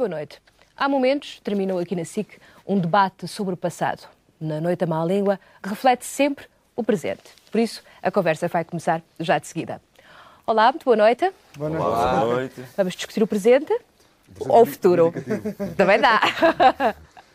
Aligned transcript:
Boa 0.00 0.08
noite. 0.08 0.40
Há 0.74 0.88
momentos, 0.88 1.40
terminou 1.44 1.78
aqui 1.78 1.94
na 1.94 2.06
SIC, 2.06 2.38
um 2.66 2.78
debate 2.78 3.28
sobre 3.28 3.52
o 3.52 3.56
passado. 3.56 4.08
Na 4.40 4.58
Noite 4.58 4.82
à 4.82 4.86
Má 4.86 5.04
Língua, 5.04 5.38
reflete 5.62 6.06
sempre 6.06 6.46
o 6.74 6.82
presente. 6.82 7.20
Por 7.52 7.60
isso, 7.60 7.82
a 8.02 8.10
conversa 8.10 8.48
vai 8.48 8.64
começar 8.64 9.02
já 9.18 9.38
de 9.38 9.46
seguida. 9.46 9.78
Olá, 10.46 10.72
muito 10.72 10.84
boa 10.86 10.96
noite. 10.96 11.30
Boa 11.54 11.68
noite. 11.68 11.84
Boa 11.84 12.24
noite. 12.24 12.64
Vamos 12.78 12.94
discutir 12.94 13.22
o 13.22 13.26
presente 13.26 13.78
ou 14.38 14.62
o 14.62 14.64
futuro? 14.64 15.12
Também 15.76 16.00
dá. 16.00 16.18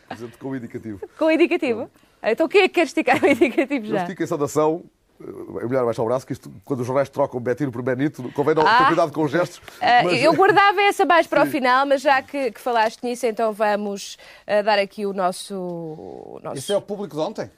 Presente 0.08 0.36
com 0.36 0.48
o 0.48 0.56
indicativo. 0.56 1.08
Com 1.16 1.26
o 1.26 1.30
indicativo. 1.30 1.88
Então 2.20 2.48
quem 2.48 2.62
é 2.62 2.68
que 2.68 2.74
quer 2.74 2.86
esticar 2.86 3.22
o 3.22 3.28
indicativo 3.28 3.86
Eu 3.86 3.90
já? 3.92 4.02
estico 4.02 4.24
em 4.24 4.26
saudação. 4.26 4.82
Eh, 5.20 5.62
É 5.62 5.66
melhor 5.66 5.84
baixar 5.84 6.02
o 6.02 6.06
braço, 6.06 6.26
que 6.26 6.32
isto, 6.32 6.52
quando 6.64 6.80
os 6.80 6.86
jornais 6.86 7.08
trocam 7.08 7.40
Betino 7.40 7.70
por 7.72 7.82
Benito, 7.82 8.30
convém 8.34 8.54
não 8.54 8.66
Ah. 8.66 8.78
ter 8.78 8.86
cuidado 8.86 9.12
com 9.12 9.24
os 9.24 9.30
gestos. 9.30 9.60
Ah, 9.80 10.02
mas- 10.04 10.22
Eu 10.22 10.34
guardava 10.34 10.80
essa 10.82 11.04
mais 11.04 11.26
para 11.26 11.42
o 11.42 11.46
final, 11.46 11.86
mas 11.86 12.02
já 12.02 12.20
que, 12.22 12.50
que 12.52 12.60
falaste 12.60 13.02
nisso, 13.02 13.26
então 13.26 13.52
vamos 13.52 14.16
ah, 14.46 14.62
dar 14.62 14.78
aqui 14.78 15.06
o 15.06 15.12
nosso. 15.12 15.54
o 15.54 16.40
nosso- 16.42 16.56
Isso 16.58 16.72
é 16.72 16.76
o 16.76 16.82
público 16.82 17.14
de 17.14 17.20
ontem? 17.20 17.50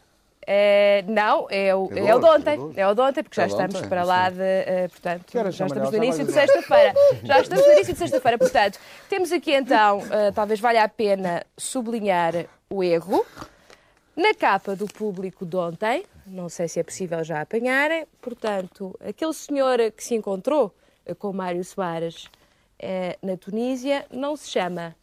É, 0.50 1.04
não, 1.06 1.46
é 1.50 1.74
o, 1.74 1.90
É 1.92 1.98
é, 1.98 2.04
de 2.06 2.12
o 2.14 2.18
de 2.20 2.24
ontem. 2.24 2.72
é. 2.74 2.80
É 2.80 2.88
o 2.88 2.94
de 2.94 3.00
ontem, 3.02 3.22
porque 3.22 3.36
já 3.36 3.42
É 3.42 3.46
estamos 3.48 3.74
ontem, 3.74 3.86
para 3.88 4.00
sim. 4.00 4.08
lá 4.08 4.30
de. 4.30 4.40
eh, 4.40 4.88
portanto, 4.88 5.24
já 5.30 5.66
estamos 5.66 5.90
no 5.90 5.96
início 5.98 6.24
de 6.24 6.32
sexta-feira. 6.32 6.94
Já 7.22 7.40
estamos 7.40 7.66
no 7.66 7.72
início 7.74 7.92
de 7.92 7.98
sexta-feira. 7.98 8.38
Portanto, 8.38 8.78
temos 9.10 9.30
aqui 9.30 9.52
então, 9.54 10.02
eh, 10.10 10.30
talvez 10.32 10.58
valha 10.58 10.84
a 10.84 10.88
pena 10.88 11.44
sublinhar 11.54 12.32
o 12.70 12.82
erro. 12.82 13.26
Na 14.16 14.34
capa 14.34 14.74
do 14.74 14.86
público 14.86 15.44
de 15.44 15.54
ontem, 15.56 16.04
não 16.30 16.48
sei 16.48 16.68
se 16.68 16.80
é 16.80 16.82
possível 16.82 17.22
já 17.24 17.40
apanharem, 17.40 18.06
portanto, 18.20 18.98
aquele 19.00 19.32
senhor 19.32 19.78
que 19.92 20.02
se 20.02 20.14
encontrou 20.14 20.74
eh, 21.04 21.14
com 21.14 21.32
Mário 21.32 21.64
Soares 21.64 22.28
eh, 22.78 23.18
na 23.22 23.36
Tunísia 23.36 24.06
não 24.10 24.36
se 24.36 24.48
chama 24.50 24.94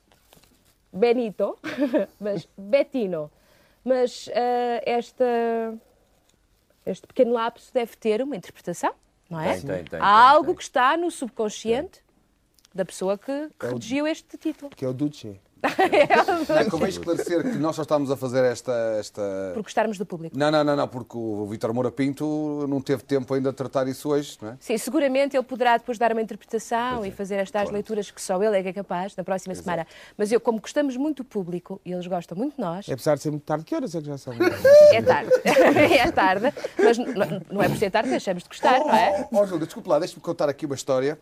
Benito, 0.92 1.58
mas 2.20 2.48
Betino. 2.58 3.32
Mas 3.84 4.30
eh, 4.32 4.82
esta, 4.86 5.26
este 6.86 7.06
pequeno 7.06 7.34
lapso 7.34 7.74
deve 7.74 7.96
ter 7.98 8.22
uma 8.22 8.36
interpretação, 8.36 8.94
não 9.30 9.40
é? 9.40 9.60
Tem, 9.60 9.62
tem, 9.62 9.84
tem, 9.86 10.00
Há 10.00 10.30
algo 10.30 10.56
que 10.56 10.64
está 10.64 10.98
no 10.98 11.12
subconsciente 11.12 12.04
da 12.74 12.84
pessoa 12.84 13.18
que, 13.18 13.50
que 13.60 13.68
redigiu 13.68 14.08
este 14.08 14.38
título. 14.38 14.72
Que 14.72 14.86
é 14.86 14.88
o 14.88 14.94
Duce. 14.94 15.40
Não, 16.48 16.58
é 16.58 16.66
convém 16.66 16.90
esclarecer 16.90 17.44
que 17.44 17.58
nós 17.58 17.76
só 17.76 17.84
estamos 17.84 18.12
a 18.12 18.18
fazer 18.18 18.44
esta. 18.44 18.74
esta... 19.00 19.52
Por 19.54 19.64
gostarmos 19.64 19.98
do 19.98 20.06
público. 20.06 20.38
Não, 20.38 20.52
não, 20.52 20.64
não, 20.64 20.76
não, 20.76 20.88
porque 20.88 21.18
o 21.18 21.46
Vítor 21.46 21.74
Moura 21.74 21.92
Pinto 21.92 22.66
não 22.68 22.82
teve 22.82 23.04
tempo 23.04 23.34
ainda 23.34 23.52
de 23.52 23.56
tratar 23.56 23.88
isso 23.88 24.10
hoje, 24.10 24.38
não 24.42 24.50
é? 24.50 24.58
Sim, 24.60 24.78
seguramente 24.78 25.36
ele 25.36 25.44
poderá 25.44 25.78
depois 25.78 25.98
dar 25.98 26.12
uma 26.12 26.22
interpretação 26.22 27.06
e 27.06 27.12
fazer 27.12 27.36
estas 27.36 27.70
leituras 27.70 28.12
que 28.12 28.22
só 28.22 28.42
ele 28.42 28.58
é 28.58 28.64
que 28.64 28.70
é 28.70 28.74
capaz 28.74 29.16
na 29.16 29.24
próxima 29.24 29.54
semana. 29.56 29.86
Mas 30.18 30.32
eu, 30.32 30.40
como 30.40 30.60
gostamos 30.60 30.98
muito 30.98 31.24
do 31.24 31.26
público 31.26 31.80
e 31.86 31.92
eles 31.92 32.08
gostam 32.08 32.38
muito 32.38 32.56
de 32.56 32.62
nós, 32.62 32.86
Apesar 32.90 33.16
de 33.16 33.22
ser 33.22 33.32
muito 33.32 33.44
tarde, 33.44 33.64
que 33.66 33.76
horas 33.76 33.94
é 33.94 34.02
que 34.02 34.08
já 34.08 34.18
são? 34.18 34.34
é 34.34 35.02
tarde. 35.02 35.32
é 35.46 36.12
tarde. 36.12 36.54
Mas 36.78 36.98
não 37.52 37.62
é 37.62 37.70
por 37.70 37.78
ser 37.78 37.92
tarde 37.92 38.08
que 38.08 38.12
deixamos 38.12 38.44
de 38.44 38.50
gostar, 38.50 38.80
não 38.80 38.94
é? 38.94 39.28
Ó, 39.32 39.42
oh, 39.42 39.46
Júlio, 39.46 39.66
desculpe 39.66 39.90
lá, 39.90 40.00
deixe-me 40.00 40.22
contar 40.22 40.50
aqui 40.50 40.66
uma 40.66 40.76
história, 40.76 41.20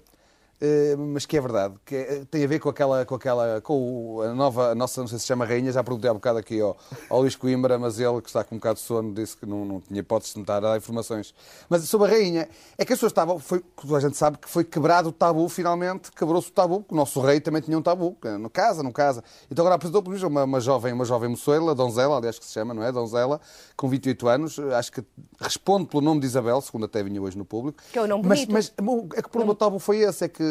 mas 1.13 1.25
que 1.25 1.35
é 1.37 1.41
verdade, 1.41 1.75
que 1.85 1.95
é- 1.95 2.23
tem 2.31 2.43
a 2.43 2.47
ver 2.47 2.59
com 2.59 2.69
aquela, 2.69 3.05
com 3.05 3.15
aquela, 3.15 3.59
com 3.61 4.15
o- 4.17 4.21
a 4.21 4.33
nova, 4.33 4.71
a 4.71 4.75
nossa, 4.75 5.01
não 5.01 5.07
sei 5.07 5.19
se 5.19 5.25
chama 5.25 5.45
rainha, 5.45 5.71
já 5.71 5.83
perguntei 5.83 6.09
há 6.09 6.13
bocado 6.13 6.39
aqui 6.39 6.61
ao, 6.61 6.77
ao 7.09 7.21
Luís 7.21 7.35
Coimbra, 7.35 7.77
mas 7.77 7.99
ele, 7.99 8.21
que 8.21 8.29
está 8.29 8.43
com 8.43 8.55
um 8.55 8.57
bocado 8.59 8.75
de 8.75 8.81
sono, 8.85 9.13
disse 9.13 9.35
que 9.35 9.45
não, 9.45 9.65
não 9.65 9.81
tinha 9.81 9.99
hipótese 9.99 10.33
de 10.33 10.39
me 10.39 10.45
dar 10.45 10.77
informações. 10.77 11.33
Mas 11.69 11.83
sobre 11.89 12.07
a 12.07 12.11
rainha, 12.11 12.47
é 12.77 12.85
que 12.85 12.93
as 12.93 12.97
pessoas 12.97 13.11
estavam, 13.11 13.39
foi, 13.39 13.61
a 13.95 13.99
gente 13.99 14.15
sabe 14.15 14.37
que 14.37 14.49
foi 14.49 14.63
quebrado 14.63 15.09
o 15.09 15.11
tabu, 15.11 15.47
finalmente, 15.49 16.11
quebrou-se 16.11 16.47
o 16.49 16.51
tabu, 16.51 16.79
porque 16.79 16.93
o 16.93 16.97
nosso 16.97 17.19
rei 17.19 17.41
também 17.41 17.61
tinha 17.61 17.77
um 17.77 17.81
tabu, 17.81 18.15
no 18.39 18.49
casa, 18.49 18.81
não 18.83 18.91
casa. 18.91 19.23
Então 19.51 19.63
agora 19.63 19.75
apresentou 19.75 20.01
por 20.01 20.15
uma, 20.23 20.43
uma 20.45 20.59
jovem, 20.61 20.93
uma 20.93 21.05
jovem 21.05 21.29
moçoela, 21.29 21.75
donzela, 21.75 22.17
aliás 22.17 22.39
que 22.39 22.45
se 22.45 22.51
chama, 22.53 22.73
não 22.73 22.83
é? 22.83 22.91
Donzela, 22.91 23.41
com 23.75 23.89
28 23.89 24.27
anos, 24.29 24.59
acho 24.59 24.91
que 24.91 25.03
responde 25.41 25.87
pelo 25.87 26.01
nome 26.01 26.21
de 26.21 26.27
Isabel, 26.27 26.61
segundo 26.61 26.85
até 26.85 27.03
vinha 27.03 27.21
hoje 27.21 27.37
no 27.37 27.43
público. 27.43 27.81
Que 27.91 27.99
é 27.99 28.01
um 28.01 28.07
nome 28.07 28.23
Mas- 28.27 28.45
bonito. 28.45 28.53
mas 28.53 28.87
o- 28.87 29.07
é 29.15 29.21
que 29.21 29.27
o 29.27 29.31
problema 29.31 29.53
do 29.53 29.57
tabu 29.57 29.79
foi 29.79 29.97
esse, 29.97 30.23
é 30.25 30.27
que 30.27 30.42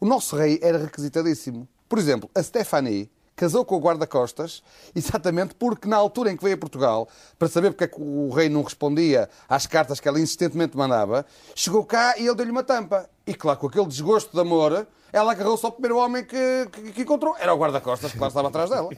o 0.00 0.06
nosso 0.06 0.36
rei 0.36 0.58
era 0.62 0.78
requisitadíssimo. 0.78 1.68
Por 1.88 1.98
exemplo, 1.98 2.28
a 2.34 2.42
Stephanie 2.42 3.10
casou 3.34 3.64
com 3.64 3.76
o 3.76 3.80
guarda-costas 3.80 4.62
exatamente 4.94 5.54
porque 5.54 5.86
na 5.88 5.96
altura 5.96 6.32
em 6.32 6.36
que 6.36 6.42
veio 6.42 6.56
a 6.56 6.58
Portugal, 6.58 7.08
para 7.38 7.46
saber 7.48 7.70
porque 7.70 7.84
é 7.84 7.86
que 7.86 8.00
o 8.00 8.30
rei 8.30 8.48
não 8.48 8.62
respondia 8.62 9.28
às 9.48 9.64
cartas 9.66 10.00
que 10.00 10.08
ela 10.08 10.18
insistentemente 10.20 10.76
mandava, 10.76 11.24
chegou 11.54 11.84
cá 11.84 12.18
e 12.18 12.26
ele 12.26 12.34
deu-lhe 12.34 12.50
uma 12.50 12.64
tampa. 12.64 13.08
E 13.26 13.32
claro, 13.34 13.58
com 13.60 13.68
aquele 13.68 13.86
desgosto 13.86 14.32
de 14.32 14.40
amor, 14.40 14.86
ela 15.12 15.32
agarrou-se 15.32 15.64
ao 15.64 15.70
primeiro 15.72 15.98
homem 15.98 16.24
que, 16.24 16.68
que- 16.72 16.92
que 16.92 17.02
encontrou. 17.02 17.36
Era 17.38 17.54
o 17.54 17.58
guarda-costas 17.58 18.10
que 18.10 18.18
lá 18.18 18.26
estava 18.28 18.48
atrás 18.48 18.70
dela. 18.70 18.90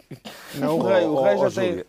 Não, 0.54 0.78
o 0.78 0.82
rei, 0.82 1.04
o 1.04 1.22
rei 1.22 1.36
já 1.36 1.46
oh, 1.46 1.50
tem. 1.50 1.84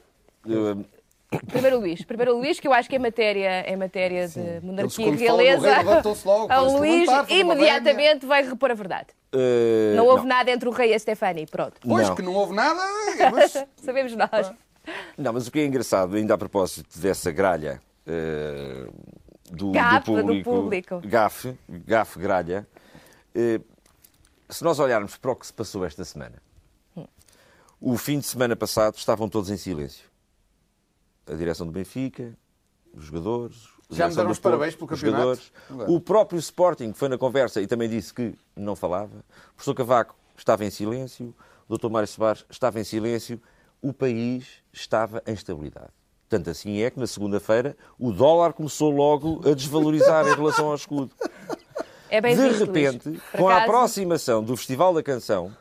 Primeiro 1.47 1.78
o 1.78 1.80
Luís. 1.80 2.03
Primeiro 2.03 2.34
o 2.36 2.38
Luís, 2.40 2.59
que 2.59 2.68
eu 2.68 2.74
acho 2.74 2.90
que 2.90 2.96
em 2.96 3.00
matéria, 3.00 3.64
em 3.72 3.78
matéria 3.78 4.28
de 4.28 4.59
monarquia 4.66 5.08
e 5.08 5.16
realeza, 5.16 5.81
logo, 6.25 6.52
a 6.52 6.59
Luís 6.59 7.09
imediatamente 7.30 8.25
vai 8.25 8.44
repor 8.44 8.72
a 8.72 8.74
verdade. 8.74 9.08
eh, 9.31 9.94
Não 9.96 10.06
houve 10.08 10.28
nada 10.28 10.52
entre 10.52 10.68
o 10.68 10.72
rei 10.74 10.92
e 10.92 10.94
a 10.94 11.00
Stefani. 11.00 11.46
Pronto. 11.47 11.75
Pois 11.81 12.08
Não. 12.09 12.16
que 12.16 12.22
não 12.22 12.34
houve 12.34 12.53
nada, 12.53 12.81
mas 13.31 13.53
Sabemos 13.78 14.14
nós. 14.16 14.52
Não, 15.18 15.31
mas 15.31 15.47
o 15.47 15.52
que 15.52 15.59
é 15.59 15.66
engraçado, 15.66 16.16
ainda 16.18 16.34
a 16.34 16.38
propósito 16.38 17.00
dessa 17.00 17.31
gralha 17.31 17.81
eh, 18.06 18.88
do, 19.50 19.72
Gafe 19.72 20.12
do 20.12 20.16
do 20.18 20.22
público, 20.22 20.50
público. 20.50 21.02
gafe, 21.06 21.56
gafe 21.69 22.19
gralha, 22.19 22.68
eh, 23.34 23.62
se 24.50 24.63
nós 24.66 24.80
olharmos 24.80 25.16
para 25.18 25.31
o 25.31 25.36
que 25.38 25.48
se 25.48 25.53
passou 25.53 25.86
esta 25.86 26.03
semana, 26.03 26.42
o 27.80 27.98
fim 27.98 28.19
de 28.19 28.25
semana 28.25 28.53
passado 28.56 28.96
estavam 28.98 29.30
todos 29.30 29.50
em 29.50 29.56
silêncio. 29.58 30.10
A 31.27 31.33
direção 31.33 31.65
do 31.65 31.71
Benfica, 31.71 32.35
os 32.93 33.05
jogadores, 33.05 33.67
a 33.91 33.95
Já 33.95 34.07
me 34.09 34.15
deram 34.15 34.31
os 34.31 34.39
parabéns 34.39 34.75
pelo 34.75 34.87
campeonato. 34.87 35.39
jogadores. 35.69 35.89
O 35.95 35.99
próprio 35.99 36.39
Sporting 36.39 36.93
foi 36.93 37.09
na 37.09 37.17
conversa 37.17 37.61
e 37.61 37.67
também 37.67 37.89
disse 37.89 38.13
que 38.13 38.33
não 38.55 38.75
falava. 38.75 39.11
O 39.51 39.53
professor 39.55 39.75
Cavaco 39.75 40.15
estava 40.37 40.65
em 40.65 40.69
silêncio. 40.69 41.33
O 41.67 41.77
Dr. 41.77 41.89
Mário 41.89 42.07
Soares 42.07 42.45
estava 42.49 42.79
em 42.79 42.83
silêncio. 42.83 43.41
O 43.81 43.93
país 43.93 44.61
estava 44.73 45.21
em 45.25 45.33
estabilidade. 45.33 45.89
Tanto 46.27 46.49
assim 46.49 46.81
é 46.81 46.89
que 46.89 46.99
na 46.99 47.07
segunda-feira 47.07 47.75
o 47.99 48.11
dólar 48.11 48.53
começou 48.53 48.89
logo 48.89 49.41
a 49.49 49.53
desvalorizar 49.53 50.25
em 50.27 50.35
relação 50.35 50.67
ao 50.67 50.75
escudo. 50.75 51.13
É 52.09 52.19
bem 52.21 52.35
De 52.35 52.41
visto, 52.41 52.65
repente, 52.65 53.07
Luís. 53.09 53.21
Com 53.38 53.47
a 53.47 53.57
acaso, 53.57 53.71
aproximação 53.71 54.43
do 54.43 54.55
Festival 54.57 54.93
da 54.93 55.01
Canção, 55.03 55.55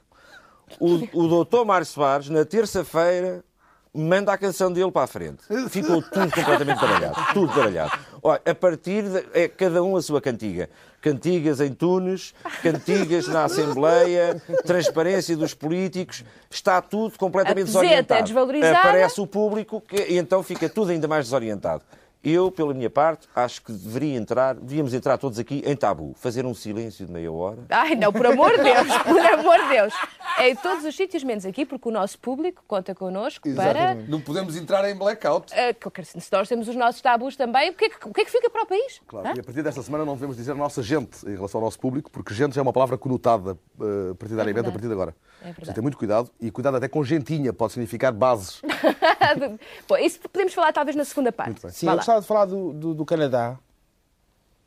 o, 0.79 0.95
o 1.13 1.45
Dr. 1.45 1.65
Mário 1.65 1.87
Soares, 1.87 2.29
na 2.29 2.45
terça-feira, 2.45 3.45
manda 3.93 4.33
a 4.33 4.39
canção 4.39 4.73
dele 4.73 4.91
para 4.91 5.03
a 5.03 5.07
frente. 5.07 5.43
Ficou 5.69 6.01
tudo 6.03 6.31
completamente 6.33 6.81
baralhado. 6.81 7.17
Tudo 7.35 7.53
baralhado. 7.55 7.93
Olha, 8.23 8.41
a 8.45 8.55
partir 8.55 9.03
de. 9.03 9.27
É 9.33 9.49
cada 9.49 9.83
um 9.83 9.97
a 9.97 10.03
sua 10.03 10.21
cantiga. 10.21 10.69
Cantigas 11.01 11.61
em 11.61 11.73
Tunes, 11.73 12.35
cantigas 12.63 13.27
na 13.27 13.45
Assembleia, 13.45 14.41
transparência 14.67 15.35
dos 15.35 15.55
políticos, 15.55 16.23
está 16.51 16.83
tudo 16.83 17.17
completamente 17.19 17.63
A 17.63 17.81
peseta 17.81 17.81
desorientado. 17.81 18.21
é 18.21 18.23
desvalorizada. 18.23 18.79
Aparece 18.79 19.21
o 19.21 19.27
público 19.27 19.81
que, 19.81 19.97
e 19.97 20.19
então 20.19 20.43
fica 20.43 20.69
tudo 20.69 20.91
ainda 20.91 21.09
mais 21.09 21.25
desorientado. 21.25 21.83
Eu, 22.23 22.51
pela 22.51 22.75
minha 22.75 22.91
parte, 22.91 23.27
acho 23.35 23.63
que 23.63 23.73
deveria 23.73 24.15
entrar, 24.17 24.55
devíamos 24.55 24.93
entrar 24.93 25.17
todos 25.17 25.39
aqui 25.39 25.63
em 25.65 25.75
tabu, 25.75 26.13
fazer 26.17 26.45
um 26.45 26.53
silêncio 26.53 27.07
de 27.07 27.13
meia 27.13 27.33
hora. 27.33 27.61
Ai, 27.71 27.95
não, 27.95 28.13
por 28.13 28.27
amor 28.27 28.51
de 28.57 28.63
Deus, 28.63 28.87
por 29.05 29.19
amor 29.19 29.59
de 29.63 29.69
Deus. 29.71 29.95
É 30.39 30.51
em 30.51 30.57
todos 30.57 30.85
os 30.85 30.95
sítios, 30.95 31.25
menos 31.25 31.47
aqui, 31.47 31.65
porque 31.65 31.89
o 31.89 31.91
nosso 31.93 32.19
público 32.19 32.63
conta 32.69 32.95
connosco 32.95 33.49
para. 33.55 33.95
não 33.95 34.21
podemos 34.21 34.55
entrar 34.57 34.89
em 34.89 34.95
blackout. 34.95 35.53
quero- 35.91 36.07
se 36.07 36.31
nós 36.33 36.49
temos 36.49 36.69
os 36.69 36.77
nossos 36.77 37.01
tabus 37.01 37.37
também, 37.37 37.71
o 37.71 37.75
que 37.75 37.87
é 37.87 37.89
que, 37.89 38.09
o 38.09 38.13
que, 38.13 38.21
é 38.21 38.25
que 38.25 38.31
fica 38.31 38.51
para 38.51 38.63
o 38.65 38.67
país? 38.67 39.01
Claro, 39.07 39.29
Hã? 39.29 39.33
e 39.37 39.41
a 39.41 39.43
partir 39.43 39.63
desta 39.63 39.83
semana 39.83 40.05
não 40.05 40.15
devemos 40.15 40.37
dizer 40.37 40.55
nossa 40.55 40.83
gente 40.83 41.27
em 41.27 41.35
relação 41.35 41.61
ao 41.61 41.65
nosso 41.65 41.79
público, 41.81 42.11
porque 42.11 42.35
gente 42.35 42.55
já 42.55 42.61
é 42.61 42.63
uma 42.63 42.73
palavra 42.73 42.99
conotada 42.99 43.53
eh, 43.81 44.15
partidariamente 44.19 44.55
verdade. 44.55 44.69
a 44.69 44.73
partir 44.73 44.87
de 44.87 44.93
agora. 44.93 45.15
É 45.43 45.47
verdade. 45.53 45.75
Ter 45.75 45.81
muito 45.81 45.97
cuidado 45.97 46.31
e 46.39 46.51
cuidado 46.51 46.77
até 46.77 46.87
com 46.87 47.03
gentinha, 47.03 47.51
pode 47.53 47.73
significar 47.73 48.13
bases. 48.13 48.61
Bom, 49.89 49.97
isso 49.97 50.21
podemos 50.29 50.53
falar 50.55 50.73
talvez 50.73 50.97
na 50.97 51.05
segunda 51.05 51.33
parte. 51.33 51.61
Sim, 51.73 51.87
Vá 51.87 51.93
eu 51.93 51.97
lá. 51.97 52.03
Gostava 52.11 52.21
de 52.21 52.27
falar 52.27 52.45
do, 52.47 52.73
do, 52.73 52.95
do 52.95 53.05
Canadá 53.05 53.59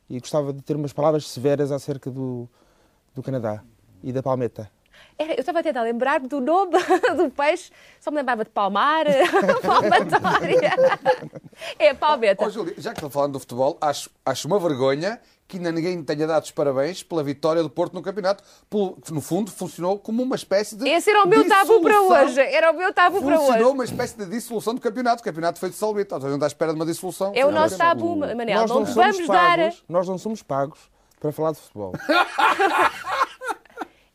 e 0.08 0.18
gostava 0.18 0.52
de 0.52 0.62
ter 0.62 0.76
umas 0.76 0.92
palavras 0.92 1.28
severas 1.28 1.70
acerca 1.70 2.10
do, 2.10 2.48
do 3.14 3.22
Canadá 3.22 3.62
e 4.02 4.12
da 4.12 4.22
palmeta. 4.22 4.70
Era- 5.18 5.34
eu 5.34 5.40
estava 5.40 5.58
a 5.60 5.62
tentar 5.62 5.82
lembrar-me 5.82 6.26
do 6.28 6.40
nome 6.40 6.72
do 7.16 7.30
peixe, 7.30 7.70
só 8.00 8.10
me 8.10 8.16
lembrava 8.18 8.44
de 8.44 8.50
palmar, 8.50 9.04
palmatória. 9.62 10.72
É 11.78 11.90
a 11.90 11.94
palmeta. 11.94 12.44
Ó, 12.44 12.48
Júlio, 12.48 12.74
já 12.78 12.92
que 12.92 12.98
estou 12.98 13.10
falando 13.10 13.32
do 13.34 13.40
futebol, 13.40 13.76
acho, 13.80 14.10
acho 14.24 14.46
uma 14.48 14.58
vergonha 14.58 15.20
que 15.46 15.58
ainda 15.58 15.70
ninguém 15.70 16.02
tenha 16.02 16.26
dado 16.26 16.42
os 16.44 16.50
parabéns 16.50 17.02
pela 17.02 17.22
vitória 17.22 17.62
do 17.62 17.68
Porto 17.68 17.92
no 17.92 18.00
campeonato, 18.02 18.42
que 19.04 19.12
no 19.12 19.20
fundo 19.20 19.50
funcionou 19.50 19.98
como 19.98 20.22
uma 20.22 20.36
espécie 20.36 20.74
de. 20.76 20.88
Esse 20.88 21.10
era 21.10 21.22
o 21.22 21.28
meu 21.28 21.46
tabu 21.46 21.80
para 21.82 22.00
hoje. 22.00 22.40
Era 22.40 22.70
o 22.70 22.74
meu 22.76 22.92
tabu 22.94 23.22
para 23.22 23.36
Funcionou 23.36 23.64
hoje. 23.66 23.72
uma 23.74 23.84
espécie 23.84 24.16
de 24.16 24.26
dissolução 24.26 24.74
do 24.74 24.80
campeonato. 24.80 25.20
O 25.20 25.24
campeonato 25.24 25.58
foi 25.60 25.68
dissolvido. 25.70 26.14
Estamos 26.16 26.42
à 26.42 26.46
espera 26.46 26.72
de 26.72 26.78
uma 26.78 26.86
dissolução. 26.86 27.32
É 27.34 27.44
o 27.44 27.50
Não, 27.50 27.60
nosso 27.60 27.72
não. 27.78 27.86
tabu, 27.86 28.16
Manel. 28.16 28.60
nós 28.60 28.70
Não 28.70 28.80
não 28.80 28.84
vamos 28.86 29.26
dar. 29.26 29.58
pagos, 29.58 29.84
nós 29.88 30.08
não 30.08 30.18
somos 30.18 30.42
pagos 30.42 30.78
para 31.20 31.30
falar 31.32 31.52
de 31.52 31.58
futebol. 31.58 31.92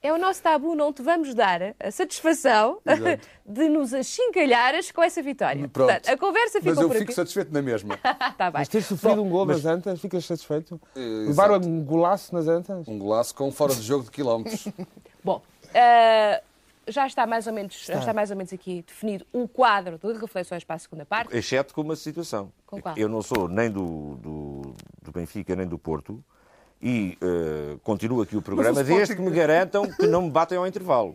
é 0.01 0.13
o 0.13 0.17
nosso 0.17 0.41
tabu, 0.41 0.75
não 0.75 0.93
te 0.93 1.01
vamos 1.01 1.33
dar 1.33 1.75
a 1.79 1.91
satisfação 1.91 2.79
de 3.45 3.67
nos 3.67 3.93
achincalhares 3.93 4.91
com 4.91 5.03
essa 5.03 5.21
vitória. 5.21 5.67
Pronto. 5.67 5.87
Portanto, 5.87 6.09
a 6.09 6.17
conversa 6.17 6.59
ficou 6.59 6.75
Mas 6.75 6.83
eu 6.83 6.89
fico 6.89 7.03
aqui. 7.03 7.13
satisfeito 7.13 7.53
na 7.53 7.61
mesma. 7.61 7.97
tá 8.37 8.49
bem. 8.49 8.59
Mas 8.59 8.67
ter 8.67 8.81
sofrido 8.81 9.17
Bom, 9.17 9.27
um 9.27 9.29
gol 9.29 9.45
nas 9.45 9.65
Antas, 9.65 9.99
ficas 9.99 10.25
satisfeito? 10.25 10.79
Levaram 10.95 11.55
exato. 11.55 11.67
um 11.67 11.83
golaço 11.83 12.33
nas 12.33 12.47
Antas? 12.47 12.87
Um 12.87 12.97
golaço 12.97 13.35
com 13.35 13.51
fora 13.51 13.75
de 13.75 13.81
jogo 13.81 14.05
de 14.05 14.11
quilómetros. 14.11 14.67
Bom, 15.23 15.41
eh, 15.73 16.41
já 16.87 17.05
está 17.05 17.27
mais 17.27 17.45
ou 17.45 17.53
menos, 17.53 17.85
já 17.85 17.99
está 17.99 18.13
mais 18.13 18.31
ou 18.31 18.37
menos 18.37 18.53
aqui 18.53 18.83
definido 18.87 19.25
um 19.33 19.45
quadro 19.45 19.97
de 19.97 20.13
reflexões 20.13 20.63
para 20.63 20.75
a 20.75 20.79
segunda 20.79 21.05
parte. 21.05 21.35
Exceto 21.35 21.73
com 21.73 21.81
uma 21.81 21.95
situação. 21.95 22.51
Com 22.65 22.81
qual? 22.81 22.97
Eu 22.97 23.09
não 23.09 23.21
sou 23.21 23.47
nem 23.47 23.69
do, 23.69 24.15
do, 24.15 24.75
do 25.01 25.11
Benfica 25.11 25.55
nem 25.55 25.67
do 25.67 25.77
Porto 25.77 26.23
e 26.81 27.17
eh, 27.21 27.77
continuo 27.83 28.21
aqui 28.21 28.37
o 28.37 28.41
programa 28.41 28.79
o 28.79 28.83
desde 28.83 29.15
que 29.15 29.21
me 29.21 29.31
garantam 29.31 29.89
que 29.91 30.07
não 30.07 30.21
me 30.23 30.29
batem 30.31 30.57
ao 30.57 30.65
intervalo. 30.65 31.13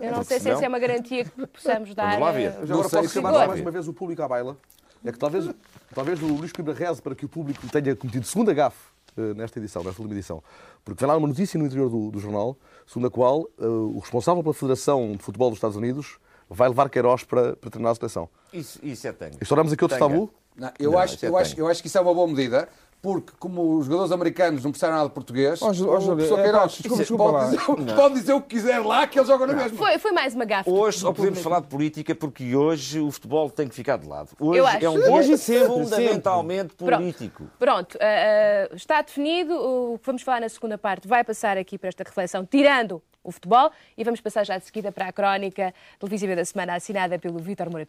Eu 0.00 0.10
não 0.10 0.14
Porque 0.18 0.24
sei 0.24 0.40
se 0.40 0.50
essa 0.50 0.64
é 0.64 0.68
uma 0.68 0.78
garantia 0.78 1.24
que 1.24 1.46
possamos 1.46 1.94
dar. 1.94 2.18
lá 2.18 2.32
ver. 2.32 2.52
eh, 2.52 2.58
agora 2.62 2.88
sei 2.88 3.00
posso 3.02 3.14
chamar 3.14 3.46
mais 3.46 3.60
uma 3.60 3.70
vez 3.70 3.86
o 3.88 3.92
público 3.92 4.22
à 4.22 4.28
baila. 4.28 4.56
É 5.04 5.12
que 5.12 5.18
talvez, 5.18 5.48
talvez 5.94 6.22
o 6.22 6.26
Luís 6.26 6.50
Coimbra 6.50 6.72
reze 6.74 7.00
para 7.02 7.14
que 7.14 7.24
o 7.26 7.28
público 7.28 7.66
tenha 7.68 7.94
cometido 7.94 8.26
segunda 8.26 8.52
gafe 8.54 8.78
eh, 9.16 9.34
nesta 9.34 9.58
edição, 9.58 9.84
nesta 9.84 10.00
última 10.00 10.18
edição. 10.18 10.42
Porque 10.84 10.98
vem 11.04 11.08
lá 11.08 11.16
uma 11.16 11.28
notícia 11.28 11.58
no 11.58 11.66
interior 11.66 11.88
do, 11.90 12.10
do 12.10 12.18
jornal, 12.18 12.56
segundo 12.86 13.06
a 13.08 13.10
qual 13.10 13.46
eh, 13.60 13.66
o 13.66 13.98
responsável 13.98 14.42
pela 14.42 14.54
Federação 14.54 15.12
de 15.12 15.22
Futebol 15.22 15.50
dos 15.50 15.58
Estados 15.58 15.76
Unidos 15.76 16.18
vai 16.48 16.68
levar 16.68 16.88
Queiroz 16.88 17.22
para, 17.24 17.54
para 17.56 17.70
treinar 17.70 17.92
a 17.92 17.94
seleção. 17.94 18.28
Isso, 18.52 18.78
isso 18.82 19.06
é 19.06 19.12
tanga. 19.12 19.36
Estouramos 19.40 19.72
aqui 19.72 19.84
outro 19.84 19.98
tabu? 19.98 20.30
Não, 20.56 20.70
eu, 20.78 20.92
Não, 20.92 20.98
acho, 20.98 21.24
é 21.24 21.28
eu, 21.28 21.36
acho, 21.36 21.58
eu 21.58 21.66
acho 21.66 21.82
que 21.82 21.88
isso 21.88 21.98
é 21.98 22.00
uma 22.00 22.14
boa 22.14 22.28
medida, 22.28 22.68
porque 23.04 23.32
como 23.38 23.76
os 23.76 23.84
jogadores 23.84 24.10
americanos 24.12 24.64
não 24.64 24.70
percebem 24.72 24.94
nada 24.96 25.08
de 25.08 25.14
português, 25.14 25.58
Ju- 25.58 25.90
ó, 25.90 25.98
o 25.98 26.06
professor 26.06 26.38
é, 26.38 26.42
Queiroz 26.42 26.80
pode, 26.80 27.44
dizer, 27.50 27.94
pode 27.94 28.14
dizer 28.14 28.32
o 28.32 28.40
que 28.40 28.48
quiser 28.56 28.78
lá, 28.78 29.06
que 29.06 29.18
eles 29.18 29.28
jogam 29.28 29.46
na 29.46 29.52
mesma. 29.52 29.76
Foi, 29.76 29.98
foi 29.98 30.10
mais 30.12 30.34
uma 30.34 30.46
gafe. 30.46 30.70
Hoje 30.70 31.00
só 31.00 31.12
podemos 31.12 31.38
falar 31.40 31.60
de 31.60 31.66
política 31.66 32.14
porque 32.14 32.56
hoje 32.56 32.98
o 33.00 33.10
futebol 33.10 33.50
tem 33.50 33.68
que 33.68 33.74
ficar 33.74 33.98
de 33.98 34.06
lado. 34.08 34.30
Hoje 34.40 34.58
Eu 34.58 34.66
acho. 34.66 34.84
é 34.86 34.88
um 34.88 35.12
Hoje 35.14 35.36
sempre, 35.36 35.66
fundamentalmente 35.68 36.74
Pronto. 36.76 36.96
político. 36.96 37.44
Pronto, 37.58 37.98
eh, 38.00 38.68
eh, 38.72 38.74
está 38.74 39.02
definido. 39.02 39.54
O 39.54 39.98
que 39.98 40.06
vamos 40.06 40.22
falar 40.22 40.40
na 40.40 40.48
segunda 40.48 40.78
parte 40.78 41.06
vai 41.06 41.22
passar 41.22 41.58
aqui 41.58 41.76
para 41.76 41.90
esta 41.90 42.04
reflexão, 42.04 42.46
tirando 42.46 43.02
o 43.22 43.30
futebol, 43.30 43.70
e 43.98 44.02
vamos 44.02 44.20
passar 44.22 44.44
já 44.46 44.56
de 44.56 44.64
seguida 44.64 44.90
para 44.90 45.08
a 45.08 45.12
crónica 45.12 45.74
televisiva 45.98 46.34
da 46.34 46.44
semana 46.44 46.74
assinada 46.74 47.18
pelo 47.18 47.38
Vítor 47.38 47.68
Moura 47.68 47.84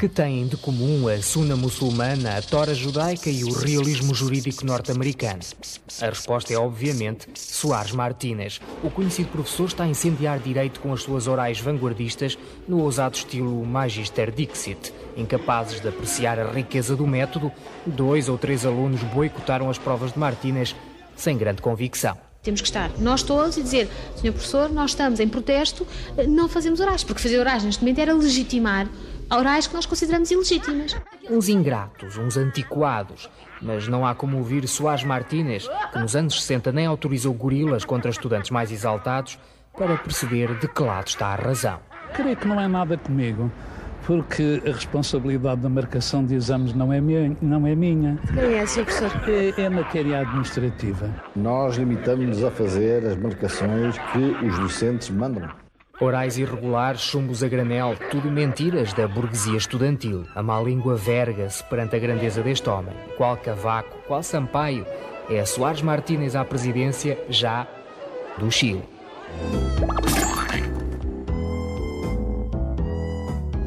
Que 0.00 0.08
têm 0.08 0.46
de 0.46 0.56
comum 0.56 1.08
a 1.08 1.20
suna 1.20 1.54
muçulmana, 1.54 2.38
a 2.38 2.40
tora 2.40 2.72
judaica 2.72 3.28
e 3.28 3.44
o 3.44 3.52
realismo 3.52 4.14
jurídico 4.14 4.64
norte-americano? 4.64 5.40
A 6.00 6.06
resposta 6.06 6.54
é, 6.54 6.56
obviamente, 6.56 7.28
Soares 7.34 7.92
Martínez. 7.92 8.62
O 8.82 8.88
conhecido 8.88 9.28
professor 9.28 9.66
está 9.66 9.84
a 9.84 9.88
incendiar 9.88 10.38
direito 10.38 10.80
com 10.80 10.94
as 10.94 11.02
suas 11.02 11.26
orais 11.26 11.60
vanguardistas 11.60 12.38
no 12.66 12.80
ousado 12.80 13.14
estilo 13.14 13.62
Magister 13.66 14.32
Dixit. 14.32 14.90
Incapazes 15.18 15.82
de 15.82 15.88
apreciar 15.88 16.38
a 16.38 16.50
riqueza 16.50 16.96
do 16.96 17.06
método, 17.06 17.52
dois 17.84 18.26
ou 18.30 18.38
três 18.38 18.64
alunos 18.64 19.02
boicotaram 19.02 19.68
as 19.68 19.76
provas 19.76 20.14
de 20.14 20.18
Martínez 20.18 20.74
sem 21.14 21.36
grande 21.36 21.60
convicção. 21.60 22.16
Temos 22.42 22.62
que 22.62 22.68
estar 22.68 22.90
nós 22.98 23.22
todos 23.22 23.58
e 23.58 23.62
dizer, 23.62 23.86
Sr. 24.16 24.32
Professor, 24.32 24.72
nós 24.72 24.92
estamos 24.92 25.20
em 25.20 25.28
protesto, 25.28 25.86
eh, 26.16 26.26
não 26.26 26.48
fazemos 26.48 26.80
orais, 26.80 27.04
porque 27.04 27.20
fazer 27.20 27.38
orais 27.38 27.62
neste 27.62 27.82
momento 27.82 27.98
era 27.98 28.14
legitimar 28.14 28.88
orais 29.30 29.66
que 29.66 29.74
nós 29.74 29.86
consideramos 29.86 30.30
ilegítimas. 30.30 30.96
Uns 31.28 31.48
ingratos, 31.48 32.16
uns 32.16 32.36
antiquados. 32.36 33.30
Mas 33.62 33.86
não 33.86 34.06
há 34.06 34.14
como 34.14 34.38
ouvir 34.38 34.66
Soares 34.66 35.04
Martínez, 35.04 35.68
que 35.92 35.98
nos 35.98 36.16
anos 36.16 36.40
60 36.42 36.72
nem 36.72 36.86
autorizou 36.86 37.34
gorilas 37.34 37.84
contra 37.84 38.10
estudantes 38.10 38.50
mais 38.50 38.72
exaltados, 38.72 39.38
para 39.76 39.96
perceber 39.96 40.58
de 40.58 40.66
que 40.66 40.82
lado 40.82 41.08
está 41.08 41.28
a 41.28 41.36
razão. 41.36 41.78
Creio 42.14 42.36
que 42.36 42.48
não 42.48 42.60
é 42.60 42.66
nada 42.66 42.96
comigo, 42.96 43.50
porque 44.06 44.62
a 44.66 44.72
responsabilidade 44.72 45.60
da 45.60 45.68
marcação 45.68 46.24
de 46.24 46.34
exames 46.34 46.74
não 46.74 46.92
é 46.92 47.00
minha. 47.00 47.36
Não 47.40 47.66
é, 47.66 47.74
minha. 47.74 48.18
Quem 48.34 48.54
é, 48.54 48.66
Sr. 48.66 48.84
Professor? 48.84 49.30
É, 49.30 49.62
é 49.62 49.68
matéria 49.68 50.20
administrativa. 50.20 51.08
Nós 51.36 51.76
limitamos-nos 51.76 52.42
a 52.42 52.50
fazer 52.50 53.06
as 53.06 53.16
marcações 53.16 53.96
que 54.12 54.46
os 54.46 54.58
docentes 54.58 55.10
mandam. 55.10 55.48
Orais 56.00 56.38
irregulares, 56.38 57.02
chumbos 57.02 57.42
a 57.42 57.48
granel, 57.48 57.94
tudo 58.10 58.30
mentiras 58.30 58.94
da 58.94 59.06
burguesia 59.06 59.58
estudantil. 59.58 60.24
A 60.34 60.42
má 60.42 60.58
língua 60.58 60.96
verga-se 60.96 61.62
perante 61.64 61.94
a 61.94 61.98
grandeza 61.98 62.42
deste 62.42 62.70
homem. 62.70 62.94
Qual 63.18 63.36
Cavaco, 63.36 63.98
qual 64.06 64.22
Sampaio, 64.22 64.86
é 65.28 65.44
Soares 65.44 65.82
Martínez 65.82 66.34
à 66.34 66.42
presidência 66.42 67.18
já 67.28 67.66
do 68.38 68.50
Chile. 68.50 68.82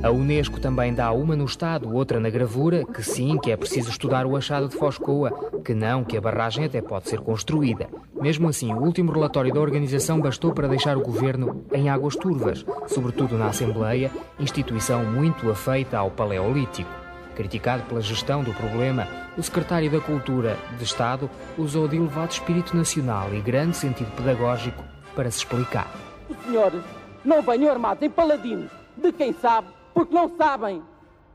A 0.04 0.12
Unesco 0.12 0.60
também 0.60 0.94
dá 0.94 1.14
uma 1.14 1.34
no 1.34 1.46
Estado, 1.46 1.96
outra 1.96 2.20
na 2.20 2.30
gravura, 2.30 2.84
que 2.84 3.02
sim, 3.02 3.38
que 3.38 3.50
é 3.50 3.56
preciso 3.56 3.90
estudar 3.90 4.26
o 4.26 4.36
achado 4.36 4.68
de 4.68 4.76
Foscoa, 4.76 5.32
que 5.64 5.74
não, 5.74 6.04
que 6.04 6.18
a 6.18 6.22
barragem 6.22 6.66
até 6.66 6.82
pode 6.82 7.08
ser 7.08 7.22
construída. 7.22 7.88
Mesmo 8.22 8.50
assim, 8.50 8.74
o 8.74 8.84
último 8.84 9.14
relatório 9.14 9.54
da 9.54 9.62
organização 9.62 10.20
bastou 10.20 10.52
para 10.52 10.68
deixar 10.68 10.98
o 10.98 11.02
governo 11.02 11.64
em 11.72 11.90
águas 11.90 12.18
turvas, 12.18 12.66
sobretudo 12.86 13.38
na 13.38 13.48
Assembleia, 13.48 14.12
instituição 14.38 15.06
muito 15.06 15.50
afeita 15.50 15.98
ao 15.98 16.12
Paleolítico. 16.12 16.92
Criticado 17.34 17.84
pela 17.84 18.02
gestão 18.02 18.44
do 18.44 18.54
problema, 18.54 19.08
o 19.38 19.42
secretário 19.42 19.90
da 19.90 20.02
Cultura 20.02 20.58
de 20.78 20.84
Estado 20.84 21.30
usou 21.58 21.88
de 21.88 21.96
elevado 21.96 22.32
espírito 22.32 22.76
nacional 22.76 23.34
e 23.34 23.40
grande 23.40 23.78
sentido 23.78 24.12
pedagógico 24.18 24.84
para 25.16 25.32
se 25.32 25.38
explicar. 25.38 25.90
Os 26.30 26.38
senhores 26.44 26.82
não 27.24 27.42
venham 27.42 27.72
armados 27.72 28.04
em 28.04 28.10
paladinos 28.10 28.84
de 28.98 29.12
quem 29.12 29.34
sabe, 29.34 29.68
porque 29.94 30.14
não 30.14 30.36
sabem. 30.38 30.82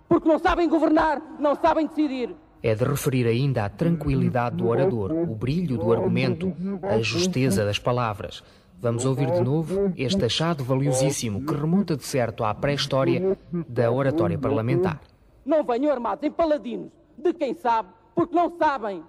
Porque 0.08 0.28
não 0.28 0.38
sabem 0.38 0.68
governar, 0.68 1.20
não 1.38 1.54
sabem 1.54 1.86
decidir. 1.86 2.34
É 2.62 2.74
de 2.74 2.84
referir 2.84 3.26
ainda 3.26 3.64
a 3.64 3.68
tranquilidade 3.68 4.56
do 4.56 4.66
orador, 4.66 5.12
o 5.12 5.26
brilho 5.26 5.78
do 5.78 5.92
argumento, 5.92 6.52
a 6.82 6.98
justeza 6.98 7.64
das 7.64 7.78
palavras. 7.78 8.42
Vamos 8.80 9.04
ouvir 9.04 9.30
de 9.30 9.40
novo 9.40 9.92
este 9.96 10.24
achado 10.24 10.64
valiosíssimo 10.64 11.44
que 11.44 11.54
remonta 11.54 11.96
de 11.96 12.04
certo 12.04 12.44
à 12.44 12.54
pré-história 12.54 13.36
da 13.68 13.90
oratória 13.90 14.38
parlamentar. 14.38 15.00
Não 15.44 15.64
venham 15.64 15.92
armados 15.92 16.24
em 16.24 16.30
paladinos 16.30 16.90
de 17.16 17.32
quem 17.34 17.54
sabe, 17.54 17.88
porque 18.14 18.34
não 18.34 18.56
sabem. 18.56 19.02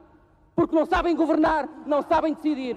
Porque 0.56 0.75
não 0.75 0.86
sabem 0.86 1.15
governar, 1.15 1.70
não 1.86 2.03
sabem 2.03 2.34
decidir. 2.34 2.75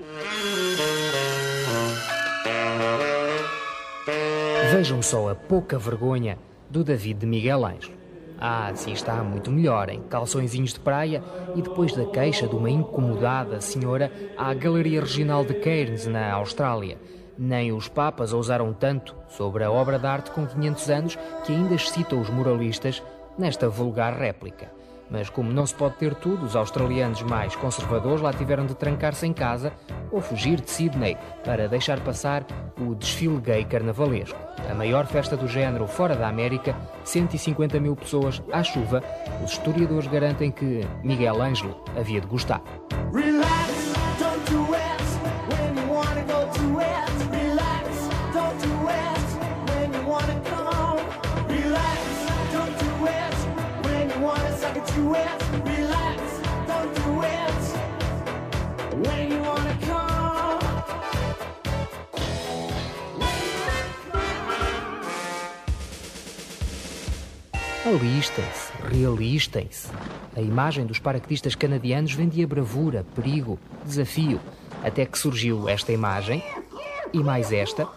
Vejam 4.71 5.03
só 5.03 5.31
a 5.31 5.35
pouca 5.35 5.79
vergonha 5.79 6.39
do 6.73 6.83
David 6.83 7.21
de 7.21 7.27
Miguel 7.27 7.67
Ângelo. 7.67 7.95
Ah, 8.41 8.73
sim, 8.75 8.93
está 8.93 9.23
muito 9.23 9.51
melhor 9.51 9.91
em 9.91 10.01
calçõezinhos 10.05 10.73
de 10.73 10.81
praia 10.81 11.23
e 11.55 11.61
depois 11.61 11.95
da 11.95 12.07
queixa 12.07 12.49
de 12.49 12.57
uma 12.57 12.71
incomodada 12.71 13.61
senhora 13.61 14.11
à 14.39 14.53
Galeria 14.55 15.03
Regional 15.03 15.45
de 15.45 15.55
Cairns, 15.55 16.07
na 16.07 16.33
Austrália. 16.33 16.99
Nem 17.39 17.73
os 17.73 17.89
papas 17.89 18.33
ousaram 18.33 18.73
tanto 18.73 19.15
sobre 19.29 19.63
a 19.63 19.71
obra 19.71 19.99
de 19.99 20.07
arte 20.07 20.31
com 20.31 20.47
500 20.47 20.91
anos 20.91 21.19
que 21.45 21.53
ainda 21.53 21.75
excita 21.75 22.17
os 22.17 22.31
moralistas 22.31 23.03
nesta 23.39 23.69
vulgar 23.69 24.19
réplica. 24.19 24.73
Mas 25.13 25.29
como 25.29 25.53
não 25.53 25.67
se 25.67 25.75
pode 25.75 25.97
ter 25.97 26.15
tudo, 26.15 26.47
os 26.47 26.57
australianos 26.57 27.21
mais 27.23 27.55
conservadores 27.55 28.23
lá 28.23 28.33
tiveram 28.33 28.65
de 28.65 28.75
trancar-se 28.75 29.27
em 29.27 29.33
casa 29.33 29.71
ou 30.11 30.23
fugir 30.23 30.59
de 30.59 30.71
Sydney 30.71 31.19
para 31.45 31.69
deixar 31.69 32.01
passar 32.01 32.47
o 32.81 32.95
desfile 32.95 33.39
gay 33.39 33.63
carnavalesco. 33.63 34.39
A 34.71 34.75
maior 34.75 35.07
festa 35.07 35.37
do 35.37 35.47
género 35.47 35.87
fora 35.87 36.17
da 36.17 36.29
América, 36.29 36.75
150 37.05 37.79
mil 37.79 37.95
pessoas 37.95 38.43
à 38.51 38.63
chuva, 38.63 39.05
os 39.45 39.53
historiadores 39.53 40.07
garantem 40.07 40.51
que 40.51 40.81
Miguel 41.05 41.43
Ângelo 41.43 41.85
havia 41.95 42.21
de 42.21 42.27
gostar. 42.27 42.63
Relax, 43.13 43.62
Alistem-se, 67.85 68.71
realistem-se. 68.97 69.89
A 70.37 70.41
imagem 70.41 70.87
dos 70.87 71.01
paraquedistas 71.01 71.57
canadianos 71.57 72.15
vendia 72.15 72.47
bravura, 72.47 73.05
perigo, 73.13 73.59
desafio, 73.85 74.39
até 74.85 75.05
que 75.05 75.19
surgiu 75.19 75.69
esta 75.69 75.91
imagem 75.91 76.45
e 77.13 77.19
mais 77.19 77.51
esta. 77.51 77.89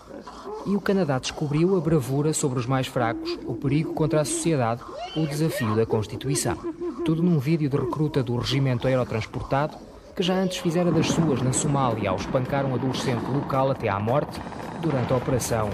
e 0.65 0.75
o 0.75 0.81
Canadá 0.81 1.19
descobriu 1.19 1.77
a 1.77 1.79
bravura 1.79 2.33
sobre 2.33 2.57
os 2.57 2.65
mais 2.65 2.87
fracos, 2.87 3.37
o 3.45 3.53
perigo 3.53 3.93
contra 3.93 4.21
a 4.21 4.25
sociedade, 4.25 4.81
o 5.15 5.27
desafio 5.27 5.75
da 5.75 5.85
Constituição. 5.85 6.57
Tudo 7.05 7.21
num 7.21 7.37
vídeo 7.37 7.69
de 7.69 7.77
recruta 7.77 8.23
do 8.23 8.35
regimento 8.35 8.87
aerotransportado, 8.87 9.77
que 10.15 10.23
já 10.23 10.33
antes 10.33 10.57
fizera 10.57 10.91
das 10.91 11.09
suas 11.09 11.43
na 11.43 11.53
Somália 11.53 12.09
ao 12.09 12.15
espancar 12.15 12.65
um 12.65 12.73
adolescente 12.73 13.29
local 13.29 13.69
até 13.69 13.87
à 13.87 13.99
morte, 13.99 14.41
durante 14.81 15.13
a 15.13 15.17
operação 15.17 15.69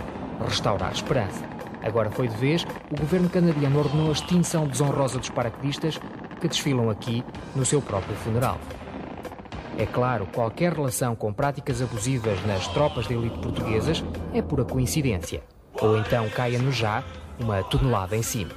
Restaurar 0.46 0.92
Esperança. 0.92 1.61
Agora 1.84 2.12
foi 2.12 2.28
de 2.28 2.36
vez, 2.36 2.66
o 2.92 3.00
governo 3.00 3.30
canadiano 3.30 3.80
ordenou 3.80 4.10
a 4.10 4.12
extinção 4.12 4.68
desonrosa 4.68 5.20
dos 5.20 5.30
paraquedistas 5.30 6.00
que 6.40 6.48
desfilam 6.48 6.90
aqui 6.90 7.24
no 7.56 7.66
seu 7.66 7.82
próprio 7.82 8.16
funeral. 8.16 8.60
É 9.78 9.86
claro, 9.86 10.28
qualquer 10.28 10.74
relação 10.74 11.16
com 11.16 11.34
práticas 11.34 11.82
abusivas 11.82 12.44
nas 12.46 12.68
tropas 12.68 13.08
de 13.08 13.14
elite 13.14 13.40
portuguesas 13.40 14.04
é 14.34 14.42
pura 14.42 14.64
coincidência. 14.64 15.44
Ou 15.82 15.98
então 15.98 16.30
caia-nos 16.30 16.76
já 16.76 17.04
uma 17.40 17.64
tonelada 17.64 18.16
em 18.16 18.22
cima. 18.22 18.52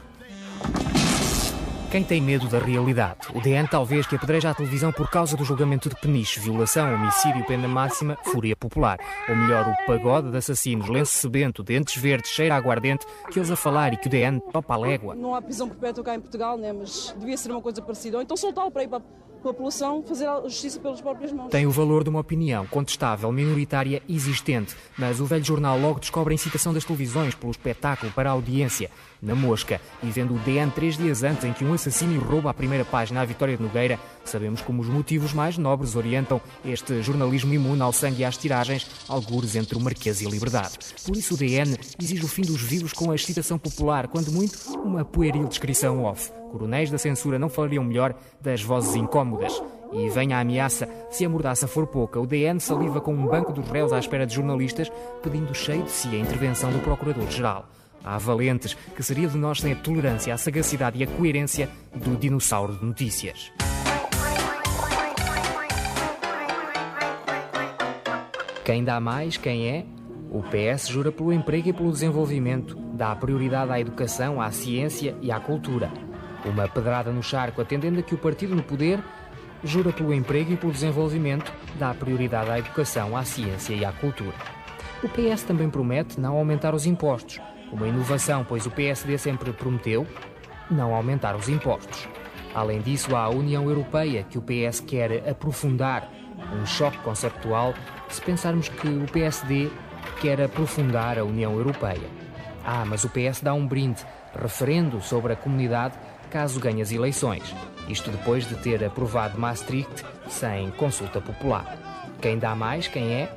Quem 1.94 2.02
tem 2.02 2.20
medo 2.20 2.48
da 2.48 2.58
realidade? 2.58 3.28
O 3.32 3.40
DN 3.40 3.68
talvez 3.68 4.04
que 4.04 4.16
apedreja 4.16 4.50
a 4.50 4.54
televisão 4.54 4.90
por 4.90 5.08
causa 5.08 5.36
do 5.36 5.44
julgamento 5.44 5.88
de 5.88 5.94
Peniche, 5.94 6.40
violação, 6.40 6.92
homicídio, 6.92 7.46
pena 7.46 7.68
máxima, 7.68 8.18
fúria 8.24 8.56
popular. 8.56 8.98
Ou 9.28 9.36
melhor, 9.36 9.68
o 9.68 9.86
pagode 9.86 10.28
de 10.28 10.36
assassinos, 10.36 10.88
lenço 10.88 11.12
sebento, 11.12 11.62
dentes 11.62 11.96
verdes, 11.96 12.32
cheira 12.32 12.56
a 12.56 12.58
aguardente, 12.58 13.06
que 13.30 13.38
ousa 13.38 13.54
falar 13.54 13.92
e 13.92 13.96
que 13.96 14.08
o 14.08 14.10
DN 14.10 14.40
topa 14.52 14.74
a 14.74 14.76
légua. 14.76 15.14
Não 15.14 15.36
há 15.36 15.40
prisão 15.40 15.68
perpétua 15.68 16.02
cá 16.02 16.16
em 16.16 16.20
Portugal, 16.20 16.58
né? 16.58 16.72
mas 16.72 17.14
devia 17.16 17.36
ser 17.36 17.52
uma 17.52 17.62
coisa 17.62 17.80
parecida. 17.80 18.16
Ou 18.16 18.24
então 18.24 18.36
soltá-lo 18.36 18.72
para 18.72 18.82
ir 18.82 18.88
para 18.88 18.98
a 18.98 19.02
população 19.44 20.02
fazer 20.02 20.26
a 20.26 20.40
justiça 20.42 20.80
pelas 20.80 21.00
próprias 21.00 21.30
mãos. 21.30 21.50
Tem 21.50 21.64
o 21.64 21.70
valor 21.70 22.02
de 22.02 22.10
uma 22.10 22.20
opinião 22.20 22.66
contestável, 22.66 23.30
minoritária, 23.30 24.02
existente, 24.08 24.74
mas 24.98 25.20
o 25.20 25.26
velho 25.26 25.44
jornal 25.44 25.78
logo 25.78 26.00
descobre 26.00 26.32
a 26.32 26.34
incitação 26.34 26.72
das 26.72 26.84
televisões 26.84 27.34
pelo 27.36 27.52
espetáculo 27.52 28.10
para 28.10 28.30
a 28.30 28.32
audiência. 28.32 28.90
Na 29.24 29.34
mosca, 29.34 29.80
e 30.02 30.10
vendo 30.10 30.34
o 30.34 30.38
DN 30.40 30.70
três 30.70 30.98
dias 30.98 31.22
antes 31.22 31.44
em 31.44 31.52
que 31.54 31.64
um 31.64 31.72
assassino 31.72 32.20
rouba 32.20 32.50
a 32.50 32.54
primeira 32.54 32.84
página 32.84 33.22
à 33.22 33.24
Vitória 33.24 33.56
de 33.56 33.62
Nogueira, 33.62 33.98
sabemos 34.22 34.60
como 34.60 34.82
os 34.82 34.88
motivos 34.88 35.32
mais 35.32 35.56
nobres 35.56 35.96
orientam 35.96 36.38
este 36.62 37.02
jornalismo 37.02 37.54
imune 37.54 37.80
ao 37.80 37.90
sangue 37.90 38.20
e 38.20 38.24
às 38.26 38.36
tiragens, 38.36 38.86
algures 39.08 39.56
entre 39.56 39.78
o 39.78 39.80
Marquês 39.80 40.20
e 40.20 40.26
a 40.26 40.30
Liberdade. 40.30 40.78
Por 41.06 41.16
isso 41.16 41.32
o 41.32 41.36
DN 41.38 41.74
exige 41.98 42.22
o 42.22 42.28
fim 42.28 42.42
dos 42.42 42.60
vivos 42.60 42.92
com 42.92 43.10
a 43.10 43.14
excitação 43.14 43.58
popular, 43.58 44.08
quando 44.08 44.30
muito, 44.30 44.58
uma 44.78 45.06
pueril 45.06 45.48
descrição 45.48 46.04
off. 46.04 46.30
Coronéis 46.50 46.90
da 46.90 46.98
censura 46.98 47.38
não 47.38 47.48
falariam 47.48 47.82
melhor 47.82 48.14
das 48.42 48.60
vozes 48.60 48.94
incómodas. 48.94 49.60
E 49.90 50.08
vem 50.10 50.34
a 50.34 50.40
ameaça, 50.40 50.86
se 51.10 51.24
a 51.24 51.28
mordaça 51.30 51.66
for 51.66 51.86
pouca, 51.86 52.20
o 52.20 52.26
DN 52.26 52.60
saliva 52.60 53.00
com 53.00 53.14
um 53.14 53.26
banco 53.26 53.54
dos 53.54 53.66
réus 53.70 53.92
à 53.92 53.98
espera 53.98 54.26
de 54.26 54.34
jornalistas, 54.34 54.92
pedindo 55.22 55.54
cheio 55.54 55.84
de 55.84 55.90
si 55.90 56.08
a 56.08 56.18
intervenção 56.18 56.70
do 56.70 56.80
Procurador-Geral. 56.80 57.73
Há 58.04 58.18
valentes 58.18 58.74
que 58.94 59.02
seria 59.02 59.26
de 59.26 59.38
nós 59.38 59.60
sem 59.60 59.72
a 59.72 59.76
tolerância, 59.76 60.34
a 60.34 60.36
sagacidade 60.36 60.98
e 60.98 61.04
a 61.04 61.06
coerência 61.06 61.70
do 61.94 62.16
dinossauro 62.16 62.76
de 62.76 62.84
notícias. 62.84 63.50
Quem 68.64 68.84
dá 68.84 69.00
mais, 69.00 69.36
quem 69.36 69.68
é? 69.68 69.86
O 70.30 70.42
PS 70.42 70.88
jura 70.88 71.12
pelo 71.12 71.32
emprego 71.32 71.68
e 71.68 71.72
pelo 71.72 71.92
desenvolvimento, 71.92 72.76
dá 72.94 73.14
prioridade 73.14 73.70
à 73.70 73.80
educação, 73.80 74.40
à 74.40 74.50
ciência 74.50 75.16
e 75.20 75.30
à 75.30 75.38
cultura. 75.38 75.90
Uma 76.44 76.68
pedrada 76.68 77.10
no 77.10 77.22
charco, 77.22 77.60
atendendo 77.60 78.00
a 78.00 78.02
que 78.02 78.14
o 78.14 78.18
partido 78.18 78.54
no 78.54 78.62
poder 78.62 79.02
jura 79.62 79.92
pelo 79.92 80.12
emprego 80.12 80.52
e 80.52 80.56
pelo 80.56 80.72
desenvolvimento, 80.72 81.52
dá 81.78 81.94
prioridade 81.94 82.50
à 82.50 82.58
educação, 82.58 83.16
à 83.16 83.24
ciência 83.24 83.74
e 83.74 83.84
à 83.84 83.92
cultura. 83.92 84.34
O 85.02 85.08
PS 85.08 85.42
também 85.42 85.70
promete 85.70 86.20
não 86.20 86.36
aumentar 86.36 86.74
os 86.74 86.86
impostos, 86.86 87.40
uma 87.72 87.88
inovação, 87.88 88.44
pois 88.48 88.66
o 88.66 88.70
PSD 88.70 89.18
sempre 89.18 89.52
prometeu 89.52 90.06
não 90.70 90.94
aumentar 90.94 91.36
os 91.36 91.48
impostos. 91.48 92.08
Além 92.54 92.80
disso, 92.80 93.14
há 93.16 93.24
a 93.24 93.30
União 93.30 93.68
Europeia, 93.68 94.22
que 94.22 94.38
o 94.38 94.42
PS 94.42 94.80
quer 94.80 95.28
aprofundar, 95.28 96.08
um 96.52 96.64
choque 96.64 96.98
conceptual 96.98 97.74
se 98.08 98.20
pensarmos 98.20 98.68
que 98.68 98.88
o 98.88 99.06
PSD 99.06 99.70
quer 100.20 100.40
aprofundar 100.40 101.18
a 101.18 101.24
União 101.24 101.52
Europeia. 101.56 102.08
Ah, 102.64 102.84
mas 102.86 103.04
o 103.04 103.10
PS 103.10 103.40
dá 103.42 103.52
um 103.52 103.66
brinde, 103.66 104.04
referendo 104.40 105.00
sobre 105.00 105.32
a 105.32 105.36
comunidade 105.36 105.98
caso 106.30 106.58
ganhe 106.58 106.82
as 106.82 106.90
eleições. 106.90 107.54
Isto 107.88 108.10
depois 108.10 108.46
de 108.48 108.56
ter 108.56 108.82
aprovado 108.84 109.38
Maastricht 109.38 110.04
sem 110.28 110.70
consulta 110.72 111.20
popular. 111.20 111.78
Quem 112.20 112.38
dá 112.38 112.54
mais, 112.54 112.88
quem 112.88 113.12
é? 113.12 113.34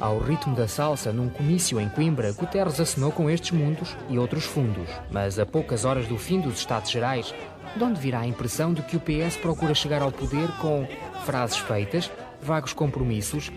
Ao 0.00 0.18
ritmo 0.18 0.56
da 0.56 0.66
salsa, 0.66 1.12
num 1.12 1.28
comício 1.28 1.80
em 1.80 1.88
Coimbra, 1.88 2.32
Guterres 2.32 2.80
assinou 2.80 3.12
com 3.12 3.30
estes 3.30 3.52
mundos 3.52 3.96
e 4.08 4.18
outros 4.18 4.44
fundos. 4.44 4.88
Mas 5.10 5.38
a 5.38 5.46
poucas 5.46 5.84
horas 5.84 6.06
do 6.06 6.18
fim 6.18 6.40
dos 6.40 6.58
Estados 6.58 6.90
Gerais, 6.90 7.34
de 7.76 7.84
onde 7.84 8.00
virá 8.00 8.20
a 8.20 8.26
impressão 8.26 8.74
de 8.74 8.82
que 8.82 8.96
o 8.96 9.00
PS 9.00 9.36
procura 9.36 9.74
chegar 9.74 10.02
ao 10.02 10.10
poder 10.10 10.48
com 10.60 10.86
frases 11.24 11.58
feitas, 11.58 12.10
vagos 12.42 12.72
compromissos 12.72 13.50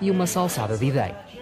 e 0.00 0.10
uma 0.10 0.26
salsada 0.26 0.76
de 0.76 0.86
ideias. 0.86 1.34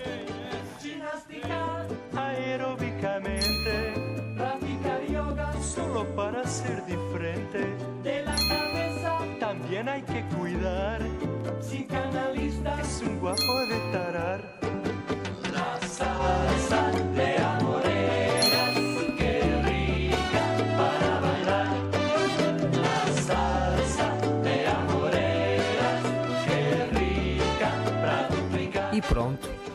también 9.53 9.89
hay 9.89 10.03
que 10.03 10.23
cuidar. 10.37 11.01
Psicanalista 11.61 12.81
es 12.81 13.03
un 13.03 13.21
guapo 13.21 13.62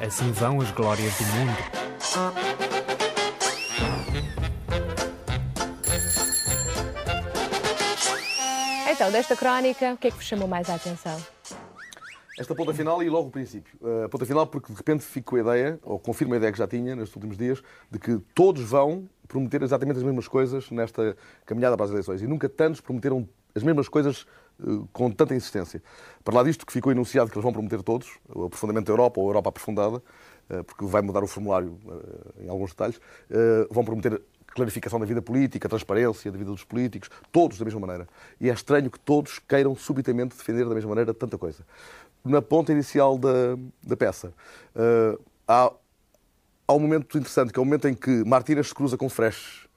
assim 0.08 0.32
vão 0.32 0.62
as 0.62 0.72
glórias 0.72 1.14
do 1.18 1.26
mundo. 1.26 1.58
Então, 8.90 9.12
desta 9.12 9.36
crónica, 9.36 9.94
o 9.94 9.98
que 9.98 10.08
é 10.08 10.12
que 10.12 10.16
vos 10.16 10.26
chamou 10.26 10.48
mais 10.48 10.70
a 10.70 10.76
atenção? 10.76 11.22
Esta 12.40 12.56
ponta 12.56 12.74
final 12.74 13.04
e 13.04 13.10
logo 13.10 13.28
o 13.28 13.32
princípio. 13.32 13.78
A 14.06 14.08
ponta 14.08 14.26
final 14.26 14.48
porque 14.48 14.72
de 14.72 14.78
repente 14.78 15.04
fico 15.04 15.32
com 15.32 15.36
a 15.36 15.40
ideia, 15.42 15.80
ou 15.84 16.00
confirmo 16.00 16.36
a 16.36 16.38
ideia 16.38 16.54
que 16.54 16.58
já 16.58 16.68
tinha 16.68 16.96
nestes 16.96 17.14
últimos 17.14 17.38
dias, 17.38 17.62
de 17.92 18.00
que 18.00 18.18
todos 18.34 18.64
vão 18.64 19.10
prometer 19.28 19.62
exatamente 19.62 19.98
as 19.98 20.04
mesmas 20.04 20.28
coisas 20.28 20.72
nesta 20.72 21.18
caminhada 21.46 21.76
para 21.76 21.86
as 21.86 21.92
eleições. 21.92 22.22
E 22.22 22.28
nunca 22.28 22.48
tantos 22.48 22.80
prometeram 22.80 23.28
as 23.54 23.64
mesmas 23.64 23.90
coisas 23.90 24.26
eh, 24.26 24.47
com 24.92 25.12
tanta 25.12 25.36
insistência. 25.36 25.82
Para 26.24 26.36
lá 26.36 26.44
disto 26.44 26.66
que 26.66 26.74
ficou 26.74 26.92
enunciado 26.92 27.30
que 27.30 27.38
eles 27.38 27.44
vão 27.44 27.54
prometer 27.54 27.82
todos, 27.84 28.08
o 28.34 28.46
aprofundamento 28.46 28.86
da 28.88 28.94
Europa 28.94 29.20
ou 29.20 29.28
a 29.28 29.30
Europa 29.30 29.50
aprofundada, 29.50 30.02
eh, 30.50 30.64
porque 30.64 30.86
vai 30.86 31.02
mudar 31.02 31.24
o 31.24 31.28
formulário 31.28 31.78
eh, 31.88 32.46
em 32.46 32.50
alguns 32.50 32.72
detalhes, 32.72 33.00
eh, 33.30 33.68
vão 33.70 33.84
prometer 33.84 34.22
clarificação 34.48 35.00
da 35.00 35.06
vida 35.06 35.22
política, 35.22 35.70
transparência 35.70 36.32
da 36.32 36.38
vida 36.38 36.50
dos 36.50 36.64
políticos, 36.64 37.10
todos 37.32 37.60
da 37.60 37.66
mesma 37.66 37.80
maneira. 37.80 38.08
E 38.42 38.50
é 38.50 38.54
estranho 38.54 38.90
que 38.90 39.00
todos 39.00 39.40
queiram 39.40 39.76
subitamente 39.76 40.36
defender 40.36 40.68
da 40.68 40.74
mesma 40.74 40.90
maneira 40.90 41.14
tanta 41.14 41.38
coisa. 41.38 41.64
Na 42.26 42.42
ponta 42.42 42.72
inicial 42.72 43.18
da, 43.18 43.56
da 43.84 43.96
peça, 43.96 44.34
eh, 44.76 45.18
há, 45.48 45.72
há 46.68 46.74
um 46.74 46.80
momento 46.80 47.18
interessante, 47.18 47.54
que 47.54 47.60
é 47.60 47.62
o 47.62 47.66
momento 47.66 47.88
em 47.88 47.94
que 47.94 48.24
Martínez 48.26 48.70
se 48.70 48.74
cruza 48.74 48.98
com 48.98 49.08
Fresh. 49.08 49.70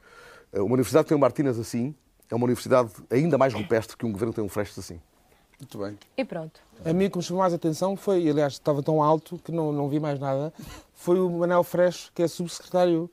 Eh, 0.52 0.60
Uma 0.60 0.72
universidade 0.72 1.08
tem 1.08 1.16
um 1.16 1.20
Martínez 1.20 1.58
assim 1.58 1.94
é 2.30 2.34
uma 2.34 2.44
universidade 2.44 2.90
ainda 3.10 3.36
mais 3.36 3.52
rupestre 3.52 3.96
que 3.96 4.06
um 4.06 4.12
governo 4.12 4.32
que 4.32 4.36
tem 4.36 4.44
um 4.44 4.48
Fresh 4.48 4.78
assim. 4.78 5.00
Muito 5.58 5.78
bem. 5.78 5.98
E 6.16 6.24
pronto. 6.24 6.60
A 6.84 6.92
mim, 6.92 7.06
o 7.06 7.10
que 7.10 7.18
me 7.18 7.22
chamou 7.22 7.40
mais 7.42 7.52
a 7.52 7.56
atenção 7.56 7.94
foi, 7.94 8.22
e, 8.22 8.30
aliás, 8.30 8.54
estava 8.54 8.82
tão 8.82 9.02
alto 9.02 9.38
que 9.44 9.52
não, 9.52 9.72
não 9.72 9.88
vi 9.88 10.00
mais 10.00 10.18
nada, 10.18 10.52
foi 10.94 11.20
o 11.20 11.28
Manel 11.28 11.62
Fresh, 11.62 12.10
que 12.14 12.22
é 12.22 12.28
subsecretário 12.28 13.10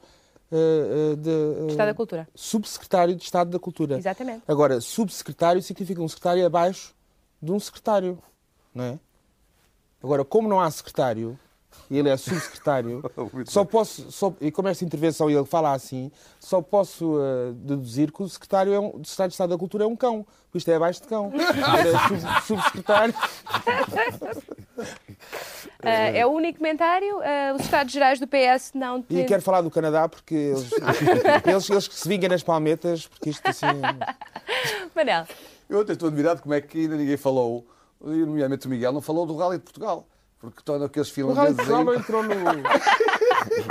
eh, 0.52 1.12
eh, 1.12 1.16
de. 1.18 1.30
eh, 1.30 1.68
Estado 1.72 1.88
da 1.88 1.94
Cultura. 1.94 2.28
Subsecretário 2.34 3.16
de 3.16 3.24
Estado 3.24 3.50
da 3.50 3.60
Cultura. 3.60 3.98
Exatamente. 3.98 4.44
Agora, 4.48 4.80
subsecretário 4.80 5.62
significa 5.62 6.02
um 6.02 6.08
secretário 6.08 6.46
abaixo 6.46 6.96
de 7.42 7.52
um 7.52 7.60
secretário, 7.60 8.18
não 8.74 8.84
é? 8.86 9.00
Agora, 10.02 10.24
como 10.24 10.48
não 10.48 10.62
há 10.62 10.72
secretário, 10.72 11.38
e 11.89 11.98
ele 11.98 12.10
é 12.10 12.17
subsecretário, 12.17 13.03
Muito 13.34 13.51
só 13.51 13.63
posso, 13.65 14.12
só, 14.12 14.34
e 14.41 14.51
como 14.51 14.67
esta 14.67 14.84
intervenção 14.84 15.29
ele 15.29 15.46
fala 15.46 15.74
assim, 15.74 16.12
só 16.39 16.62
posso 16.62 17.17
eh, 17.19 17.51
deduzir 17.55 18.12
que 18.12 18.22
o 18.24 18.27
secretário, 18.29 18.74
é 18.74 18.79
um, 18.79 18.88
o 18.88 19.05
secretário 19.05 19.29
de 19.29 19.34
Estado 19.34 19.50
da 19.50 19.57
Cultura 19.57 19.84
é 19.84 19.88
um 19.88 19.96
cão. 19.96 20.25
Isto 20.55 20.72
é 20.72 20.75
abaixo 20.75 21.01
de 21.03 21.07
cão. 21.07 21.29
Ele 21.38 21.43
é 21.43 22.07
sub- 22.07 22.41
subsecretário. 22.48 23.13
Ah, 25.84 26.07
é 26.15 26.25
o 26.25 26.29
único 26.29 26.57
comentário. 26.57 27.19
Ah, 27.22 27.53
os 27.55 27.62
Estados 27.62 27.93
Gerais 27.93 28.19
do 28.19 28.25
PS 28.27 28.72
não 28.74 29.05
E 29.07 29.24
quero 29.24 29.41
falar 29.43 29.62
do 29.62 29.69
Canadá 29.69 30.10
porque 30.10 30.34
eles, 30.34 30.72
eles, 31.46 31.69
eles 31.69 31.88
que 31.88 31.93
se 31.96 32.07
vinguem 32.10 32.29
nas 32.29 32.41
palmetas, 32.41 33.05
porque 33.07 33.29
isto 33.29 33.48
assim. 33.48 33.67
Manel, 34.96 35.25
Eu 35.69 35.81
até 35.81 35.93
estou 35.93 36.07
admirado 36.07 36.41
como 36.41 36.55
é 36.55 36.62
que 36.62 36.79
ainda 36.79 36.96
ninguém 36.96 37.17
falou, 37.17 37.63
nomeadamente 38.01 38.65
o 38.65 38.69
Miguel, 38.69 38.91
não 38.91 39.01
falou 39.01 39.25
do 39.27 39.38
Rally 39.38 39.57
de 39.57 39.63
Portugal. 39.63 40.07
Porque 40.48 40.62
estão 40.62 40.82
aqueles 40.84 41.10
O 41.10 41.13
finlandeses 41.13 41.68
não 41.68 41.89
aí. 41.89 41.98
entrou 41.98 42.24
no. 42.24 42.34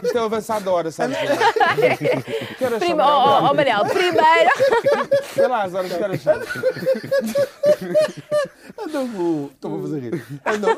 Isto 0.05 0.19
é 0.19 0.21
o 0.21 0.25
avançado 0.25 0.65
da 0.67 0.73
hora, 0.73 0.91
sabes? 0.91 1.17
Que 2.57 2.65
horas 2.65 2.79
são, 2.79 2.87
Prima, 2.89 3.05
oh, 3.07 3.09
oh, 3.11 3.27
Manel? 3.27 3.51
oh, 3.51 3.55
Manel, 3.55 3.85
primeiro. 3.85 4.51
Sei 5.35 5.47
lá, 5.47 5.63
as 5.65 5.75
horas 5.75 5.93
que 5.93 6.03
horas 6.03 6.21
são. 6.23 6.35
Andam, 8.79 9.51
estou 9.53 9.79
a 9.79 9.83
fazer 9.83 10.01
rir. 10.01 10.41
Andam, 10.45 10.71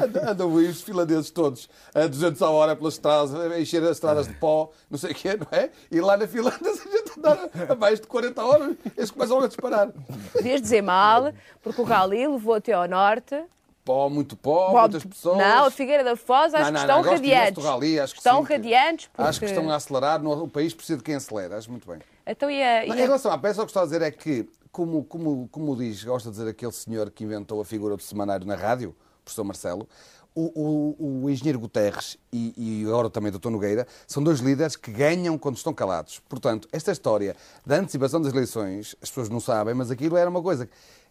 andam, 0.00 0.30
andam 0.30 0.56
aí 0.58 0.66
os 0.68 0.82
finlandeses 0.82 1.30
todos 1.30 1.68
a 1.94 2.06
200 2.06 2.40
a 2.42 2.50
hora 2.50 2.76
pelas 2.76 2.94
estradas, 2.94 3.34
a 3.34 3.60
encher 3.60 3.82
as 3.84 3.90
estradas 3.92 4.26
de 4.28 4.34
pó, 4.34 4.70
não 4.90 4.98
sei 4.98 5.12
o 5.12 5.14
quê, 5.14 5.36
não 5.36 5.46
é? 5.58 5.70
E 5.90 6.00
lá 6.00 6.16
na 6.16 6.26
Finlândia, 6.26 6.58
a 6.70 6.74
gente 6.74 7.18
andar 7.18 7.48
a 7.68 7.74
mais 7.74 8.00
de 8.00 8.06
40 8.06 8.42
horas, 8.44 8.76
eles 8.96 9.10
começam 9.10 9.40
a 9.40 9.46
disparar. 9.46 9.88
Podias 10.32 10.60
dizer 10.60 10.82
mal, 10.82 11.32
porque 11.62 11.80
o 11.80 11.84
rally 11.84 12.26
levou 12.26 12.54
até 12.54 12.72
ao 12.72 12.88
norte. 12.88 13.42
Pó, 13.84 14.08
muito 14.08 14.34
pó, 14.36 14.70
Bom, 14.72 14.80
muitas 14.80 15.04
pessoas. 15.04 15.36
Não, 15.36 15.66
a 15.66 15.70
Figueira 15.70 16.02
da 16.02 16.16
Foz 16.16 16.54
acho 16.54 16.64
Não, 16.64 16.70
não, 16.72 16.72
que 16.72 16.78
estão 16.80 17.02
não, 17.02 17.10
radiantes. 17.10 17.64
acho 18.02 18.12
que 18.14 18.18
estão 18.20 18.46
sim, 18.46 18.52
radiantes 18.52 19.06
porque... 19.08 19.28
Acho 19.28 19.40
que 19.40 19.46
estão 19.46 19.70
a 19.70 19.74
acelerar, 19.76 20.22
no- 20.22 20.44
o 20.44 20.48
país 20.48 20.72
precisa 20.72 20.96
de 20.96 21.04
quem 21.04 21.14
acelera, 21.16 21.58
acho 21.58 21.70
muito 21.70 21.86
bem. 21.86 21.98
Então, 22.26 22.50
e 22.50 22.62
a- 22.62 22.86
e 22.86 22.90
a- 22.90 22.94
Em 22.96 23.00
relação 23.00 23.30
à 23.30 23.36
peça, 23.36 23.60
o 23.62 23.66
que 23.66 23.72
gostava 23.72 23.86
de 23.86 23.92
dizer 23.92 24.02
é 24.06 24.10
que, 24.10 24.48
como, 24.72 25.04
como, 25.04 25.46
como 25.52 25.76
diz, 25.76 26.02
gosta 26.02 26.30
de 26.30 26.36
dizer 26.38 26.48
aquele 26.48 26.72
senhor 26.72 27.10
que 27.10 27.24
inventou 27.24 27.60
a 27.60 27.64
figura 27.64 27.94
do 27.94 28.02
semanário 28.02 28.46
na 28.46 28.54
rádio, 28.56 28.96
o 29.20 29.24
professor 29.24 29.44
Marcelo, 29.44 29.86
o, 30.34 30.96
o- 30.98 31.24
o 31.26 31.30
engenheiro 31.30 31.60
Guterres 31.60 32.16
e, 32.32 32.54
e 32.56 32.86
agora 32.88 33.10
também 33.10 33.30
o 33.30 33.38
Dr. 33.38 33.50
Nogueira 33.50 33.86
são 34.06 34.22
dois 34.22 34.40
líderes 34.40 34.76
que 34.76 34.90
ganham 34.90 35.36
quando 35.36 35.56
estão 35.58 35.74
calados. 35.74 36.20
Portanto, 36.26 36.66
esta 36.72 36.90
história 36.90 37.36
da 37.66 37.76
antecipação 37.76 38.20
das 38.20 38.32
eleições, 38.32 38.96
as 39.02 39.10
pessoas 39.10 39.28
não 39.28 39.40
sabem, 39.40 39.74
mas 39.74 39.90
aquilo 39.90 40.16
era 40.16 40.28
uma 40.30 40.42
coisa. 40.42 40.68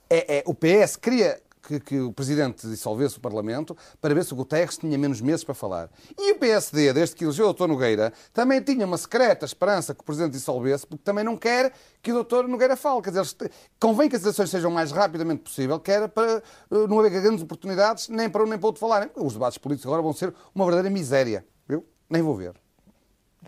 É, 0.09 0.39
é, 0.39 0.43
o 0.47 0.55
PS 0.55 0.97
queria 0.97 1.39
que, 1.63 1.79
que 1.79 1.99
o 1.99 2.11
Presidente 2.11 2.67
dissolvesse 2.67 3.17
o 3.17 3.21
Parlamento 3.21 3.75
para 4.01 4.13
ver 4.13 4.25
se 4.25 4.33
o 4.33 4.35
Guterres 4.35 4.77
tinha 4.77 4.97
menos 4.97 5.21
meses 5.21 5.43
para 5.43 5.55
falar. 5.55 5.89
E 6.17 6.33
o 6.33 6.37
PSD, 6.37 6.91
desde 6.91 7.15
que 7.15 7.23
elegeu 7.23 7.47
o 7.47 7.53
Dr. 7.53 7.67
Nogueira, 7.67 8.11
também 8.33 8.61
tinha 8.61 8.85
uma 8.85 8.97
secreta 8.97 9.45
esperança 9.45 9.95
que 9.95 10.01
o 10.01 10.03
Presidente 10.03 10.33
dissolvesse, 10.33 10.85
porque 10.85 11.03
também 11.03 11.23
não 11.23 11.37
quer 11.37 11.71
que 12.01 12.11
o 12.11 12.23
Dr. 12.23 12.47
Nogueira 12.47 12.75
fale. 12.75 13.01
Quer 13.01 13.11
dizer, 13.11 13.51
convém 13.79 14.09
que 14.09 14.15
as 14.15 14.23
eleições 14.23 14.49
sejam 14.49 14.69
o 14.69 14.73
mais 14.73 14.91
rapidamente 14.91 15.41
possível, 15.41 15.79
quer 15.79 16.09
para 16.09 16.37
eh, 16.37 16.87
não 16.87 16.99
haver 16.99 17.21
grandes 17.21 17.41
oportunidades, 17.41 18.09
nem 18.09 18.29
para 18.29 18.43
um 18.43 18.47
nem 18.47 18.59
para 18.59 18.67
outro 18.67 18.79
falarem. 18.79 19.09
Os 19.15 19.33
debates 19.33 19.57
políticos 19.57 19.87
agora 19.87 20.01
vão 20.01 20.13
ser 20.13 20.33
uma 20.53 20.65
verdadeira 20.65 20.93
miséria. 20.93 21.45
Eu 21.67 21.85
nem 22.09 22.21
vou 22.21 22.35
ver. 22.35 22.53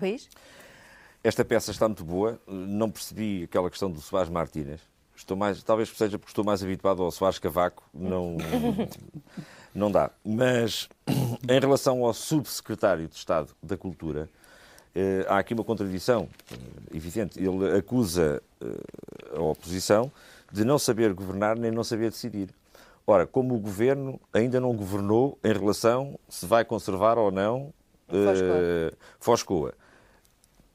Luís? 0.01 0.29
Esta 1.23 1.43
peça 1.43 1.71
está 1.71 1.87
muito 1.87 2.03
boa. 2.03 2.39
Não 2.47 2.89
percebi 2.89 3.43
aquela 3.43 3.69
questão 3.69 3.91
do 3.91 3.99
Soares 3.99 4.29
Martínez. 4.29 4.79
Estou 5.15 5.35
mais, 5.37 5.61
talvez 5.63 5.89
seja 5.89 6.17
porque 6.17 6.31
estou 6.31 6.43
mais 6.43 6.63
habituado 6.63 7.03
ao 7.03 7.11
Soares 7.11 7.39
Cavaco. 7.39 7.83
Não, 7.93 8.37
não 9.73 9.91
dá. 9.91 10.11
Mas 10.23 10.89
em 11.07 11.59
relação 11.59 12.03
ao 12.03 12.13
subsecretário 12.13 13.07
de 13.07 13.15
Estado 13.15 13.55
da 13.61 13.77
Cultura, 13.77 14.29
eh, 14.93 15.25
há 15.27 15.39
aqui 15.39 15.53
uma 15.53 15.63
contradição 15.63 16.27
eh, 16.51 16.55
evidente. 16.93 17.39
Ele 17.39 17.77
acusa 17.77 18.41
eh, 18.61 19.35
a 19.37 19.41
oposição 19.41 20.11
de 20.51 20.63
não 20.63 20.77
saber 20.77 21.13
governar 21.13 21.57
nem 21.57 21.71
não 21.71 21.83
saber 21.83 22.09
decidir. 22.09 22.49
Ora, 23.07 23.27
como 23.27 23.55
o 23.55 23.59
governo 23.59 24.19
ainda 24.33 24.59
não 24.59 24.73
governou 24.73 25.37
em 25.43 25.53
relação 25.53 26.19
se 26.27 26.45
vai 26.45 26.65
conservar 26.65 27.17
ou 27.17 27.31
não 27.31 27.73
eh, 28.09 28.93
Foscoa. 29.19 29.73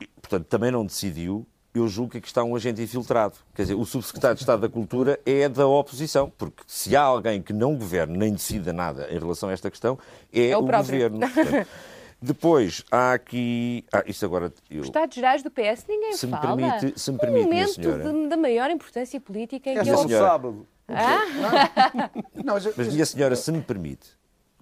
E, 0.00 0.06
Portanto, 0.06 0.46
também 0.46 0.70
não 0.70 0.84
decidiu. 0.84 1.46
Eu 1.72 1.86
julgo 1.86 2.10
que 2.12 2.18
aqui 2.18 2.26
está 2.26 2.42
um 2.42 2.56
agente 2.56 2.82
infiltrado. 2.82 3.34
Quer 3.54 3.62
dizer, 3.62 3.74
o 3.74 3.84
subsecretário 3.84 4.34
de 4.36 4.42
Estado 4.42 4.60
da 4.62 4.68
Cultura 4.68 5.20
é 5.24 5.48
da 5.48 5.66
oposição, 5.68 6.32
porque 6.36 6.62
se 6.66 6.96
há 6.96 7.02
alguém 7.02 7.40
que 7.40 7.52
não 7.52 7.76
governe 7.76 8.18
nem 8.18 8.32
decida 8.32 8.72
nada 8.72 9.06
em 9.10 9.18
relação 9.18 9.48
a 9.48 9.52
esta 9.52 9.70
questão, 9.70 9.96
é, 10.32 10.48
É 10.48 10.56
o 10.56 10.60
o, 10.60 10.66
governo. 10.66 11.20
Portanto, 11.20 11.68
depois, 12.20 12.84
há 12.90 13.12
aqui. 13.12 13.84
Ah, 13.92 14.02
isto 14.06 14.24
agora. 14.26 14.52
Eu... 14.68 14.80
Os 14.80 14.86
Estados 14.88 15.14
Gerais 15.14 15.42
do 15.44 15.50
PS, 15.50 15.84
ninguém 15.88 16.12
Se 16.14 16.26
me 16.26 16.32
fala. 16.32 16.56
permite- 16.56 16.98
se 17.00 17.12
me 17.12 17.18
permite, 17.18 17.46
um 17.46 17.48
minha 17.50 17.62
momento 17.66 17.74
senhora. 17.82 18.12
de- 18.12 18.28
da 18.28 18.36
maior 18.36 18.68
importância 18.70 19.20
política 19.20 19.70
em 19.70 19.78
É 19.78 19.80
que 19.80 19.86
só 19.86 19.92
eu... 19.92 20.02
no 20.02 20.08
senhora. 20.08 20.26
sábado. 20.26 20.66
Ah? 20.88 22.10
Não, 22.44 22.54
mas, 22.54 22.76
Mas, 22.76 22.88
minha 22.92 23.06
senhora, 23.06 23.36
se 23.36 23.52
me 23.52 23.60
permite, 23.62 24.08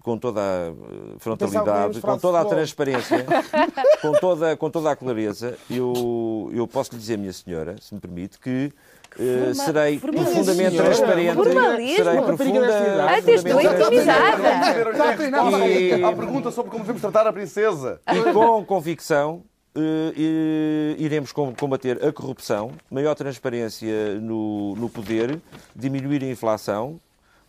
com 0.03 0.17
toda 0.17 0.39
a 0.41 0.67
eh, 0.69 0.73
frontalidade, 1.19 1.99
com 2.01 2.17
toda 2.17 2.39
a 2.39 2.45
transparência, 2.45 3.25
com 4.01 4.11
toda, 4.13 4.55
com 4.57 4.69
toda 4.69 4.91
a 4.91 4.95
clareza, 4.95 5.57
eu, 5.69 6.49
eu 6.53 6.67
posso 6.67 6.91
lhe 6.93 6.97
dizer, 6.99 7.17
minha 7.17 7.33
senhora, 7.33 7.75
se 7.81 7.93
me 7.93 7.99
permite, 7.99 8.39
que 8.39 8.71
forma- 9.17 9.53
serei 9.55 9.99
formalismo. 9.99 10.33
profundamente 10.33 10.71
Senhora, 10.71 10.85
transparente. 10.95 11.35
formalismo. 11.35 11.95
Serei 12.03 12.21
profunda, 12.21 13.21
tens 13.23 13.43
tu 13.43 13.49
profundamente 13.49 13.81
intimidada. 13.81 15.67
E- 15.67 16.03
Há 16.03 16.13
pergunta 16.13 16.51
sobre 16.51 16.71
como 16.71 16.83
devemos 16.83 17.01
tratar 17.01 17.27
a 17.27 17.33
princesa. 17.33 17.99
E 18.07 18.33
com 18.33 18.63
convicção 18.65 19.43
eh, 19.75 20.95
iremos 20.97 21.31
com- 21.31 21.53
combater 21.53 22.03
a 22.05 22.11
corrupção, 22.13 22.71
maior 22.89 23.15
transparência 23.15 24.15
no, 24.19 24.75
no 24.75 24.89
poder, 24.89 25.39
diminuir 25.75 26.23
a 26.23 26.27
inflação, 26.27 26.99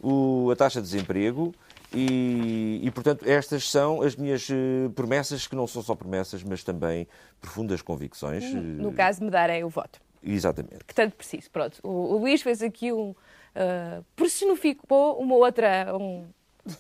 o- 0.02 0.50
a 0.50 0.56
taxa 0.56 0.80
de 0.80 0.86
desemprego 0.88 1.54
e, 1.94 2.80
e, 2.82 2.90
portanto, 2.90 3.28
estas 3.28 3.68
são 3.70 4.02
as 4.02 4.14
minhas 4.16 4.48
eh, 4.50 4.88
promessas, 4.94 5.46
que 5.46 5.56
não 5.56 5.66
são 5.66 5.82
só 5.82 5.94
promessas, 5.94 6.42
mas 6.42 6.62
também 6.62 7.06
profundas 7.40 7.82
convicções. 7.82 8.44
eh, 8.44 8.54
No 8.54 8.92
caso 8.92 9.18
de 9.20 9.24
me 9.24 9.30
darem 9.30 9.64
o 9.64 9.68
voto. 9.68 10.00
Exatamente. 10.22 10.84
que 10.86 10.94
tanto 10.94 11.16
preciso. 11.16 11.50
Pronto, 11.50 11.78
o, 11.82 12.14
o 12.14 12.18
Luís 12.18 12.42
fez 12.42 12.62
aqui 12.62 12.92
um. 12.92 13.10
Uh, 13.10 14.04
personificou 14.14 15.18
uma 15.18 15.34
outra, 15.34 15.96
um- 15.96 16.26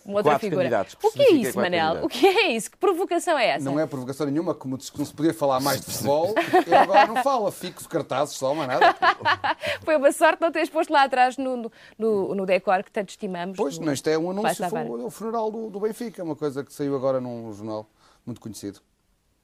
uma 0.04 0.16
outra 0.18 0.32
Quatro 0.32 0.40
figura. 0.40 0.62
candidatos, 0.64 0.96
O 1.02 1.10
que 1.10 1.22
é 1.22 1.30
isso, 1.32 1.56
Manel? 1.56 2.04
O 2.04 2.08
que 2.08 2.26
é 2.26 2.52
isso? 2.52 2.70
Que 2.70 2.76
provocação 2.76 3.38
é 3.38 3.48
essa? 3.48 3.64
não 3.64 3.78
é 3.78 3.86
provocação 3.86 4.26
nenhuma, 4.26 4.54
como 4.54 4.76
disse 4.76 4.92
que 4.92 4.98
não 4.98 5.06
se 5.06 5.12
podia 5.12 5.32
falar 5.32 5.60
mais 5.60 5.80
de 5.80 5.86
futebol, 5.92 6.34
eu 6.66 6.78
agora 6.78 7.06
não 7.06 7.22
falo, 7.22 7.50
fixo 7.50 7.88
cartazes 7.88 8.36
só, 8.36 8.54
mais 8.54 8.68
nada. 8.68 8.94
Foi 9.84 9.96
uma 9.96 10.12
sorte 10.12 10.40
não 10.40 10.52
teres 10.52 10.68
posto 10.68 10.92
lá 10.92 11.04
atrás 11.04 11.36
no, 11.36 11.56
no, 11.56 11.72
no, 11.98 12.34
no 12.34 12.46
decor 12.46 12.82
que 12.82 12.90
tanto 12.90 13.10
estimamos. 13.10 13.56
Pois, 13.56 13.78
não, 13.78 13.92
isto 13.92 14.08
é 14.08 14.18
um 14.18 14.30
anúncio, 14.30 14.68
foi 14.68 14.84
o 14.84 15.10
funeral 15.10 15.50
do, 15.50 15.70
do 15.70 15.80
Benfica, 15.80 16.22
uma 16.22 16.36
coisa 16.36 16.64
que 16.64 16.72
saiu 16.72 16.94
agora 16.94 17.20
num 17.20 17.52
jornal 17.52 17.88
muito 18.24 18.40
conhecido. 18.40 18.80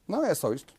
Não, 0.06 0.24
é 0.24 0.34
só 0.34 0.52
isto. 0.52 0.72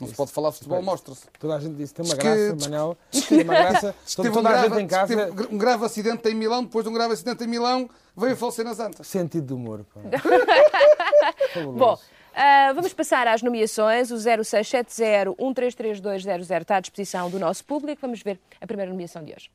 Não, 0.00 0.08
se 0.08 0.14
pode 0.14 0.30
falar 0.30 0.50
de 0.50 0.56
futebol, 0.56 0.82
mostra-se. 0.82 1.22
Toda 1.38 1.56
a 1.56 1.60
gente 1.60 1.74
disse 1.76 1.94
tem 1.94 2.04
uma 2.04 2.14
que- 2.16 2.22
graça, 2.22 2.52
diz- 2.54 2.66
Manel. 2.66 2.96
que- 3.10 3.22
Tem 3.22 3.42
uma 3.44 3.54
graça. 3.54 3.94
que 4.04 4.16
Toda, 4.30 4.40
um 4.40 4.46
a 4.46 4.62
gente 4.62 4.74
em 4.74 4.86
que 4.86 4.94
casa. 4.94 5.26
teve 5.26 5.54
um 5.54 5.58
grave 5.58 5.84
acidente 5.86 6.28
em 6.28 6.34
Milão, 6.34 6.64
depois 6.64 6.84
de 6.84 6.90
um 6.90 6.94
grave 6.94 7.14
acidente 7.14 7.44
em 7.44 7.46
Milão, 7.46 7.88
veio 8.16 8.34
a 8.34 8.36
falecer 8.36 8.64
nas 8.64 8.78
Antas. 8.78 9.06
Sentido 9.06 9.46
de 9.46 9.54
humor. 9.54 9.86
pá. 9.94 10.00
Bom, 11.76 11.98
ah, 12.34 12.72
vamos 12.74 12.92
passar 12.92 13.26
às 13.26 13.40
nomeações. 13.42 14.10
O 14.10 14.16
0670-133200 14.16 16.60
está 16.60 16.76
à 16.76 16.80
disposição 16.80 17.30
do 17.30 17.38
nosso 17.38 17.64
público. 17.64 18.00
Vamos 18.02 18.20
ver 18.22 18.38
a 18.60 18.66
primeira 18.66 18.90
nomeação 18.90 19.24
de 19.24 19.32
hoje. 19.32 19.50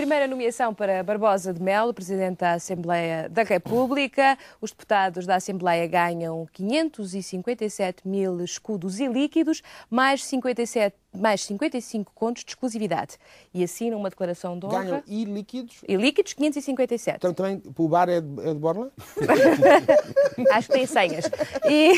Primeira 0.00 0.26
nomeação 0.26 0.72
para 0.72 1.02
Barbosa 1.02 1.52
de 1.52 1.60
Melo, 1.60 1.92
Presidente 1.92 2.38
da 2.38 2.52
Assembleia 2.52 3.28
da 3.28 3.42
República. 3.42 4.38
Os 4.58 4.70
deputados 4.70 5.26
da 5.26 5.34
Assembleia 5.34 5.86
ganham 5.86 6.48
557 6.54 8.08
mil 8.08 8.42
escudos 8.42 8.98
e 8.98 9.06
líquidos, 9.06 9.62
mais, 9.90 10.24
57, 10.24 10.96
mais 11.14 11.44
55 11.44 12.12
contos 12.14 12.44
de 12.44 12.52
exclusividade. 12.52 13.18
E 13.52 13.62
assinam 13.62 13.98
uma 13.98 14.08
declaração 14.08 14.58
de 14.58 14.64
honra. 14.64 14.84
Ganham 14.84 15.02
e 15.06 15.24
líquidos. 15.26 15.84
E 15.86 15.94
líquidos, 15.96 16.32
557. 16.32 17.18
Então, 17.18 17.34
também 17.34 17.62
o 17.76 17.86
bar 17.86 18.08
é 18.08 18.22
de, 18.22 18.40
é 18.40 18.54
de 18.54 18.58
Borla? 18.58 18.90
Acho 20.50 20.68
que 20.68 20.72
tem 20.72 20.86
senhas. 20.86 21.30
E, 21.68 21.92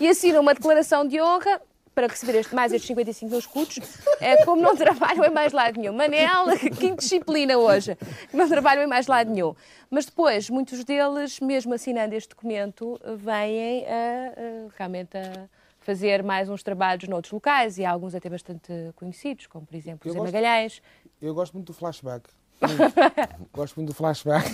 e 0.00 0.08
assinam 0.08 0.40
uma 0.40 0.54
declaração 0.54 1.06
de 1.06 1.22
honra 1.22 1.62
para 1.98 2.06
receber 2.06 2.38
este- 2.38 2.54
mais 2.54 2.72
estes 2.72 2.86
55 2.86 3.28
mil 3.28 3.40
escudos. 3.40 3.80
É, 4.20 4.44
como 4.44 4.62
não 4.62 4.76
trabalham 4.76 5.24
em 5.24 5.30
mais 5.30 5.52
lado 5.52 5.80
nenhum. 5.80 5.92
Manel, 5.92 6.46
que 6.78 6.86
indisciplina 6.86 7.58
hoje. 7.58 7.98
Não 8.32 8.48
trabalham 8.48 8.84
em 8.84 8.86
mais 8.86 9.08
lado 9.08 9.28
nenhum. 9.32 9.52
Mas 9.90 10.06
depois, 10.06 10.48
muitos 10.48 10.84
deles, 10.84 11.40
mesmo 11.40 11.74
assinando 11.74 12.14
este 12.14 12.28
documento, 12.28 13.00
vêm 13.16 13.84
a, 13.84 13.88
a, 13.90 14.76
realmente 14.78 15.16
a 15.18 15.48
fazer 15.80 16.22
mais 16.22 16.48
uns 16.48 16.62
trabalhos 16.62 17.08
noutros 17.08 17.32
locais 17.32 17.78
e 17.78 17.84
há 17.84 17.90
alguns 17.90 18.14
até 18.14 18.30
bastante 18.30 18.72
conhecidos, 18.94 19.48
como 19.48 19.66
por 19.66 19.74
exemplo 19.74 20.08
Eu 20.08 20.12
José 20.14 20.18
gosto- 20.20 20.32
Magalhães. 20.34 20.82
Eu 21.20 21.34
gosto 21.34 21.54
muito 21.54 21.66
do 21.66 21.72
flashback. 21.72 22.28
Gosto 23.52 23.76
muito 23.76 23.88
do 23.88 23.94
flashback. 23.94 24.48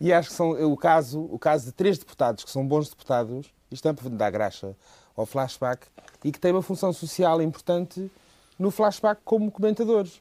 E 0.00 0.12
acho 0.12 0.28
que 0.28 0.34
são 0.34 0.50
o 0.50 0.76
caso, 0.76 1.20
o 1.20 1.38
caso 1.38 1.66
de 1.66 1.72
três 1.72 1.98
deputados 1.98 2.44
que 2.44 2.50
são 2.50 2.64
bons 2.66 2.88
deputados, 2.88 3.52
isto 3.70 3.88
é 3.88 3.92
para 3.92 4.08
dar 4.10 4.30
graxa 4.30 4.76
ao 5.20 5.26
flashback, 5.26 5.86
e 6.24 6.32
que 6.32 6.38
têm 6.40 6.52
uma 6.52 6.62
função 6.62 6.92
social 6.92 7.40
importante 7.40 8.10
no 8.58 8.70
flashback 8.70 9.20
como 9.24 9.50
comentadores. 9.50 10.20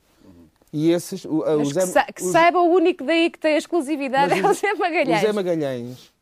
E 0.71 0.91
esses. 0.91 1.25
O, 1.25 1.39
o 1.43 1.65
Zé- 1.65 2.03
que, 2.05 2.13
que 2.13 2.23
o- 2.23 2.31
saiba 2.31 2.59
o 2.61 2.69
único 2.71 3.03
daí 3.03 3.29
que 3.29 3.39
tem 3.39 3.57
exclusividade 3.57 4.39
é 4.39 4.47
o 4.47 4.53
Zé 4.53 4.73
Magalhães. 4.75 5.17
O 5.23 5.25
Zé 5.25 5.33
Magalhães, 5.33 6.13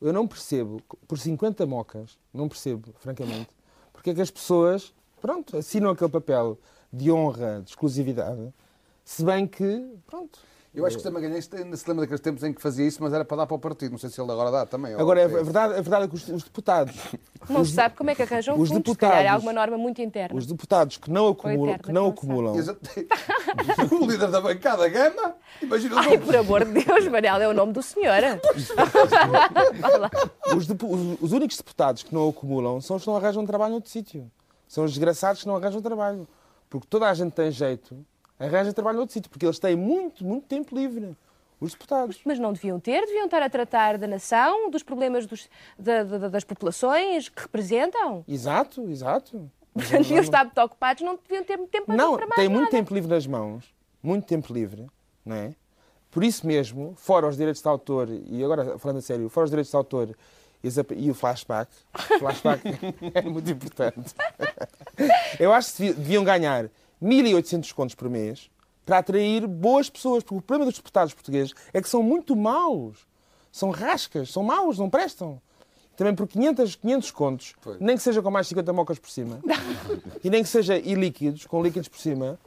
eu 0.00 0.12
não 0.12 0.26
percebo, 0.28 0.80
por 1.08 1.18
50 1.18 1.66
mocas, 1.66 2.16
não 2.32 2.48
percebo, 2.48 2.88
francamente, 3.00 3.48
porque 3.92 4.10
é 4.10 4.14
que 4.14 4.20
as 4.20 4.30
pessoas, 4.30 4.94
pronto, 5.20 5.56
assinam 5.56 5.90
aquele 5.90 6.10
papel 6.10 6.56
de 6.92 7.10
honra, 7.10 7.60
de 7.64 7.70
exclusividade, 7.70 8.52
se 9.04 9.24
bem 9.24 9.46
que, 9.46 9.84
pronto. 10.06 10.38
Eu 10.76 10.84
acho 10.86 10.96
que 10.96 11.00
o 11.00 11.02
Zé 11.02 11.10
Magalhães 11.10 11.48
ainda 11.54 11.76
se 11.76 11.88
lembra 11.88 12.02
daqueles 12.02 12.20
tempos 12.20 12.42
em 12.44 12.52
que 12.52 12.60
fazia 12.60 12.86
isso, 12.86 13.02
mas 13.02 13.12
era 13.12 13.24
para 13.24 13.38
dar 13.38 13.46
para 13.46 13.54
o 13.56 13.58
partido. 13.58 13.92
Não 13.92 13.98
sei 13.98 14.10
se 14.10 14.20
ele 14.20 14.30
agora 14.30 14.50
dá 14.50 14.66
também. 14.66 14.92
Agora, 14.94 15.20
é 15.20 15.26
verdade, 15.26 15.72
a 15.72 15.80
verdade 15.80 16.04
é 16.04 16.08
que 16.08 16.14
os, 16.14 16.28
os 16.28 16.42
deputados, 16.44 16.94
Não 17.48 17.64
se 17.64 17.72
sabe 17.72 17.96
como 17.96 18.10
é 18.10 18.14
que 18.14 18.22
arranjam 18.22 18.60
os 18.60 18.68
fundos, 18.68 18.92
se 18.92 18.98
calhar 18.98 19.14
há 19.14 19.18
deputados- 19.22 19.34
alguma 19.46 19.52
norma 19.54 19.78
muito 19.78 20.02
interna. 20.02 20.36
os 20.38 20.46
deputados 20.46 20.98
que 20.98 21.10
não 21.10 21.28
acumulam, 21.28 21.74
eterna, 21.74 21.82
que 21.84 21.92
não 21.92 22.02
não 22.02 22.10
acumulam, 22.10 22.54
o 23.90 24.06
líder 24.06 24.30
da 24.30 24.40
bancada 24.40 24.86
Gama, 24.88 25.34
imagina 25.62 25.96
Ai, 25.98 26.18
por 26.18 26.36
amor 26.36 26.64
de 26.64 26.84
Deus, 26.84 27.08
Manel, 27.08 27.36
é 27.40 27.48
o 27.48 27.54
nome 27.54 27.72
do 27.72 27.82
senhor. 27.82 28.20
Os, 30.56 30.68
os- 30.68 31.22
os 31.22 31.32
únicos 31.32 31.56
deputados 31.56 32.02
que 32.02 32.14
não 32.14 32.28
acumulam 32.28 32.80
são 32.80 32.96
os 32.96 33.02
que 33.02 33.08
não 33.08 33.16
arranjam 33.16 33.44
trabalho 33.46 33.72
noutro 33.72 33.90
sítio. 33.90 34.30
São 34.68 34.84
os 34.84 34.90
desgraçados 34.92 35.42
que 35.42 35.48
não 35.48 35.56
arranjam 35.56 35.80
trabalho. 35.80 36.26
Porque 36.68 36.86
toda 36.88 37.08
a 37.08 37.14
gente 37.14 37.32
tem 37.32 37.50
jeito, 37.50 38.04
arranja 38.38 38.72
trabalho 38.72 38.96
noutro 38.98 39.12
sítio, 39.14 39.30
porque 39.30 39.46
eles 39.46 39.58
têm 39.58 39.76
muito, 39.76 40.24
muito 40.24 40.46
tempo 40.46 40.74
livre. 40.76 41.16
Os 41.58 41.72
deputados. 41.72 42.20
Mas 42.24 42.38
não 42.38 42.52
deviam 42.52 42.78
ter, 42.78 43.00
deviam 43.06 43.24
estar 43.24 43.42
a 43.42 43.48
tratar 43.48 43.96
da 43.96 44.06
nação, 44.06 44.70
dos 44.70 44.82
problemas 44.82 45.24
dos- 45.24 45.48
da- 45.78 46.04
da- 46.04 46.28
das 46.28 46.44
populações 46.44 47.30
que 47.30 47.40
representam. 47.40 48.22
Exato, 48.28 48.82
exato. 48.90 49.50
Deviam 49.74 50.20
estar 50.20 50.44
muito 50.44 50.58
ocupados, 50.60 51.02
não 51.02 51.16
deviam 51.16 51.44
ter 51.44 51.56
tempo 51.68 51.86
para, 51.86 51.96
Não, 51.96 52.14
para 52.16 52.26
mais 52.26 52.36
tem 52.36 52.48
muito 52.48 52.60
nada. 52.64 52.70
tempo 52.70 52.92
livre 52.94 53.08
nas 53.10 53.26
mãos, 53.26 53.64
muito 54.02 54.26
tempo 54.26 54.52
livre, 54.52 54.86
não 55.24 55.34
é? 55.36 55.54
Por 56.10 56.22
isso 56.24 56.46
mesmo, 56.46 56.94
fora 56.96 57.26
os 57.26 57.36
direitos 57.38 57.62
de 57.62 57.68
autor, 57.68 58.08
e 58.10 58.42
agora 58.44 58.78
falando 58.78 58.98
a 58.98 59.02
sério, 59.02 59.28
fora 59.30 59.44
os 59.44 59.50
direitos 59.50 59.70
de 59.70 59.76
autor 59.76 60.14
e 60.94 61.10
o 61.10 61.14
flashback, 61.14 61.70
o 61.94 61.94
flashback 62.20 62.62
é 63.14 63.22
muito 63.22 63.50
importante. 63.50 64.14
Eu 65.38 65.52
acho 65.54 65.74
que 65.74 65.82
devi- 65.84 65.94
deviam 65.94 66.24
ganhar 66.24 66.68
1.800 67.02 67.72
contos 67.72 67.94
por 67.94 68.08
mês 68.08 68.50
para 68.84 68.98
atrair 68.98 69.46
boas 69.46 69.90
pessoas, 69.90 70.22
porque 70.22 70.38
o 70.38 70.42
problema 70.42 70.70
dos 70.70 70.78
deputados 70.78 71.12
portugueses 71.12 71.52
é 71.72 71.82
que 71.82 71.88
são 71.88 72.02
muito 72.02 72.36
maus. 72.36 72.98
São 73.50 73.70
rascas, 73.70 74.30
são 74.30 74.42
maus, 74.42 74.78
não 74.78 74.88
prestam. 74.88 75.40
Também 75.96 76.14
por 76.14 76.28
500, 76.28 76.76
500 76.76 77.10
contos, 77.10 77.54
nem 77.80 77.96
que 77.96 78.02
seja 78.02 78.20
com 78.20 78.30
mais 78.30 78.46
50 78.46 78.70
mocas 78.72 78.98
por 78.98 79.08
cima, 79.10 79.40
e 80.22 80.28
nem 80.28 80.42
que 80.42 80.48
seja 80.48 80.76
ilíquidos, 80.76 81.46
com 81.46 81.62
líquidos 81.62 81.88
por 81.88 81.98
cima, 81.98 82.38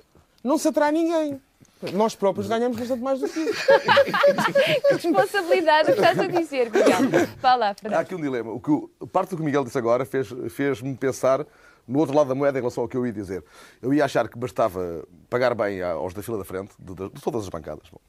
não 0.44 0.58
se 0.60 0.68
atrai 0.68 0.92
ninguém. 0.92 1.42
Nós 1.94 2.14
próprios 2.14 2.48
ganhamos 2.48 2.78
bastante 2.78 3.02
mais 3.02 3.20
do 3.22 3.28
que 3.28 3.40
isso. 3.40 3.60
Que 5.00 5.08
responsabilidade 5.08 5.92
o 5.92 5.94
que 5.96 6.00
estás 6.02 6.20
a 6.20 6.28
dizer, 6.28 6.66
Miguel. 6.72 7.28
Vá 7.42 7.56
lá, 7.56 7.70
Há 7.70 7.74
Fernando. 7.76 8.00
aqui 8.02 8.16
um 8.16 8.22
dilema. 8.22 8.52
O 8.52 8.60
que, 8.60 8.70
o- 8.72 8.90
parte 9.12 9.30
do 9.32 9.38
que 9.38 9.42
o 9.42 9.46
Miguel 9.46 9.64
disse 9.64 9.78
agora 9.78 10.06
fez- 10.06 10.28
fez-me 10.50 10.94
pensar 10.96 11.46
no 11.90 12.00
outro 12.00 12.16
lado 12.16 12.28
da 12.30 12.36
moeda 12.36 12.58
em 12.58 12.62
relação 12.62 12.84
ao 12.84 12.88
que 12.88 12.96
eu 12.96 13.06
ia 13.06 13.12
dizer. 13.12 13.44
Eu 13.82 13.94
ia 13.94 14.06
achar 14.06 14.30
que 14.30 14.38
bastava 14.38 15.04
pagar 15.30 15.54
bem 15.56 15.82
aos 15.82 16.14
da 16.14 16.22
fila 16.22 16.38
da 16.38 16.46
frente, 16.46 16.72
de, 16.80 16.94
de- 16.94 17.10
de 17.10 17.22
todas 17.22 17.44
as 17.44 17.50
bancadas. 17.50 17.90
Bom, 17.92 18.00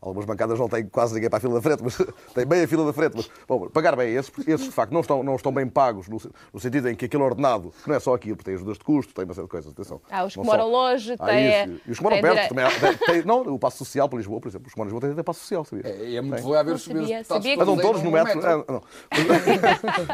Algumas 0.00 0.24
bancadas 0.26 0.58
não 0.58 0.68
têm 0.68 0.84
quase 0.86 1.14
ninguém 1.14 1.28
para 1.30 1.38
a 1.38 1.40
fila 1.40 1.54
da 1.54 1.62
frente, 1.62 1.82
mas 1.82 1.96
têm 2.34 2.46
bem 2.46 2.62
a 2.62 2.68
fila 2.68 2.84
da 2.86 2.92
frente. 2.92 3.14
Mas, 3.16 3.30
bom, 3.48 3.68
pagar 3.68 3.96
bem 3.96 4.14
esses, 4.14 4.30
porque 4.30 4.50
esses 4.50 4.66
de 4.66 4.72
facto 4.72 4.92
não 4.92 5.00
estão, 5.00 5.22
não 5.22 5.34
estão 5.36 5.50
bem 5.52 5.66
pagos, 5.66 6.06
no, 6.08 6.18
no 6.52 6.60
sentido 6.60 6.88
em 6.88 6.94
que 6.94 7.06
aquele 7.06 7.22
ordenado, 7.22 7.72
que 7.82 7.88
não 7.88 7.96
é 7.96 8.00
só 8.00 8.14
aquilo, 8.14 8.36
porque 8.36 8.50
tem 8.50 8.54
ajudas 8.56 8.78
de 8.78 8.84
custo, 8.84 9.12
tem 9.14 9.24
uma 9.24 9.34
série 9.34 9.46
de 9.46 9.50
coisas, 9.50 9.72
atenção. 9.72 10.00
Há 10.10 10.24
os 10.24 10.32
que 10.32 10.38
Não 10.38 10.44
moram 10.44 10.64
só- 10.64 10.70
longe, 10.70 11.12
Há 11.18 11.26
têm-. 11.26 11.80
E 11.86 11.90
os 11.90 11.96
que 11.98 12.04
moram 12.04 12.20
perto 12.20 12.34
direito- 12.34 12.48
também. 12.50 12.64
há- 12.64 13.06
tem- 13.12 13.24
não, 13.24 13.40
o 13.54 13.58
passo 13.58 13.78
social 13.78 14.08
para 14.08 14.18
Lisboa, 14.18 14.40
por 14.40 14.48
exemplo. 14.48 14.66
Os 14.68 14.74
que 14.74 14.78
moram 14.78 14.90
em 14.90 14.92
Lisboa 14.92 15.00
têm 15.00 15.12
até 15.12 15.22
passo 15.22 15.40
social, 15.40 15.64
sabia? 15.64 15.86
É, 15.90 16.14
é 16.16 16.20
muito 16.20 16.34
Tem. 16.36 16.44
bom 16.44 16.54
a 16.54 16.62
os 16.62 16.82
sabia, 16.84 17.18
deputados 17.18 17.46
Mas 17.56 17.66
não 17.66 17.76
todos 17.78 18.02
no 18.02 18.10
metro. 18.10 18.36
metro. 18.36 18.64
Ah, 18.68 18.72
não. 18.72 18.82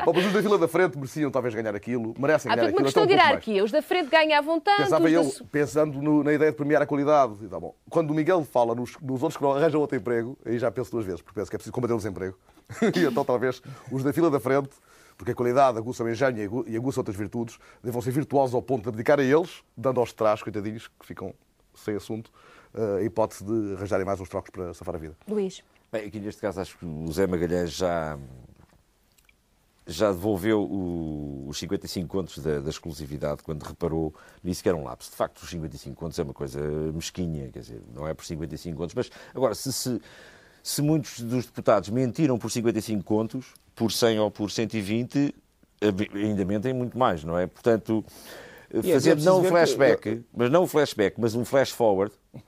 Bom, 0.04 0.12
mas 0.14 0.26
os 0.26 0.32
da 0.32 0.42
fila 0.42 0.58
da 0.58 0.68
frente 0.68 0.96
mereciam 0.96 1.30
talvez 1.30 1.54
ganhar 1.54 1.74
aquilo, 1.74 2.14
merecem 2.18 2.50
Há 2.50 2.56
ganhar 2.56 2.68
tudo 2.68 2.80
uma 2.80 2.88
aquilo. 2.88 3.04
questão 3.04 3.06
de 3.06 3.12
hierarquia. 3.12 3.64
Os 3.64 3.70
da 3.70 3.82
frente 3.82 4.08
ganhavam 4.10 4.60
tanto. 4.60 4.76
Pensava 4.82 5.10
eu, 5.10 5.30
pensando 5.50 6.22
na 6.22 6.32
ideia 6.32 6.50
de 6.50 6.56
premiar 6.56 6.82
a 6.82 6.86
qualidade. 6.86 7.34
E 7.42 7.48
tá 7.48 7.58
bom. 7.58 7.74
Quando 7.90 8.10
o 8.10 8.14
Miguel 8.14 8.44
fala 8.44 8.74
nos, 8.74 8.96
nos 9.00 9.22
outros 9.22 9.36
que 9.36 9.42
não 9.42 9.52
arranjam 9.52 9.71
outro 9.80 9.96
emprego, 9.96 10.36
aí 10.44 10.58
já 10.58 10.70
penso 10.70 10.90
duas 10.90 11.04
vezes, 11.04 11.20
porque 11.22 11.38
penso 11.40 11.50
que 11.50 11.56
é 11.56 11.58
preciso 11.58 11.72
combater 11.72 11.94
o 11.94 11.96
desemprego. 11.96 12.36
e 12.96 13.04
então 13.04 13.24
talvez 13.24 13.62
os 13.90 14.02
da 14.02 14.12
fila 14.12 14.30
da 14.30 14.40
frente, 14.40 14.70
porque 15.16 15.32
a 15.32 15.34
qualidade 15.34 15.78
aguça 15.78 16.02
o 16.02 16.08
engenho 16.10 16.38
e 16.38 16.44
agu- 16.44 16.64
e 16.66 16.76
aguça 16.76 17.00
outras 17.00 17.16
virtudes, 17.16 17.58
devam 17.82 18.00
ser 18.00 18.10
virtuosos 18.12 18.54
ao 18.54 18.62
ponto 18.62 18.82
de 18.84 18.88
abdicar 18.88 19.18
a 19.20 19.22
eles, 19.22 19.62
dando 19.76 20.00
aos 20.00 20.12
trás, 20.12 20.42
coitadinhos, 20.42 20.88
que 20.98 21.06
ficam 21.06 21.34
sem 21.74 21.94
assunto, 21.96 22.30
eh, 22.74 22.98
a 23.00 23.02
hipótese 23.02 23.44
de 23.44 23.74
arranjarem 23.74 24.04
mais 24.06 24.20
uns 24.20 24.28
trocos 24.28 24.50
para 24.50 24.72
safar 24.74 24.94
a 24.94 24.98
vida. 24.98 25.16
Luís. 25.28 25.62
Bem, 25.90 26.06
aqui 26.06 26.18
neste 26.18 26.40
caso 26.40 26.60
acho 26.60 26.78
que 26.78 26.84
o 26.86 27.12
Zé 27.12 27.26
Magalhães 27.26 27.70
já, 27.72 28.18
já 29.86 30.12
devolveu 30.12 30.62
o- 30.62 31.46
os 31.48 31.58
55 31.58 32.08
contos 32.08 32.38
da, 32.38 32.60
da 32.60 32.70
exclusividade 32.70 33.42
quando 33.42 33.62
reparou 33.64 34.14
nisso 34.42 34.62
que 34.62 34.68
era 34.68 34.76
um 34.78 34.84
lapso. 34.84 35.10
De 35.10 35.16
facto, 35.16 35.42
os 35.42 35.50
55 35.50 35.96
contos 35.96 36.18
é 36.18 36.22
uma 36.22 36.32
coisa 36.34 36.60
mesquinha, 36.92 37.50
quer 37.50 37.60
dizer, 37.60 37.82
não 37.94 38.06
é 38.06 38.14
por 38.14 38.24
55 38.24 38.76
contos, 38.76 38.94
mas 38.94 39.10
agora, 39.34 39.54
se, 39.54 39.72
se, 39.72 40.00
se 40.62 40.82
muitos 40.82 41.20
dos 41.20 41.46
deputados 41.46 41.88
mentiram 41.88 42.38
por 42.38 42.50
55 42.50 43.02
contos, 43.02 43.54
por 43.74 43.90
100 43.90 44.20
ou 44.20 44.30
por 44.30 44.50
120, 44.50 45.34
ainda 46.14 46.44
mentem 46.44 46.72
muito 46.72 46.96
mais, 46.96 47.24
não 47.24 47.36
é? 47.36 47.46
Portanto, 47.46 48.04
é 48.72 48.92
fazendo 48.94 49.22
não 49.22 49.38
um 49.38 49.40
ver 49.42 49.48
que- 49.48 49.52
flashback, 49.54 50.24
mas 50.34 50.50
não 50.50 50.62
um 50.64 50.66
flashback, 50.66 51.20
mas 51.20 51.34
um 51.34 51.44
flash 51.44 51.70
forward, 51.70 52.12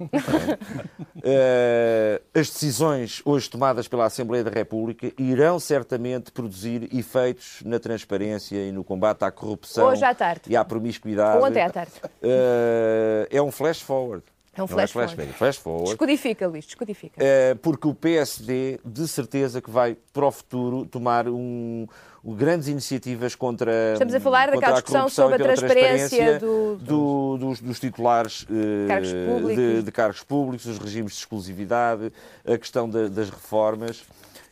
eh, 1.23 2.21
as 2.35 2.49
decisões 2.51 3.23
hoje 3.25 3.49
tomadas 3.51 3.89
pela 3.89 4.05
Assembleia 4.07 4.43
da 4.45 4.51
República 4.51 5.13
irão 5.19 5.59
certamente 5.59 6.33
produzir 6.33 6.89
efeitos 6.95 7.61
na 7.65 7.79
transparência 7.79 8.57
e 8.57 8.73
no 8.73 8.83
combate 8.85 9.23
à 9.25 9.31
corrupção 9.31 9.87
Hoje 9.89 10.05
à 10.05 10.15
tarde. 10.15 10.43
e 10.49 10.57
à 10.57 10.65
promiscuidade. 10.65 11.39
Ou 11.39 11.45
ontem 11.45 11.63
à 11.63 11.71
tarde. 11.71 11.93
Eh, 12.23 13.29
é 13.31 13.43
um 13.43 13.51
flash 13.51 13.81
forward. 13.81 14.25
É 14.57 14.61
um 14.61 14.63
Não 14.63 14.69
flash 14.69 14.93
flashback, 14.93 15.17
forward. 15.17 15.35
é 15.35 15.39
flash 15.39 15.57
forward. 15.57 15.89
Descodifica, 15.91 16.47
Luís, 16.47 16.65
descodifica. 16.65 17.15
Eh, 17.19 17.55
porque 17.61 17.89
o 17.89 17.95
PSD, 17.95 18.79
de 18.85 19.09
certeza, 19.09 19.61
que 19.61 19.69
vai 19.71 19.97
para 20.13 20.27
o 20.27 20.31
futuro 20.31 20.87
tomar 20.87 21.27
um- 21.29 21.87
grandes 22.25 22.69
iniciativas 22.69 23.35
contra. 23.35 23.93
Estamos 23.93 24.15
a 24.15 24.21
falar 24.21 24.51
daquela 24.51 24.73
discussão 24.75 25.09
sobre 25.09 25.35
a 25.35 25.39
transparência 25.39 26.09
transparência 26.09 26.39
do- 26.41 26.77
do- 26.77 27.37
dos, 27.39 27.61
dos 27.61 27.79
titulares 27.81 28.47
eh, 28.51 28.87
Cargos 28.89 29.11
de, 29.55 29.83
de 29.83 29.93
cargos 29.93 30.23
públicos, 30.23 30.65
os 30.67 30.79
regimes 30.79 31.13
de 31.13 31.19
exclusividade, 31.19 32.13
a 32.47 32.57
questão 32.57 32.89
da- 32.89 33.09
das 33.09 33.29
reformas. 33.29 34.03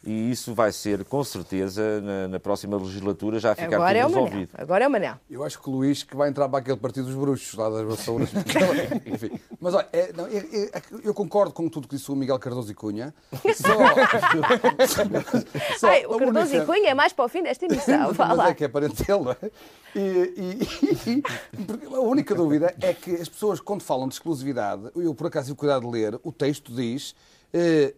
E 0.04 0.32
isso 0.32 0.52
vai 0.52 0.72
ser, 0.72 1.04
com 1.04 1.22
certeza, 1.22 2.00
na, 2.00 2.26
na 2.26 2.40
próxima 2.40 2.76
legislatura 2.76 3.38
já 3.38 3.54
ficar 3.54 3.76
Agora 3.76 3.96
é 3.98 4.04
o 4.04 4.08
tudo 4.08 4.14
Manel. 4.16 4.24
resolvido. 4.30 4.50
Agora 4.54 4.84
é 4.84 4.88
o 4.88 4.90
Manel. 4.90 5.14
Eu 5.30 5.44
acho 5.44 5.60
que 5.62 5.68
o 5.68 5.72
Luís 5.72 6.02
que 6.02 6.16
vai 6.16 6.28
entrar 6.28 6.48
para 6.48 6.58
aquele 6.58 6.76
partido 6.76 7.06
dos 7.06 7.14
bruxos, 7.14 7.54
lá 7.56 7.70
das 7.70 7.86
vassouras. 7.86 8.28
Enfim. 9.06 9.30
Mas 9.60 9.74
olha, 9.74 9.86
é- 9.92 10.12
não, 10.12 10.26
é- 10.26 10.38
é- 10.38 10.82
eu 11.04 11.14
concordo 11.14 11.52
com 11.52 11.68
tudo 11.68 11.86
que 11.86 11.94
disse 11.94 12.10
o 12.10 12.16
Miguel 12.16 12.36
Cardoso 12.40 12.72
e 12.72 12.74
Cunha. 12.74 13.14
Só, 13.54 13.78
só 15.78 15.88
Ai, 15.88 16.04
o 16.06 16.18
Cardoso 16.18 16.46
única- 16.56 16.62
e 16.62 16.66
Cunha 16.66 16.90
é 16.90 16.94
mais 16.94 17.12
para 17.12 17.24
o 17.24 17.28
fim 17.28 17.42
desta 17.42 17.64
emissão. 17.66 18.12
Vá 18.12 18.34
Mas 18.34 18.50
é 18.50 18.54
que 18.54 18.64
é 18.64 18.68
parentelo, 18.68 19.24
não 19.24 19.32
é? 19.32 19.50
E, 19.94 20.00
e- 20.00 21.10
e- 21.10 21.22
a 21.94 22.00
única 22.00 22.34
dúvida 22.34 22.74
é 22.80 22.92
que 22.92 23.14
as 23.14 23.28
pessoas, 23.28 23.60
quando 23.60 23.82
falam 23.82 24.08
de 24.08 24.14
exclusividade, 24.14 24.90
eu 24.96 25.14
por 25.14 25.26
acaso 25.28 25.46
tive 25.46 25.58
cuidado 25.58 25.82
de 25.86 25.92
ler, 25.92 26.18
o 26.22 26.32
texto 26.32 26.72
diz. 26.74 27.14
Eh, 27.52 27.94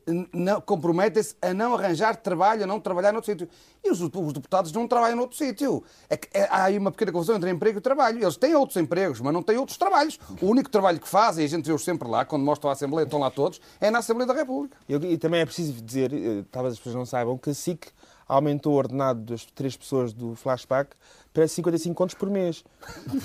comprometem-se 0.67 1.37
a 1.40 1.53
não 1.55 1.75
arranjar 1.75 2.17
trabalho, 2.17 2.64
a 2.64 2.67
não 2.67 2.81
trabalhar 2.81 3.12
noutro 3.12 3.31
sítio. 3.31 3.49
E 3.85 3.90
os, 3.90 4.01
os 4.01 4.33
deputados 4.33 4.73
não 4.73 4.88
trabalham 4.88 5.17
noutro 5.17 5.37
sítio. 5.37 5.83
É 6.09 6.19
é- 6.33 6.49
há 6.51 6.64
aí 6.64 6.79
uma 6.79 6.90
pequena 6.90 7.12
confusão 7.12 7.37
entre 7.37 7.51
emprego 7.51 7.79
e 7.79 7.81
trabalho. 7.81 8.23
Eles 8.23 8.37
têm 8.37 8.55
outros 8.55 8.77
empregos, 8.77 9.21
mas 9.21 9.33
não 9.33 9.43
têm 9.43 9.57
outros 9.59 9.77
trabalhos. 9.79 10.19
O 10.40 10.47
único 10.47 10.71
trabalho 10.71 10.99
que 10.99 11.09
fazem, 11.09 11.43
e 11.45 11.47
a 11.47 11.49
gente 11.51 11.67
vê-os 11.67 11.85
sempre 11.85 12.09
lá, 12.09 12.25
quando 12.25 12.43
mostram 12.45 12.71
a 12.71 12.73
Assembleia, 12.73 13.05
estão 13.05 13.19
lá 13.21 13.31
todos, 13.31 13.61
é 13.81 13.90
na 13.90 13.99
Assembleia 13.99 14.27
da 14.27 14.35
República. 14.35 14.77
Eu- 14.88 15.03
e 15.03 15.17
também 15.19 15.40
é 15.40 15.47
preciso 15.47 15.73
dizer, 15.83 16.12
eh, 16.12 16.45
talvez 16.51 16.73
as 16.75 16.79
pessoas 16.79 16.95
não 16.97 17.07
saibam, 17.07 17.37
que 17.38 17.51
a 17.51 17.55
SIC 17.55 17.87
aumentou 18.27 18.73
o 18.73 18.77
ordenado 18.77 19.21
das 19.21 19.45
três 19.45 19.77
pessoas 19.77 20.12
do 20.14 20.35
flashback 20.35 20.90
para 21.33 21.47
55 21.47 21.95
contos 21.95 22.14
por 22.14 22.31
mês. 22.31 22.64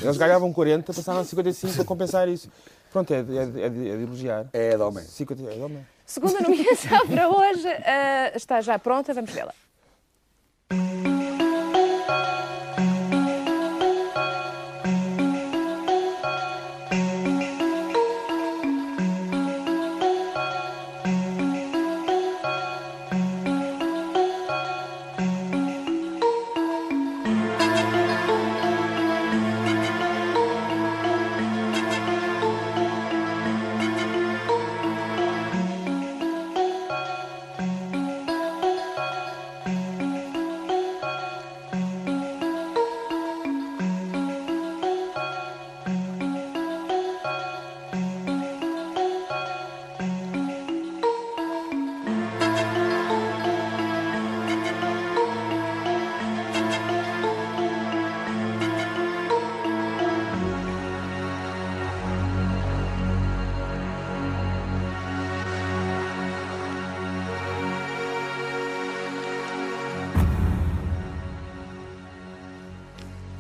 Eles 0.02 0.18
ganhavam 0.18 0.52
40, 0.52 0.94
passaram 0.94 1.22
a 1.22 1.24
55 1.24 1.74
para 1.76 1.86
compensar 1.86 2.28
isso. 2.28 2.50
Pronto, 2.92 3.13
é, 3.13 3.20
é, 3.20 3.65
é 3.65 3.70
de 3.70 3.88
elogiar. 3.88 4.50
É 4.52 4.76
de 4.76 4.82
homem. 4.82 5.04
50, 5.06 5.44
é 5.44 5.56
de 5.56 5.62
homem. 5.62 5.88
Segunda 6.10 6.41
nomeação 6.41 7.08
para 7.08 7.30
hoje 7.30 7.67
ah, 7.67 8.32
está 8.36 8.62
já 8.62 8.80
pronta, 8.80 9.13
vamos 9.13 9.30
vê-la. 9.32 9.54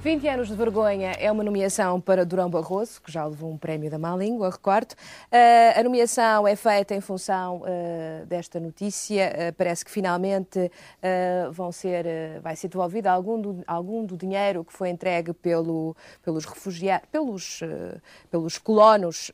20 0.09 0.27
anos 0.27 0.47
de 0.47 0.55
vergonha 0.55 1.11
é 1.19 1.31
uma 1.31 1.43
nomeação 1.43 2.01
para 2.01 2.25
Durão 2.25 2.49
Barroso, 2.49 2.99
que 2.99 3.11
já 3.11 3.23
levou 3.23 3.51
um 3.51 3.57
prémio 3.59 3.91
da 3.91 3.99
má 3.99 4.15
língua, 4.15 4.49
recordo. 4.49 4.93
Uh, 4.93 5.79
a 5.79 5.83
nomeação 5.83 6.47
é 6.47 6.55
feita 6.55 6.95
em 6.95 6.99
função 6.99 7.57
uh, 7.57 8.25
desta 8.25 8.59
notícia. 8.59 9.31
Uh, 9.31 9.53
parece 9.53 9.85
que 9.85 9.91
finalmente 9.91 10.71
vão 11.51 11.71
ser, 11.71 12.05
vai 12.41 12.55
ser 12.55 12.69
devolvido 12.69 13.07
algum 13.07 13.39
do, 13.39 13.63
algum 13.67 14.03
do 14.03 14.17
dinheiro 14.17 14.65
que 14.65 14.73
foi 14.73 14.89
entregue 14.89 15.31
pelo, 15.31 15.95
pelos 16.23 16.43
refugiados, 16.43 17.07
pelos, 17.11 17.59
pelos 18.31 18.57
colonos 18.57 19.31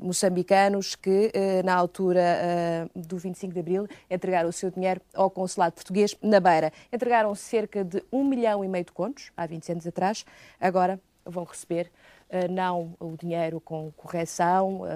moçambicanos 0.00 0.94
que, 0.94 1.30
na 1.64 1.74
altura 1.74 2.88
do 2.94 3.16
25 3.18 3.52
de 3.52 3.60
Abril, 3.60 3.88
entregaram 4.10 4.48
o 4.48 4.52
seu 4.52 4.70
dinheiro 4.70 5.00
ao 5.14 5.30
consulado 5.30 5.74
português 5.74 6.16
na 6.22 6.40
Beira. 6.40 6.72
Entregaram 6.92 7.34
cerca 7.34 7.84
de 7.84 8.02
um 8.10 8.24
milhão 8.24 8.64
e 8.64 8.68
meio 8.68 8.84
de 8.84 8.92
contos, 8.92 9.30
há 9.36 9.46
20 9.46 9.73
anos 9.74 9.86
atrás, 9.86 10.24
agora 10.60 10.98
vão 11.24 11.44
receber 11.44 11.90
uh, 12.30 12.50
não 12.52 12.94
o 13.00 13.16
dinheiro 13.16 13.60
com 13.60 13.90
correção 13.92 14.82
uh, 14.82 14.86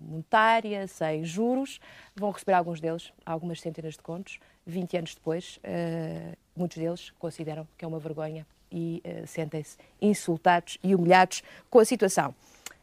monetária, 0.00 0.86
sem 0.86 1.24
juros, 1.24 1.80
vão 2.16 2.30
receber 2.30 2.52
alguns 2.52 2.80
deles, 2.80 3.12
algumas 3.24 3.60
centenas 3.60 3.94
de 3.94 4.00
contos, 4.00 4.38
20 4.66 4.96
anos 4.96 5.14
depois, 5.14 5.58
uh, 5.58 6.36
muitos 6.56 6.78
deles 6.78 7.10
consideram 7.18 7.66
que 7.76 7.84
é 7.84 7.88
uma 7.88 7.98
vergonha 7.98 8.46
e 8.70 9.02
sentem-se 9.26 9.78
insultados 9.98 10.76
e 10.84 10.94
humilhados 10.94 11.42
com 11.70 11.78
a 11.78 11.86
situação. 11.86 12.34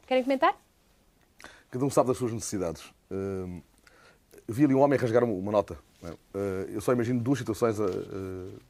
Querem 0.07 0.23
comentar? 0.23 0.55
Cada 1.69 1.85
um 1.85 1.91
sabe 1.91 2.07
das 2.07 2.17
suas 2.17 2.33
necessidades. 2.33 2.91
Vi 4.47 4.65
ali 4.65 4.73
um 4.73 4.79
homem 4.79 4.97
rasgar 4.97 5.23
uma 5.23 5.51
nota. 5.51 5.77
é? 6.01 6.15
Eu 6.69 6.81
só 6.81 6.91
imagino 6.91 7.19
duas 7.21 7.37
situações 7.37 7.77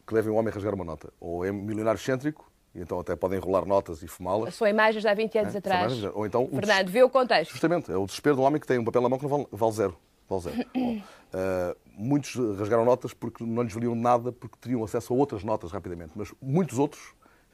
que 0.06 0.14
levem 0.14 0.30
um 0.30 0.36
homem 0.36 0.52
a 0.52 0.56
rasgar 0.56 0.76
uma 0.76 0.84
nota. 0.84 1.14
Ou 1.22 1.46
é 1.46 1.54
milionário 1.54 1.98
excêntrico, 1.98 2.52
e 2.76 2.82
então 2.82 3.00
até 3.00 3.16
podem 3.16 3.38
enrolar 3.40 3.66
notas 3.66 4.04
e 4.04 4.08
fumá-las. 4.08 4.54
São 4.56 4.68
imagens 4.68 5.02
de 5.02 5.08
há 5.08 5.14
20 5.14 5.38
anos 5.38 5.56
É, 5.56 5.58
atrás. 5.60 5.94
imagens- 5.94 6.12
ou 6.14 6.26
então 6.26 6.48
Fernando, 6.48 6.90
vê 6.90 7.02
o 7.02 7.10
contexto. 7.10 7.52
Justamente, 7.52 7.90
é 7.92 7.98
o 7.98 8.06
desespero 8.06 8.36
de 8.36 8.42
um 8.42 8.46
homem 8.46 8.60
que 8.60 8.68
tem 8.68 8.78
um 8.78 8.84
papel 8.84 9.02
na 9.02 9.10
mão 9.10 9.18
que 9.18 9.26
não 9.28 9.48
vale, 9.52 9.72
zero. 9.74 9.98
Vale 10.30 10.42
zero. 10.42 10.56
Bom, 10.76 10.98
uh, 10.98 11.76
muitos 11.98 12.36
rasgaram 12.60 12.84
notas 12.84 13.14
porque 13.14 13.44
não 13.44 13.64
lhes 13.64 13.74
valiam 13.74 13.96
nada, 13.96 14.32
porque 14.32 14.58
teriam 14.60 14.84
acesso 14.84 15.14
a 15.14 15.16
outras 15.16 15.44
notas 15.44 15.72
rapidamente. 15.72 16.12
Mas 16.16 16.34
muitos 16.42 16.78
outros 16.78 17.02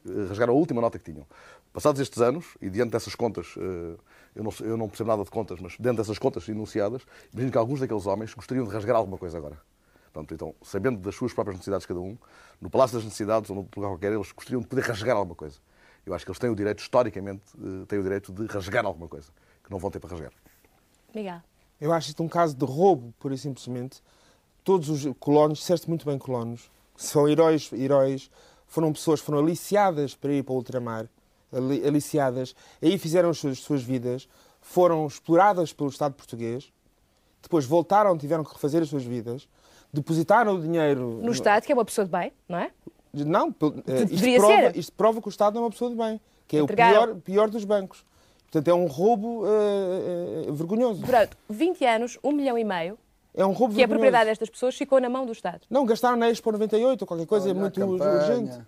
uh, 0.04 0.26
rasgaram 0.28 0.52
a 0.54 0.56
última 0.56 0.80
nota 0.80 0.98
que 0.98 1.04
tinham. 1.12 1.24
Passados 1.72 2.00
estes 2.00 2.20
anos, 2.20 2.46
e 2.60 2.68
diante 2.68 2.90
dessas 2.90 3.14
contas, 3.14 3.54
uh, 3.56 3.98
eu, 4.34 4.42
não, 4.42 4.52
eu 4.60 4.76
não 4.76 4.88
percebo 4.88 5.08
nada 5.10 5.22
de 5.24 5.30
contas, 5.30 5.58
mas 5.60 5.76
dentro 5.78 5.98
dessas 5.98 6.18
contas 6.18 6.46
enunciadas, 6.48 7.02
imagino 7.32 7.52
que 7.52 7.58
alguns 7.58 7.80
daqueles 7.80 8.06
homens 8.06 8.34
gostariam 8.34 8.66
de 8.66 8.72
rasgar 8.72 8.96
alguma 8.96 9.16
coisa 9.16 9.38
agora. 9.38 9.56
Pronto, 10.12 10.34
então, 10.34 10.54
sabendo 10.62 10.98
das 10.98 11.14
suas 11.14 11.32
próprias 11.32 11.56
necessidades 11.56 11.86
cada 11.86 12.00
um, 12.00 12.18
no 12.60 12.68
Palácio 12.68 12.96
das 12.96 13.04
Necessidades 13.04 13.48
ou 13.48 13.56
no 13.56 13.62
lugar 13.62 13.90
qualquer, 13.90 14.12
eles 14.12 14.30
gostariam 14.30 14.60
de 14.60 14.66
poder 14.66 14.82
rasgar 14.82 15.16
alguma 15.16 15.34
coisa. 15.34 15.58
Eu 16.04 16.12
acho 16.12 16.24
que 16.24 16.30
eles 16.30 16.38
têm 16.38 16.50
o 16.50 16.54
direito, 16.54 16.80
historicamente, 16.80 17.42
eh, 17.56 17.86
têm 17.86 17.98
o 17.98 18.02
direito 18.02 18.32
de 18.32 18.46
rasgar 18.46 18.84
alguma 18.84 19.08
coisa, 19.08 19.30
que 19.64 19.70
não 19.70 19.78
vão 19.78 19.90
ter 19.90 20.00
para 20.00 20.10
rasgar. 20.10 20.32
Miguel. 21.14 21.40
Eu 21.80 21.92
acho 21.92 22.08
isto 22.08 22.22
um 22.22 22.28
caso 22.28 22.54
de 22.54 22.64
roubo, 22.64 23.14
pura 23.18 23.34
e 23.34 23.38
simplesmente. 23.38 24.02
Todos 24.62 24.88
os 24.88 25.12
colonos, 25.18 25.58
disseste 25.58 25.88
muito 25.88 26.04
bem 26.04 26.18
colonos, 26.18 26.70
são 26.96 27.28
heróis, 27.28 27.72
heróis, 27.72 28.30
foram 28.66 28.92
pessoas, 28.92 29.20
foram 29.20 29.38
aliciadas 29.38 30.14
para 30.14 30.32
ir 30.32 30.44
para 30.44 30.52
o 30.52 30.56
ultramar, 30.56 31.08
ali- 31.52 31.86
aliciadas, 31.86 32.54
aí 32.80 32.98
fizeram 32.98 33.30
as 33.30 33.38
suas, 33.38 33.58
suas 33.58 33.82
vidas, 33.82 34.28
foram 34.60 35.06
exploradas 35.06 35.72
pelo 35.72 35.88
Estado 35.88 36.14
português, 36.14 36.72
depois 37.42 37.64
voltaram, 37.64 38.16
tiveram 38.16 38.44
que 38.44 38.52
refazer 38.52 38.82
as 38.82 38.88
suas 38.88 39.04
vidas, 39.04 39.48
depositaram 39.92 40.54
o 40.56 40.60
dinheiro... 40.60 41.20
No 41.22 41.32
Estado, 41.32 41.64
que 41.64 41.72
é 41.72 41.74
uma 41.74 41.84
pessoa 41.84 42.04
de 42.04 42.10
bem, 42.10 42.32
não 42.48 42.58
é? 42.58 42.70
Não, 43.12 43.48
eh, 43.48 44.02
isto 44.04 44.06
Deveria 44.06 44.38
prova, 44.38 44.54
ser. 44.54 44.76
isto 44.76 44.92
prova 44.92 45.20
que 45.20 45.28
o 45.28 45.30
Estado 45.30 45.54
não 45.54 45.62
é 45.62 45.64
uma 45.64 45.70
pessoa 45.70 45.90
de 45.90 45.96
bem, 45.96 46.20
que 46.48 46.56
é 46.56 46.60
o 46.60 46.64
Entregaram. 46.64 47.06
pior, 47.08 47.14
pior 47.20 47.50
dos 47.50 47.64
bancos. 47.64 48.04
Portanto, 48.44 48.68
é 48.68 48.74
um 48.74 48.86
roubo 48.86 49.44
eh, 49.46 50.48
eh, 50.48 50.52
vergonhoso. 50.52 51.02
Durante 51.02 51.36
20 51.48 51.84
anos, 51.84 52.18
um 52.24 52.32
milhão 52.32 52.56
e 52.58 52.64
meio, 52.64 52.98
É 53.34 53.44
um 53.44 53.52
roubo 53.52 53.74
que 53.74 53.82
a 53.82 53.86
vergonhoso. 53.86 53.88
propriedade 53.88 54.30
destas 54.30 54.48
pessoas 54.50 54.74
ficou 54.76 54.98
na 55.00 55.10
mão 55.10 55.26
do 55.26 55.32
Estado. 55.32 55.60
Não, 55.68 55.84
gastaram 55.84 56.16
na 56.16 56.30
Expo 56.30 56.52
98 56.52 57.02
ou 57.02 57.06
qualquer 57.06 57.26
coisa, 57.26 57.48
é 57.48 57.50
Olha 57.50 57.58
a 57.58 57.60
muito 57.60 57.84
urgente. 57.84 58.58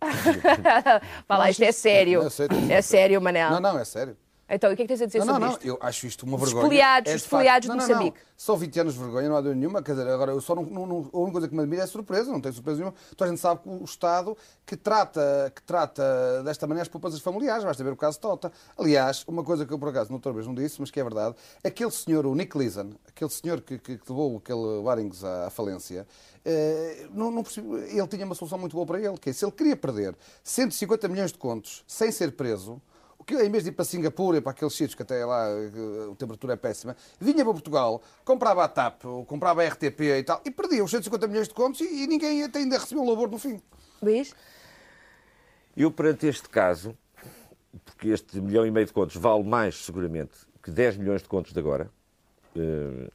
Lá, 1.28 1.50
isto 1.50 1.62
é 1.62 1.72
sério. 1.72 2.22
É 2.70 2.80
sério, 2.82 3.20
Manel. 3.20 3.50
Não, 3.50 3.60
não, 3.60 3.78
é 3.78 3.84
sério. 3.84 4.16
Então, 4.52 4.72
o 4.72 4.76
que 4.76 4.82
é 4.82 4.84
que 4.84 4.88
tens 4.88 5.00
a 5.02 5.06
dizer 5.06 5.20
Não, 5.20 5.26
não, 5.26 5.32
sobre 5.34 5.46
não, 5.48 5.52
isto? 5.54 5.66
eu 5.66 5.78
acho 5.80 6.06
isto 6.06 6.26
uma 6.26 6.36
vergonha. 6.36 6.62
espoliados, 6.62 7.10
É 7.12 7.14
de 7.14 7.20
espoliados 7.22 7.68
não, 7.68 7.76
de 7.76 7.80
não, 7.82 7.88
não. 7.88 7.94
Moçambique. 7.96 8.20
Só 8.36 8.56
20 8.56 8.80
anos 8.80 8.94
de 8.94 8.98
vergonha, 9.00 9.28
não 9.28 9.36
há 9.36 9.40
dúvida 9.40 9.54
nenhuma. 9.54 9.82
Quer 9.82 9.92
dizer, 9.92 10.08
agora, 10.08 10.32
eu 10.32 10.40
só 10.40 10.54
não, 10.56 10.64
não- 10.64 10.86
não- 10.86 11.10
a 11.12 11.16
única 11.18 11.32
coisa 11.32 11.48
que 11.48 11.54
me 11.54 11.60
admira 11.60 11.82
é 11.82 11.84
a 11.84 11.88
surpresa, 11.88 12.32
não 12.32 12.40
tem 12.40 12.50
surpresa 12.50 12.78
nenhuma. 12.78 12.94
Toda 13.16 13.26
a 13.26 13.32
gente 13.32 13.40
sabe 13.40 13.60
que 13.62 13.68
o 13.68 13.84
Estado 13.84 14.36
que 14.66 14.76
trata, 14.76 15.52
que 15.54 15.62
trata 15.62 16.42
desta 16.42 16.66
maneira 16.66 16.82
as 16.82 16.88
poupanças 16.88 17.20
familiares, 17.20 17.62
basta 17.64 17.84
ver 17.84 17.92
o 17.92 17.96
caso 17.96 18.18
Tota. 18.18 18.50
Aliás, 18.76 19.24
uma 19.28 19.44
coisa 19.44 19.64
que 19.64 19.72
eu 19.72 19.78
por 19.78 19.88
acaso 19.90 20.10
noutra 20.10 20.32
vez 20.32 20.46
não 20.46 20.54
disse, 20.54 20.80
mas 20.80 20.90
que 20.90 20.98
é 20.98 21.02
verdade, 21.04 21.36
aquele 21.62 21.90
senhor, 21.90 22.26
o 22.26 22.34
Nick 22.34 22.56
Leeson, 22.56 22.90
aquele 23.06 23.30
senhor 23.30 23.60
que, 23.60 23.78
que, 23.78 23.98
que 23.98 24.10
levou 24.10 24.38
aquele 24.38 24.82
Barings 24.82 25.22
à, 25.22 25.46
à 25.46 25.50
falência, 25.50 26.06
eh, 26.44 27.06
não, 27.12 27.30
não 27.30 27.44
ele 27.88 28.06
tinha 28.08 28.24
uma 28.24 28.34
solução 28.34 28.58
muito 28.58 28.72
boa 28.74 28.86
para 28.86 28.98
ele, 29.00 29.16
que 29.18 29.30
é, 29.30 29.32
se 29.32 29.44
ele 29.44 29.52
queria 29.52 29.76
perder 29.76 30.16
150 30.42 31.06
milhões 31.08 31.30
de 31.32 31.38
contos 31.38 31.84
sem 31.86 32.10
ser 32.10 32.32
preso, 32.32 32.80
que 33.24 33.34
em 33.34 33.50
vez 33.50 33.64
de 33.64 33.70
ir 33.70 33.72
para 33.72 33.84
Singapura 33.84 34.38
e 34.38 34.40
para 34.40 34.52
aqueles 34.52 34.72
sítios 34.72 34.94
que 34.94 35.02
até 35.02 35.24
lá 35.24 35.46
a 36.10 36.14
temperatura 36.16 36.54
é 36.54 36.56
péssima, 36.56 36.96
vinha 37.20 37.44
para 37.44 37.52
Portugal, 37.52 38.02
comprava 38.24 38.64
a 38.64 38.68
TAP, 38.68 39.04
ou 39.04 39.24
comprava 39.24 39.62
a 39.62 39.68
RTP 39.68 40.00
e 40.00 40.22
tal, 40.24 40.40
e 40.44 40.50
perdia 40.50 40.82
os 40.82 40.90
150 40.90 41.26
milhões 41.28 41.48
de 41.48 41.54
contos 41.54 41.80
e, 41.80 42.04
e 42.04 42.06
ninguém 42.06 42.42
até 42.42 42.60
ainda 42.60 42.78
recebeu 42.78 43.04
o 43.04 43.08
labor 43.08 43.30
no 43.30 43.38
fim. 43.38 43.60
Luís? 44.02 44.34
Eu, 45.76 45.90
perante 45.90 46.26
este 46.26 46.48
caso, 46.48 46.96
porque 47.84 48.08
este 48.08 48.40
milhão 48.40 48.66
e 48.66 48.70
meio 48.70 48.86
de 48.86 48.92
contos 48.92 49.16
vale 49.16 49.44
mais, 49.44 49.84
seguramente, 49.84 50.38
que 50.62 50.70
10 50.70 50.96
milhões 50.96 51.22
de 51.22 51.28
contos 51.28 51.52
de 51.52 51.58
agora, 51.58 51.90
eh, 52.56 53.10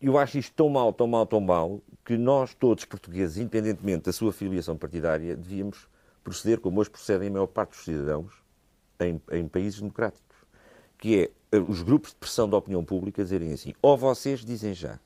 eu 0.00 0.18
acho 0.18 0.38
isto 0.38 0.54
tão 0.54 0.68
mal, 0.68 0.92
tão 0.92 1.06
mal, 1.06 1.26
tão 1.26 1.40
mal, 1.40 1.80
que 2.04 2.16
nós 2.16 2.54
todos, 2.54 2.84
portugueses, 2.84 3.38
independentemente 3.38 4.04
da 4.04 4.12
sua 4.12 4.32
filiação 4.32 4.76
partidária, 4.76 5.34
devíamos 5.34 5.88
proceder 6.22 6.60
como 6.60 6.80
hoje 6.80 6.90
procedem 6.90 7.28
a 7.28 7.32
maior 7.32 7.46
parte 7.46 7.70
dos 7.70 7.84
cidadãos 7.84 8.43
em, 9.00 9.20
em 9.32 9.48
países 9.48 9.80
democráticos. 9.80 10.36
Que 10.98 11.22
é 11.22 11.30
eh, 11.56 11.58
os 11.58 11.82
grupos 11.82 12.10
de 12.10 12.16
pressão 12.16 12.48
da 12.48 12.56
opinião 12.56 12.84
pública 12.84 13.22
dizerem 13.22 13.52
assim, 13.52 13.74
ou 13.82 13.96
vocês 13.96 14.44
dizem 14.44 14.74
já, 14.74 14.98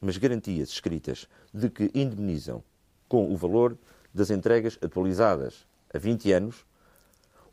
mas 0.00 0.16
garantias 0.16 0.68
escritas 0.70 1.28
de 1.52 1.70
que 1.70 1.90
indemnizam 1.94 2.62
com 3.08 3.32
o 3.32 3.36
valor 3.36 3.76
das 4.12 4.30
entregas 4.30 4.78
atualizadas 4.82 5.66
a 5.92 5.98
20 5.98 6.32
anos, 6.32 6.66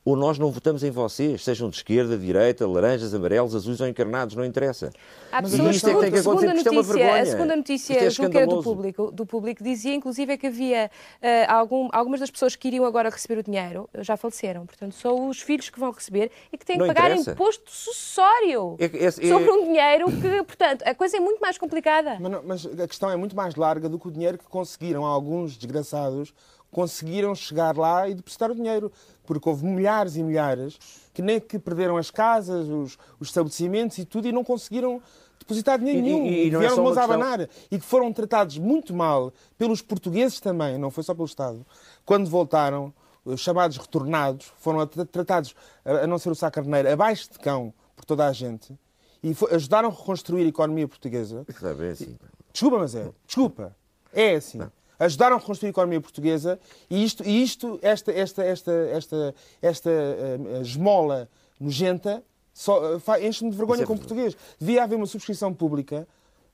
ou 0.03 0.15
nós 0.15 0.39
não 0.39 0.49
votamos 0.51 0.83
em 0.83 0.89
vocês, 0.89 1.43
sejam 1.43 1.69
de 1.69 1.75
esquerda, 1.75 2.17
direita, 2.17 2.67
laranjas, 2.67 3.13
amarelos, 3.13 3.53
azuis 3.55 3.79
ou 3.79 3.87
encarnados, 3.87 4.35
não 4.35 4.43
interessa. 4.43 4.89
Há 5.31 5.43
pessoas, 5.43 5.75
isto 5.75 5.89
é 5.89 5.93
que 5.93 5.99
tem 5.99 6.11
que 6.11 6.17
acontecer, 6.19 6.55
isto 6.55 6.67
é 6.67 6.71
uma 6.71 6.77
notícia, 6.81 6.97
vergonha. 6.97 7.21
a 7.21 7.25
segunda 7.25 7.55
notícia 7.55 7.93
é 7.93 8.09
julgo 8.09 8.31
que 8.31 8.37
era 8.37 8.47
do 8.47 8.63
público, 8.63 9.11
do 9.11 9.25
público 9.27 9.63
dizia 9.63 9.93
inclusive 9.93 10.33
é 10.33 10.37
que 10.37 10.47
havia 10.47 10.89
eh, 11.21 11.45
algum- 11.45 11.87
algumas 11.91 12.19
das 12.19 12.31
pessoas 12.31 12.55
que 12.55 12.67
iriam 12.67 12.83
agora 12.83 13.09
receber 13.09 13.37
o 13.39 13.43
dinheiro 13.43 13.87
eh, 13.93 14.03
já 14.03 14.17
faleceram. 14.17 14.65
Portanto, 14.65 14.95
são 14.95 15.29
os 15.29 15.39
filhos 15.41 15.69
que 15.69 15.79
vão 15.79 15.91
receber 15.91 16.31
e 16.51 16.57
que 16.57 16.65
têm 16.65 16.77
que 16.77 16.79
Não 16.79 16.87
pagar 16.87 17.11
interessa. 17.11 17.31
imposto 17.33 17.69
sucessório 17.71 18.75
É 18.79 18.89
que 18.89 18.97
é- 18.97 19.11
sobre 19.11 19.51
um 19.51 19.65
dinheiro 19.65 20.05
que, 20.11 20.43
portanto, 20.43 20.81
a 20.83 20.95
coisa 20.95 21.17
é 21.17 21.19
muito 21.19 21.39
mais 21.39 21.57
complicada. 21.59 22.17
Mas, 22.19 22.31
não- 22.31 22.41
mas 22.43 22.65
a 22.65 22.87
questão 22.87 23.09
é 23.11 23.15
muito 23.15 23.35
mais 23.35 23.55
larga 23.55 23.87
do 23.87 23.99
que 23.99 24.07
o 24.07 24.11
dinheiro 24.11 24.37
que 24.39 24.45
conseguiram 24.45 25.05
alguns 25.05 25.55
desgraçados 25.57 26.33
conseguiram 26.71 27.35
chegar 27.35 27.75
lá 27.77 28.07
e 28.07 28.13
depositar 28.13 28.49
o 28.49 28.55
dinheiro. 28.55 28.91
Porque 29.25 29.47
houve 29.47 29.65
milhares 29.65 30.15
e 30.15 30.23
milhares 30.23 30.77
que 31.13 31.21
nem 31.21 31.39
que 31.39 31.59
perderam 31.59 31.97
as 31.97 32.09
casas, 32.11 32.67
os, 32.67 32.97
os 33.19 33.27
estabelecimentos 33.27 33.97
e 33.97 34.05
tudo 34.05 34.27
e 34.27 34.31
não 34.31 34.43
conseguiram 34.43 35.01
depositar 35.39 35.77
dinheiro 35.79 35.99
E- 35.99 36.01
nenhum. 36.01 36.25
e- 36.25 36.47
e 36.47 36.51
não 36.51 36.59
é 36.59 36.61
vieram 36.61 36.75
uma 36.77 36.83
mãos 36.83 36.97
a 36.97 37.01
questão- 37.01 37.21
abanar. 37.21 37.49
E 37.69 37.79
que 37.79 37.85
foram 37.85 38.11
tratados 38.13 38.57
muito 38.57 38.93
mal 38.93 39.33
pelos 39.57 39.81
portugueses 39.81 40.39
também, 40.39 40.77
não 40.77 40.89
foi 40.91 41.03
só 41.03 41.13
pelo 41.13 41.25
Estado. 41.25 41.65
Quando 42.05 42.29
voltaram, 42.29 42.93
os 43.23 43.39
chamados 43.41 43.77
retornados, 43.77 44.51
foram 44.57 44.85
tra- 44.87 45.05
tratados, 45.05 45.53
a 45.85 46.07
não 46.07 46.17
ser 46.17 46.29
o 46.31 46.35
Sá 46.35 46.49
Carneiro, 46.49 46.91
abaixo 46.91 47.31
de 47.31 47.39
cão 47.39 47.73
por 47.95 48.03
toda 48.05 48.27
a 48.27 48.33
gente. 48.33 48.75
E 49.21 49.33
fo- 49.35 49.47
ajudaram 49.53 49.89
a 49.89 49.91
reconstruir 49.91 50.43
a 50.45 50.47
economia 50.47 50.87
portuguesa. 50.87 51.45
Sabe, 51.59 51.85
é 51.87 51.91
assim. 51.91 52.17
Desculpa, 52.51 52.79
mas 52.79 52.95
é. 52.95 53.09
Desculpa. 53.27 53.75
É 54.13 54.35
assim. 54.35 54.59
Ajudaram 55.05 55.35
a 55.35 55.39
reconstruir 55.39 55.69
a 55.69 55.71
economia 55.71 55.99
portuguesa 55.99 56.59
e 56.89 57.03
isto, 57.03 57.23
e 57.23 57.41
isto 57.41 57.79
esta, 57.81 58.11
esta, 58.11 58.43
esta, 58.43 58.71
esta, 58.71 59.35
esta 59.59 59.89
eh, 59.89 60.61
esmola 60.61 61.27
nojenta, 61.59 62.23
só, 62.53 62.79
eh, 63.17 63.27
enche-me 63.27 63.49
de 63.49 63.57
vergonha 63.57 63.81
é 63.81 63.85
como 63.87 63.97
português. 63.99 64.37
Devia 64.59 64.83
haver 64.83 64.95
uma 64.95 65.07
subscrição 65.07 65.51
pública 65.53 66.07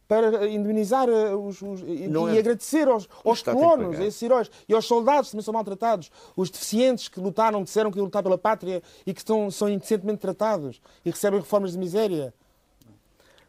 para 0.07 0.47
indemnizar 0.47 1.09
eh, 1.09 1.35
os, 1.35 1.61
os- 1.61 1.81
e, 1.81 2.07
é- 2.37 2.39
agradecer 2.39 2.87
aos, 2.87 3.09
aos 3.25 3.39
colonos, 3.43 3.99
a 3.99 4.05
esses 4.05 4.21
heróis 4.21 4.49
e 4.69 4.73
aos 4.73 4.85
soldados 4.85 5.27
que 5.27 5.31
também 5.33 5.43
são 5.43 5.53
maltratados, 5.53 6.09
os 6.33 6.49
deficientes 6.49 7.09
que 7.09 7.19
lutaram, 7.19 7.61
disseram 7.63 7.91
que 7.91 7.97
iam 7.97 8.05
lutar 8.05 8.23
pela 8.23 8.37
pátria 8.37 8.81
e 9.05 9.13
que 9.13 9.19
estão, 9.19 9.51
são 9.51 9.67
indecentemente 9.67 10.19
tratados 10.19 10.79
e 11.03 11.09
recebem 11.11 11.41
reformas 11.41 11.73
de 11.73 11.77
miséria. 11.77 12.33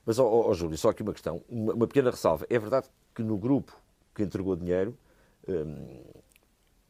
Mas, 0.04 0.18
ó, 0.18 0.52
Júlio, 0.54 0.76
só 0.76 0.88
aqui 0.88 1.02
uma 1.02 1.12
questão, 1.12 1.40
uma, 1.48 1.72
uma 1.74 1.86
pequena 1.86 2.10
ressalva. 2.10 2.44
É 2.50 2.58
verdade 2.58 2.88
que 3.14 3.22
no 3.22 3.36
grupo 3.36 3.72
que 4.18 4.24
entregou 4.24 4.56
dinheiro, 4.56 4.96
hum, 5.48 6.02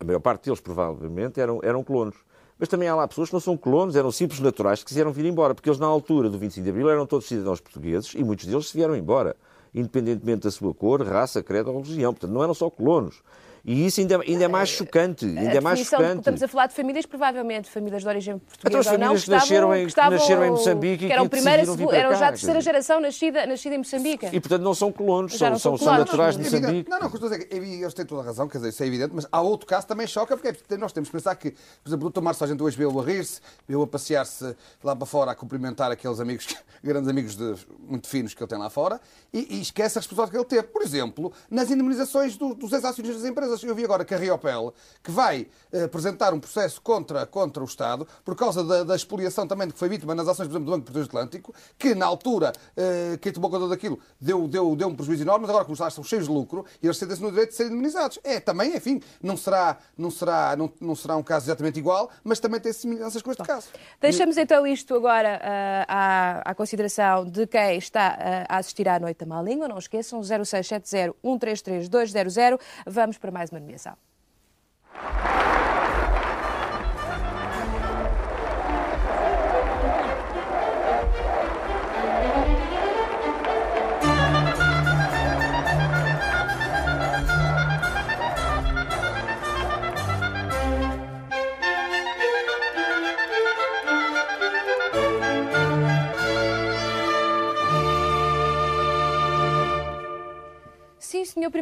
a 0.01 0.05
maior 0.05 0.21
parte 0.21 0.45
deles 0.45 0.61
provavelmente 0.61 1.41
eram, 1.41 1.61
eram 1.63 1.85
colonos. 1.85 2.17
Mas 2.59 2.69
também 2.69 2.89
há 2.89 2.95
lá 2.95 3.07
pessoas 3.07 3.29
que 3.29 3.35
não 3.35 3.41
são 3.41 3.57
colonos, 3.57 3.95
eram 3.95 4.11
simples 4.11 4.41
naturais 4.41 4.81
que 4.81 4.87
quiseram 4.87 5.13
vir 5.13 5.27
embora, 5.27 5.55
porque 5.55 5.69
eles 5.69 5.79
na 5.79 5.87
altura 5.87 6.29
do 6.29 6.39
25 6.39 6.65
de 6.65 6.71
Abril 6.71 6.91
eram 6.91 7.07
todos 7.07 7.27
cidadãos 7.27 7.61
portugueses 7.61 8.15
e 8.15 8.25
muitos 8.25 8.47
deles 8.47 8.69
se 8.69 8.77
vieram 8.77 8.97
embora, 8.97 9.37
independentemente 9.73 10.43
da 10.43 10.51
sua 10.51 10.75
cor, 10.75 11.03
raça, 11.03 11.43
credo 11.43 11.71
ou 11.71 11.81
religião. 11.81 12.13
Portanto, 12.13 12.33
não 12.33 12.43
eram 12.43 12.55
só 12.55 12.69
colonos. 12.69 13.23
E 13.65 13.87
isso 13.87 14.01
ainda, 14.01 14.21
ainda 14.23 14.45
é 14.45 14.49
mais 14.49 14.69
chocante. 14.69 15.25
Ainda 15.27 15.41
é 15.53 15.59
a 15.59 15.61
mais 15.61 15.81
chocante. 15.81 16.19
estamos 16.19 16.43
a 16.43 16.49
falar 16.49 16.67
de 16.69 16.75
famílias, 16.75 17.05
provavelmente 17.07 17.69
famílias 17.69 18.03
de 18.03 18.09
origem 18.09 18.39
portuguesa 18.39 18.69
Então, 18.69 18.81
as 18.81 18.87
ou 18.87 18.93
não, 18.93 18.99
famílias 18.99 19.25
que 19.25 19.31
estavam- 19.31 19.41
nasceram 19.41 19.75
em- 19.75 19.81
que 19.83 19.89
estavam- 19.89 20.11
nasceram 20.19 20.45
em 20.45 20.51
Moçambique 20.51 21.05
e 21.05 21.07
que 21.09 21.13
eram 21.13 21.25
que 21.25 21.31
primeira, 21.31 21.63
eram 21.63 21.77
cá, 21.77 22.15
já 22.17 22.19
quer 22.27 22.29
terceira 22.31 22.61
geração 22.61 23.01
nascida, 23.01 23.47
nascida 23.47 23.75
em 23.75 23.79
Moçambique. 23.79 24.27
E, 24.33 24.41
portanto, 24.41 24.63
não 24.63 24.75
são 24.75 24.93
colonos, 24.93 25.37
são, 25.37 25.51
não 25.51 25.59
são 25.59 25.77
são, 25.77 25.79
são 25.79 25.87
colonos. 25.87 26.07
naturais 26.07 26.37
de 26.37 26.41
É. 26.47 26.51
Moçambique. 26.61 26.91
Não, 26.91 26.99
não, 27.01 27.07
estou 27.09 27.27
a 27.29 27.31
dizer, 27.33 27.45
que 27.47 27.55
eles 27.57 27.95
têm 27.95 28.07
toda 28.07 28.23
a 28.23 28.25
razão, 28.25 28.49
quer 28.49 28.59
dizer, 28.59 28.71
isso 28.71 28.83
é 28.83 28.87
evidente, 28.87 29.13
mas 29.15 29.27
há 29.31 29.41
outro 29.41 29.67
caso 29.67 29.83
que 29.83 29.89
também 29.89 30.07
choca, 30.07 30.37
porque 30.37 30.49
é- 30.75 30.77
nós 30.77 30.93
temos 30.93 31.09
que 31.09 31.17
pensar 31.17 31.35
que, 31.37 31.51
por 31.51 31.89
exemplo, 31.89 32.13
o. 32.15 32.23
Márcio 32.23 32.41
Sargento 32.41 32.65
hoje 32.65 32.77
veio 32.77 32.99
a 32.99 33.03
rir-se, 33.05 33.41
veio 33.67 33.81
a 33.83 33.87
passear-se 33.87 34.55
lá 34.83 34.95
para 34.95 35.07
fora 35.07 35.31
a 35.31 35.35
cumprimentar 35.35 35.91
aqueles 35.91 36.21
amigos, 36.21 36.47
grandes 36.83 37.09
amigos 37.09 37.37
de- 37.37 37.55
muito 37.81 38.07
finos 38.09 38.35
que 38.35 38.43
ele 38.43 38.49
tem 38.49 38.59
lá 38.59 38.69
fora, 38.71 39.01
e, 39.33 39.57
e 39.57 39.61
esquece 39.61 39.99
a 39.99 40.01
responsabilidade 40.01 40.31
que 40.31 40.37
ele 40.57 40.63
teve. 40.63 40.73
Por 40.73 40.83
exemplo, 40.83 41.33
nas 41.51 41.71
indemnizações 41.71 42.37
do- 42.37 42.55
dos 42.55 42.73
ex-acionistas 42.73 43.23
das 43.23 43.31
empresas. 43.31 43.48
Eu 43.63 43.75
vi 43.75 43.85
agora 43.85 44.05
que 44.05 44.15
a 44.15 44.19
Riopel, 44.19 44.75
que 45.03 45.11
vai 45.11 45.47
eh, 45.73 45.85
apresentar 45.85 46.33
um 46.33 46.41
processo 46.41 46.81
contra, 46.81 47.27
contra 47.27 47.63
o 47.63 47.67
Estado, 47.67 48.07
por 48.25 48.37
causa 48.37 48.63
da, 48.65 48.85
da 48.85 48.97
expoliação 48.97 49.47
também 49.47 49.71
que 49.71 49.79
foi 49.79 49.89
vítima 49.89 50.15
nas 50.15 50.29
ações, 50.29 50.47
por 50.47 50.53
exemplo, 50.53 50.67
do 50.67 50.73
Banco 50.73 50.85
Português 50.85 51.07
Atlântico, 51.07 51.55
que 51.79 51.95
na 51.95 52.07
altura, 52.07 52.53
eh, 52.77 53.19
quem 53.21 53.33
tomou 53.33 53.51
conta 53.51 53.69
daquilo 53.69 53.99
deu, 54.21 54.47
deu, 54.49 54.75
deu 54.77 54.89
um 54.89 54.95
prejuízo 54.95 55.23
enorme, 55.23 55.43
mas 55.43 55.51
agora 55.51 55.65
como 55.65 55.73
os 55.73 55.79
Estados 55.79 55.95
estão 55.95 56.05
cheios 56.05 56.27
de 56.27 56.33
lucro, 56.33 56.65
e 56.83 56.87
eles 56.87 56.97
sentem-se 56.97 57.23
no 57.23 57.31
direito 57.31 57.51
de 57.51 57.57
serem 57.57 57.73
indemnizados. 57.73 58.19
É, 58.25 58.41
também, 58.41 58.77
enfim, 58.77 59.01
não 59.23 59.37
será, 59.37 59.79
não 59.97 60.11
será, 60.11 60.57
não, 60.57 60.73
não 60.81 60.95
será 60.95 61.17
um 61.17 61.23
caso 61.23 61.47
exatamente 61.47 61.79
igual, 61.79 62.11
mas 62.25 62.41
também 62.41 62.61
tem 62.61 62.73
semelhanças 62.73 63.23
com 63.23 63.31
este 63.31 63.43
caso. 63.43 63.69
Deixamos 64.01 64.37
então 64.37 64.67
isto 64.67 64.95
agora 64.95 65.41
ah, 65.43 66.43
à, 66.45 66.51
à 66.51 66.55
consideração 66.55 67.25
de 67.25 67.47
quem 67.47 67.79
está 67.79 68.19
ah, 68.19 68.57
a 68.57 68.59
assistir 68.59 68.89
à 68.89 68.99
Noite 68.99 69.19
da 69.19 69.27
Má 69.27 69.41
Língua. 69.43 69.69
Não 69.69 69.79
esqueçam, 69.79 70.23
0670 70.23 71.15
133 71.23 71.89
200. 71.89 72.59
Vamos 72.87 73.19
para 73.19 73.31
mais 73.31 73.38
uma 73.51 73.61
nomeação. 73.61 73.97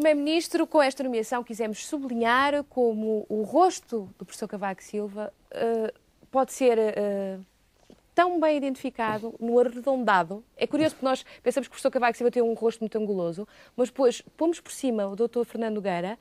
Primeiro-Ministro, 0.06 0.68
com 0.68 0.80
esta 0.80 1.02
nomeação 1.02 1.42
quisemos 1.42 1.84
sublinhar 1.84 2.62
como 2.64 3.26
o 3.28 3.42
rosto 3.42 4.08
do 4.16 4.24
professor 4.24 4.46
Cavaco 4.46 4.80
Silva 4.80 5.34
eh, 5.50 5.92
pode 6.30 6.52
ser 6.52 6.78
eh, 6.78 7.38
tão 8.14 8.38
bem 8.38 8.56
identificado 8.56 9.34
no 9.40 9.58
arredondado. 9.58 10.44
É 10.56 10.64
curioso 10.64 10.94
porque 10.94 11.06
nós 11.06 11.24
pensamos 11.42 11.66
que 11.66 11.72
o 11.72 11.74
professor 11.74 11.90
Cavaco 11.90 12.16
Silva 12.16 12.30
tem 12.30 12.40
um 12.40 12.54
rosto 12.54 12.78
muito 12.82 12.96
anguloso, 12.96 13.48
mas 13.76 13.88
depois 13.88 14.22
pomos 14.36 14.60
por 14.60 14.70
cima 14.70 15.08
o 15.08 15.16
Dr. 15.16 15.42
Fernando 15.44 15.74
Nogueira 15.74 16.16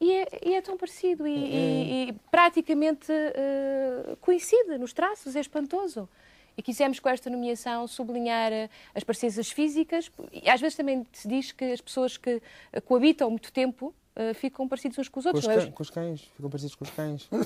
e 0.00 0.12
é, 0.12 0.26
e 0.44 0.54
é 0.54 0.60
tão 0.60 0.76
parecido 0.76 1.28
e, 1.28 1.30
e- 1.32 2.08
e 2.08 2.12
praticamente 2.28 3.12
eh, 3.12 4.16
coincide 4.20 4.78
nos 4.78 4.92
traços, 4.92 5.36
é 5.36 5.40
espantoso. 5.40 6.08
E 6.56 6.62
quisemos 6.62 6.98
com 6.98 7.08
esta 7.08 7.28
nomeação 7.28 7.86
sublinhar 7.86 8.52
eh, 8.52 8.70
as 8.94 9.04
parecenças 9.04 9.50
físicas. 9.50 10.10
E 10.32 10.48
às 10.48 10.60
vezes 10.60 10.76
também 10.76 11.06
se 11.12 11.28
diz 11.28 11.52
que 11.52 11.64
as 11.64 11.80
pessoas 11.80 12.16
que 12.16 12.40
eh, 12.72 12.80
coabitam 12.80 13.28
muito 13.28 13.52
tempo 13.52 13.94
eh, 14.16 14.34
ficam 14.34 14.66
parecidos 14.66 14.98
uns 14.98 15.08
com 15.08 15.20
os 15.20 15.24
Com 15.24 15.28
outros. 15.30 15.44
os, 15.44 15.48
não 15.48 15.54
é? 15.54 15.60
cães, 15.64 15.74
com 15.74 15.82
os 15.82 15.90
cães, 15.90 16.20
ficam 16.34 16.50
parecidos 16.50 16.74
com 16.74 16.84
os 16.84 16.90
cães. 16.90 17.28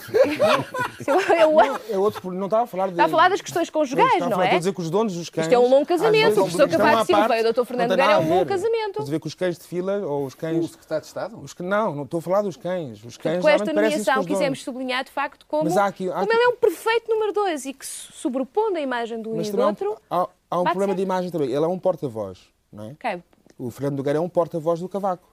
É 1.00 1.40
Não, 1.46 1.76
é 1.90 1.98
outro, 1.98 2.30
não 2.32 2.46
estava 2.46 2.64
a 2.64 2.66
falar 2.66 2.86
de... 2.86 2.92
Está 2.92 3.04
a 3.04 3.08
falar 3.08 3.28
das 3.30 3.40
questões 3.40 3.70
conjugais, 3.70 4.18
não 4.20 4.30
falar- 4.30 4.42
é? 4.42 4.46
Estou 4.46 4.56
a 4.56 4.58
dizer 4.58 4.74
que 4.74 4.80
os 4.80 4.90
donos 4.90 5.14
dos 5.14 5.30
cães... 5.30 5.46
Isto 5.46 5.54
é 5.54 5.58
um 5.58 5.68
longo 5.68 5.82
às 5.82 5.88
casamento. 5.88 6.22
vezes, 6.22 6.38
O 6.38 6.42
professor 6.42 6.68
Cavaco 6.68 7.06
Silva 7.06 7.28
parte, 7.28 7.42
e 7.44 7.48
o 7.48 7.52
Dr. 7.52 7.58
não 7.58 7.64
Fernando 7.64 7.90
Nogueira 7.90 8.12
é 8.12 8.18
um 8.18 8.28
longo 8.28 8.46
casamento. 8.46 8.90
Estás 8.90 9.08
a 9.08 9.10
ver 9.10 9.20
que 9.20 9.26
os 9.26 9.34
cães 9.34 9.58
de 9.58 9.64
fila 9.64 9.96
ou 9.98 10.26
os 10.26 10.34
cães... 10.34 10.64
O 10.64 10.68
secretário 10.68 11.00
de 11.02 11.06
Estado? 11.08 11.40
Os 11.40 11.54
que, 11.54 11.62
não, 11.62 11.94
não 11.94 12.02
estou 12.04 12.18
a 12.18 12.22
falar 12.22 12.42
dos 12.42 12.56
cães. 12.56 13.02
Os 13.04 13.16
cães 13.16 13.40
Com 13.42 13.48
esta 13.48 13.66
com 13.66 13.74
nomeação 13.74 14.20
os 14.20 14.26
quisemos 14.26 14.62
sublinhar 14.62 15.04
de 15.04 15.10
facto 15.10 15.46
como, 15.46 15.64
Mas 15.64 15.76
há 15.76 15.86
aqui- 15.86 16.08
há 16.08 16.12
como 16.12 16.24
aqui- 16.24 16.34
ele 16.34 16.44
é 16.44 16.48
um 16.48 16.56
perfeito 16.56 17.08
número 17.10 17.32
dois 17.32 17.64
e 17.64 17.72
que 17.72 17.86
se 17.86 18.12
sobrepondo 18.12 18.76
a 18.76 18.80
imagem 18.80 19.20
do 19.20 19.32
um 19.32 19.36
Mas 19.36 19.48
e 19.48 19.52
do 19.52 19.60
outro. 19.62 19.96
há, 20.10 20.28
há 20.50 20.60
um 20.60 20.64
problema 20.64 20.94
de 20.94 21.02
imagem 21.02 21.30
também. 21.30 21.48
Ele 21.48 21.64
é 21.64 21.68
um 21.68 21.78
porta-voz, 21.78 22.38
não 22.72 22.84
é? 23.02 23.20
O 23.58 23.70
Fernando 23.70 23.96
Nogueira 23.98 24.18
é 24.18 24.22
um 24.22 24.28
porta-voz 24.28 24.80
do 24.80 24.88
Cavaco. 24.88 25.28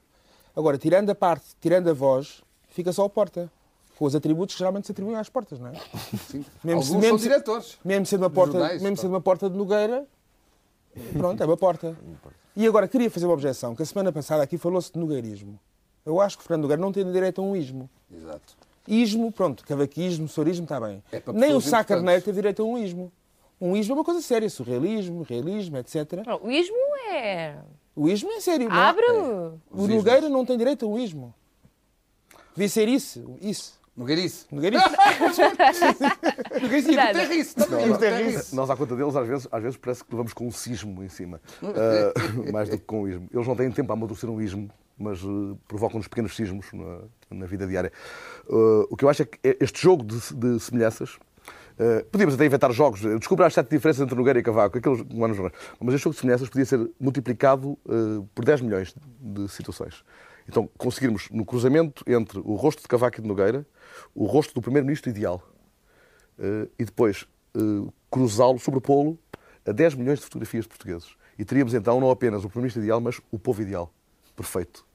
Agora, 0.57 0.77
tirando 0.77 1.09
a 1.11 1.15
parte, 1.15 1.45
tirando 1.61 1.87
a 1.89 1.93
voz, 1.93 2.41
fica 2.69 2.91
só 2.91 3.05
o 3.05 3.09
porta. 3.09 3.49
Com 3.97 4.05
os 4.05 4.15
atributos 4.15 4.55
que 4.55 4.59
geralmente 4.59 4.85
se 4.87 4.91
atribuem 4.91 5.15
às 5.17 5.29
portas, 5.29 5.59
não 5.59 5.67
é? 5.69 5.73
Sim. 6.29 6.43
Mesmo, 6.63 6.81
Alguns 6.81 6.89
mesmo 6.91 7.07
são 7.09 7.17
se- 7.19 7.23
diretores. 7.23 7.77
Mesmo 7.85 8.05
sendo 8.07 8.23
uma 8.23 8.29
porta, 8.29 8.53
jornais, 8.59 8.81
mesmo 8.81 8.95
pá. 8.95 9.01
sendo 9.01 9.11
uma 9.13 9.21
porta 9.21 9.49
de 9.49 9.55
Nogueira, 9.57 10.05
pronto, 11.13 11.41
é 11.41 11.45
uma 11.45 11.57
porta. 11.57 11.95
E 12.55 12.65
agora, 12.67 12.87
queria 12.87 13.09
fazer 13.09 13.25
uma 13.25 13.33
objeção, 13.33 13.75
que 13.75 13.81
a 13.83 13.85
semana 13.85 14.11
passada 14.11 14.41
aqui 14.43 14.57
falou-se 14.57 14.91
de 14.91 14.99
nogueirismo. 14.99 15.59
Eu 16.05 16.19
acho 16.21 16.37
que 16.37 16.43
o 16.43 16.47
Fernando 16.47 16.63
Nogueira 16.63 16.81
não 16.81 16.91
tem 16.91 17.11
direito 17.11 17.39
a 17.41 17.43
um 17.43 17.55
ismo. 17.55 17.89
Exato. 18.11 18.55
Ismo, 18.87 19.31
pronto, 19.31 19.63
cavaquismo, 19.65 20.27
sorismo, 20.27 20.63
está 20.63 20.79
bem. 20.79 21.03
É 21.11 21.21
Nem 21.33 21.53
o 21.53 21.61
Sá. 21.61 21.83
Carneiro 21.83 22.21
teve 22.21 22.35
direito 22.37 22.61
a 22.61 22.65
um 22.65 22.77
ismo. 22.77 23.11
Um 23.59 23.75
ismo 23.75 23.93
é 23.93 23.97
uma 23.97 24.03
coisa 24.03 24.21
séria, 24.21 24.49
surrealismo, 24.49 25.23
realismo, 25.23 25.77
etc. 25.77 26.23
Não, 26.25 26.39
o 26.43 26.51
ismo 26.51 26.75
é. 27.11 27.57
O 27.97 28.07
ismo 28.07 28.31
é 28.31 28.39
sério. 28.39 28.71
Abre. 28.71 29.03
O 29.11 29.59
Os 29.71 29.87
Nogueira 29.89 30.29
não 30.29 30.45
tem 30.45 30.55
direito 30.55 30.85
a 30.85 30.87
um 30.87 30.99
ismo. 30.99 31.33
Devia 32.55 32.69
ser 32.69 32.87
isso. 32.87 33.35
Isso. 33.41 33.75
Nogueirice. 33.97 34.45
Nogueirice. 34.51 34.85
Nogueirice 36.61 36.91
e 36.91 36.95
Verdade. 36.95 37.19
Guterrice 37.19 37.55
também. 37.55 37.87
Guterrice. 37.87 38.55
Nós, 38.55 38.69
à 38.69 38.77
conta 38.77 38.95
deles, 38.95 39.15
às 39.15 39.27
vezes, 39.27 39.47
às 39.51 39.63
vezes 39.63 39.77
parece 39.77 40.03
que 40.03 40.11
levamos 40.11 40.33
com 40.33 40.45
um 40.45 40.51
sismo 40.51 41.03
em 41.03 41.09
cima, 41.09 41.41
Ah, 41.63 42.51
mais 42.51 42.69
do 42.69 42.77
que 42.77 42.85
com 42.85 43.01
um 43.01 43.07
ismo. 43.07 43.27
Eles 43.33 43.47
não 43.47 43.55
têm 43.55 43.71
tempo 43.71 43.91
a 43.91 43.95
amadurecer 43.95 44.29
um 44.29 44.39
ismo, 44.39 44.69
mas 44.95 45.19
eh, 45.19 45.57
provocam-nos 45.67 46.07
pequenos 46.07 46.35
sismos 46.35 46.67
na, 46.71 46.99
na 47.31 47.45
vida 47.47 47.65
diária. 47.65 47.91
Ah, 48.47 48.85
o 48.91 48.95
que 48.95 49.03
eu 49.03 49.09
acho 49.09 49.23
é 49.23 49.25
que 49.25 49.39
este 49.59 49.81
jogo 49.81 50.03
de, 50.03 50.15
de 50.35 50.59
semelhanças. 50.59 51.17
Ah, 51.79 52.05
podíamos 52.11 52.35
até 52.35 52.45
inventar 52.45 52.71
jogos, 52.71 53.01
descobrir 53.01 53.45
as 53.45 53.53
sete 53.53 53.69
diferenças 53.69 54.01
entre 54.01 54.15
Nogueira 54.15 54.39
e 54.39 54.43
Cavaco, 54.43 54.77
aqueles 54.77 55.01
que 55.01 55.15
não 55.15 55.25
há 55.25 55.27
nos 55.27 55.37
jornais. 55.37 55.57
Mas 55.79 55.95
este 55.95 56.03
jogo 56.03 56.13
de 56.15 56.21
semelhanças 56.21 56.49
podia 56.49 56.65
ser 56.65 56.89
multiplicado 56.99 57.77
ah, 57.87 58.23
por 58.33 58.45
10 58.45 58.61
milhões 58.61 58.95
de 59.19 59.47
situações. 59.49 60.03
Então, 60.47 60.69
conseguirmos, 60.77 61.29
no 61.29 61.45
cruzamento 61.45 62.03
entre 62.07 62.39
o 62.39 62.55
rosto 62.55 62.81
de 62.81 62.87
Cavaco 62.87 63.19
e 63.19 63.21
de 63.21 63.27
Nogueira, 63.27 63.65
o 64.15 64.25
rosto 64.25 64.53
do 64.53 64.61
primeiro-ministro 64.61 65.09
ideal, 65.09 65.43
eh, 66.39 66.67
e 66.79 66.85
depois 66.85 67.27
eh, 67.55 67.59
cruzá-lo, 68.09 68.57
sobrepô-lo 68.59 69.19
a 69.65 69.71
10 69.71 69.95
milhões 69.95 70.19
de 70.19 70.25
fotografias 70.25 70.63
de 70.63 70.69
portugueses. 70.69 71.15
E 71.37 71.43
teríamos 71.43 71.73
então 71.73 71.99
não 71.99 72.09
apenas 72.09 72.39
o 72.45 72.49
primeiro-ministro 72.49 72.81
ideal, 72.81 73.01
mas 73.01 73.19
o 73.31 73.37
povo 73.37 73.61
ideal. 73.61 73.91
Perfeito. 74.35 74.85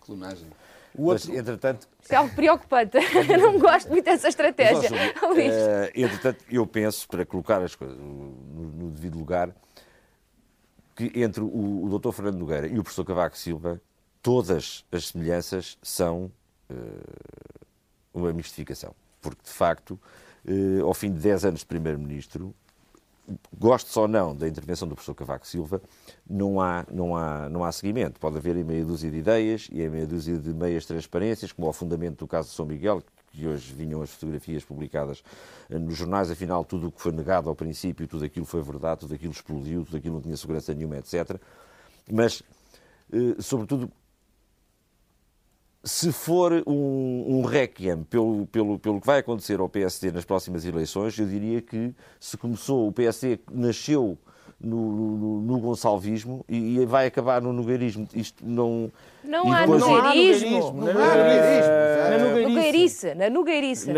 Clonagem. 0.00 0.48
O 0.94 1.08
Mas, 1.08 1.24
outro, 1.24 1.38
entretanto, 1.40 1.88
Isso 2.02 2.12
é 2.12 2.16
algo 2.16 2.34
preocupante. 2.34 2.98
Eu 3.28 3.38
não 3.38 3.58
gosto 3.58 3.88
muito 3.88 4.04
dessa 4.04 4.26
Mas, 4.26 4.34
estratégia. 4.34 4.90
Luís. 5.26 5.52
eh, 5.52 5.92
entretanto, 5.94 6.44
eu 6.50 6.66
penso, 6.66 7.08
para 7.08 7.24
colocar 7.24 7.62
as 7.62 7.74
coisas 7.74 7.96
no, 7.96 8.30
no 8.54 8.90
devido 8.90 9.18
lugar, 9.18 9.50
que 10.94 11.10
entre 11.14 11.40
o, 11.42 11.84
o 11.84 11.98
Dr. 11.98 12.12
Fernando 12.12 12.38
Nogueira 12.38 12.66
e 12.66 12.78
o 12.78 12.82
professor 12.82 13.04
Cavaco 13.04 13.38
Silva, 13.38 13.80
todas 14.22 14.84
as 14.92 15.08
semelhanças 15.08 15.78
são 15.82 16.30
eh, 16.68 16.74
uma 18.12 18.32
mistificação. 18.32 18.94
Porque, 19.20 19.42
de 19.44 19.50
facto, 19.50 19.98
eh, 20.46 20.80
ao 20.82 20.92
fim 20.92 21.10
de 21.10 21.18
10 21.20 21.44
anos 21.46 21.60
de 21.60 21.66
Primeiro-Ministro, 21.66 22.54
goste 23.56 23.96
ou 23.98 24.08
não 24.08 24.34
da 24.34 24.48
intervenção 24.48 24.88
do 24.88 24.94
professor 24.94 25.14
Cavaco 25.14 25.46
Silva, 25.46 25.80
não 26.28 26.60
há, 26.60 26.84
não, 26.90 27.16
há, 27.16 27.48
não 27.48 27.64
há 27.64 27.72
seguimento. 27.72 28.18
Pode 28.18 28.36
haver 28.36 28.56
em 28.56 28.64
meia 28.64 28.84
dúzia 28.84 29.10
de 29.10 29.18
ideias 29.18 29.68
e 29.70 29.82
em 29.82 29.88
meia 29.88 30.06
dúzia 30.06 30.38
de 30.38 30.52
meias 30.52 30.86
transparências, 30.86 31.52
como 31.52 31.66
ao 31.66 31.72
fundamento 31.72 32.18
do 32.18 32.26
caso 32.26 32.48
de 32.48 32.54
São 32.54 32.66
Miguel, 32.66 33.02
que 33.32 33.46
hoje 33.46 33.72
vinham 33.72 34.02
as 34.02 34.10
fotografias 34.10 34.64
publicadas 34.64 35.22
eh, 35.70 35.78
nos 35.78 35.96
jornais, 35.96 36.30
afinal, 36.30 36.64
tudo 36.64 36.88
o 36.88 36.92
que 36.92 37.00
foi 37.00 37.12
negado 37.12 37.48
ao 37.48 37.54
princípio, 37.54 38.06
tudo 38.06 38.24
aquilo 38.24 38.44
foi 38.44 38.62
verdade, 38.62 39.00
tudo 39.00 39.14
aquilo 39.14 39.32
explodiu, 39.32 39.84
tudo 39.84 39.96
aquilo 39.96 40.14
não 40.14 40.22
tinha 40.22 40.36
segurança 40.36 40.74
nenhuma, 40.74 40.98
etc. 40.98 41.40
Mas, 42.10 42.42
eh, 43.12 43.36
sobretudo, 43.40 43.90
se 45.84 46.12
for 46.12 46.52
um, 46.66 47.38
um 47.38 47.42
requiem 47.42 48.04
pelo, 48.04 48.46
pelo, 48.46 48.78
pelo 48.78 49.00
que 49.00 49.06
vai 49.06 49.18
acontecer 49.18 49.58
ao 49.60 49.68
PSD 49.68 50.12
nas 50.12 50.24
próximas 50.24 50.64
eleições, 50.64 51.18
eu 51.18 51.26
diria 51.26 51.60
que 51.60 51.92
se 52.20 52.36
começou, 52.36 52.88
o 52.88 52.92
PSD 52.92 53.38
nasceu 53.50 54.16
no, 54.60 55.16
no, 55.16 55.40
no 55.40 55.58
gonçalvismo 55.58 56.44
e, 56.48 56.78
e 56.78 56.86
vai 56.86 57.06
acabar 57.06 57.42
no 57.42 57.52
nogueirismo. 57.52 58.06
Isto 58.14 58.44
não... 58.46 58.92
Não 59.24 59.52
há 59.52 59.60
depois- 59.62 59.80
nogueirismo. 59.82 60.72
Não 60.72 60.88
há 60.88 61.16
nogueirismo. 61.16 61.72
Eh, 61.72 62.18
Na 62.18 62.48
nogueirice. 62.48 63.14
Na 63.14 63.30
nogueirice. 63.30 63.90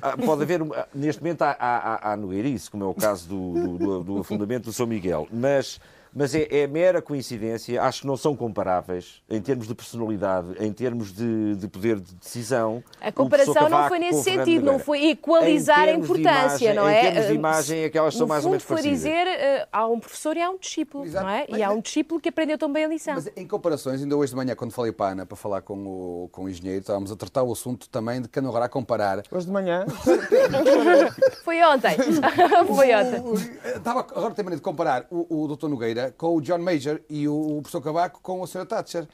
Há- 0.00 0.16
pode 0.16 0.42
haver, 0.42 0.60
neste 0.94 1.22
momento 1.22 1.42
há, 1.42 1.50
há, 1.58 1.76
há, 2.08 2.12
há 2.12 2.16
nogueirice, 2.16 2.70
como 2.70 2.84
é 2.84 2.86
o 2.86 2.94
caso 2.94 3.28
do, 3.28 3.52
do, 3.52 3.78
do- 3.78 4.04
do 4.04 4.18
afundamento 4.20 4.64
do 4.64 4.72
São 4.72 4.86
Miguel, 4.86 5.28
mas, 5.30 5.78
mas 6.18 6.34
é, 6.34 6.48
é 6.50 6.66
mera 6.66 7.02
coincidência, 7.02 7.82
acho 7.82 8.00
que 8.00 8.06
não 8.06 8.16
são 8.16 8.34
comparáveis 8.34 9.20
em 9.28 9.38
termos 9.42 9.68
de 9.68 9.74
personalidade, 9.74 10.54
em 10.58 10.72
termos 10.72 11.12
de, 11.12 11.56
de 11.56 11.68
poder 11.68 12.00
de 12.00 12.14
decisão. 12.14 12.82
A 13.00 13.12
comparação 13.12 13.68
não 13.68 13.86
foi 13.86 13.98
nesse 13.98 14.22
sentido, 14.22 14.64
não 14.64 14.78
foi 14.78 15.10
equalizar 15.10 15.80
a 15.88 15.92
Em 15.92 15.98
importância, 16.00 16.72
imagem- 16.72 16.74
não 16.74 16.88
em 16.88 16.94
é? 16.94 17.00
termos 17.02 17.26
de 17.26 17.32
Uh, 17.32 17.34
imagem 17.34 17.78
é 17.84 17.90
que 17.90 17.98
elas 17.98 18.14
são 18.14 18.22
no 18.22 18.28
mais 18.28 18.44
ou 18.44 18.50
menos 18.50 18.64
foi 18.64 18.76
parecidas. 18.76 18.98
dizer, 19.00 19.26
uh, 19.26 19.68
há 19.70 19.86
um 19.86 20.00
professor 20.00 20.36
e 20.38 20.40
há 20.42 20.48
um 20.50 20.56
discípulo, 20.56 21.04
Exato. 21.04 21.26
não 21.26 21.32
é? 21.32 21.46
Mas- 21.50 21.58
E 21.58 21.62
há 21.62 21.68
mas- 21.68 21.76
um 21.76 21.80
discípulo 21.82 22.18
que 22.18 22.30
aprendeu 22.30 22.56
tão 22.56 22.72
bem 22.72 22.86
a 22.86 22.88
lição. 22.88 23.14
Mas 23.14 23.30
em 23.36 23.46
comparações, 23.46 24.00
ainda 24.02 24.16
hoje 24.16 24.30
de 24.30 24.36
manhã, 24.36 24.54
quando 24.56 24.72
falei 24.72 24.92
para 24.92 25.06
a 25.06 25.12
Ana 25.12 25.26
para 25.26 25.36
falar 25.36 25.60
com 25.60 25.74
o, 25.86 26.28
com 26.32 26.44
o 26.44 26.48
engenheiro, 26.48 26.80
estávamos 26.80 27.12
a 27.12 27.16
tratar 27.16 27.42
o 27.42 27.52
assunto 27.52 27.88
também 27.90 28.22
de 28.22 28.28
que 28.28 28.40
não 28.40 28.48
agora 28.48 28.64
a 28.64 28.68
comparar. 28.70 29.22
Hoje 29.30 29.44
de 29.46 29.52
manhã. 29.52 29.84
Foi 31.44 31.62
ontem. 31.62 31.96
foi 32.74 32.94
ontem. 32.94 33.20
O- 33.20 33.76
Estava 33.76 34.00
agora 34.00 34.34
tem 34.34 34.44
maneira 34.44 34.56
de 34.56 34.62
comparar 34.62 35.06
o, 35.10 35.44
o 35.44 35.56
Dr. 35.56 35.68
Nogueira 35.68 36.05
com 36.12 36.36
o 36.36 36.40
John 36.40 36.58
Major 36.58 37.00
e 37.08 37.28
o, 37.28 37.60
professor 37.62 37.80
Cavaco 37.82 38.20
com 38.22 38.42
a 38.42 38.46
Sra. 38.46 38.64
Thatcher. 38.66 39.08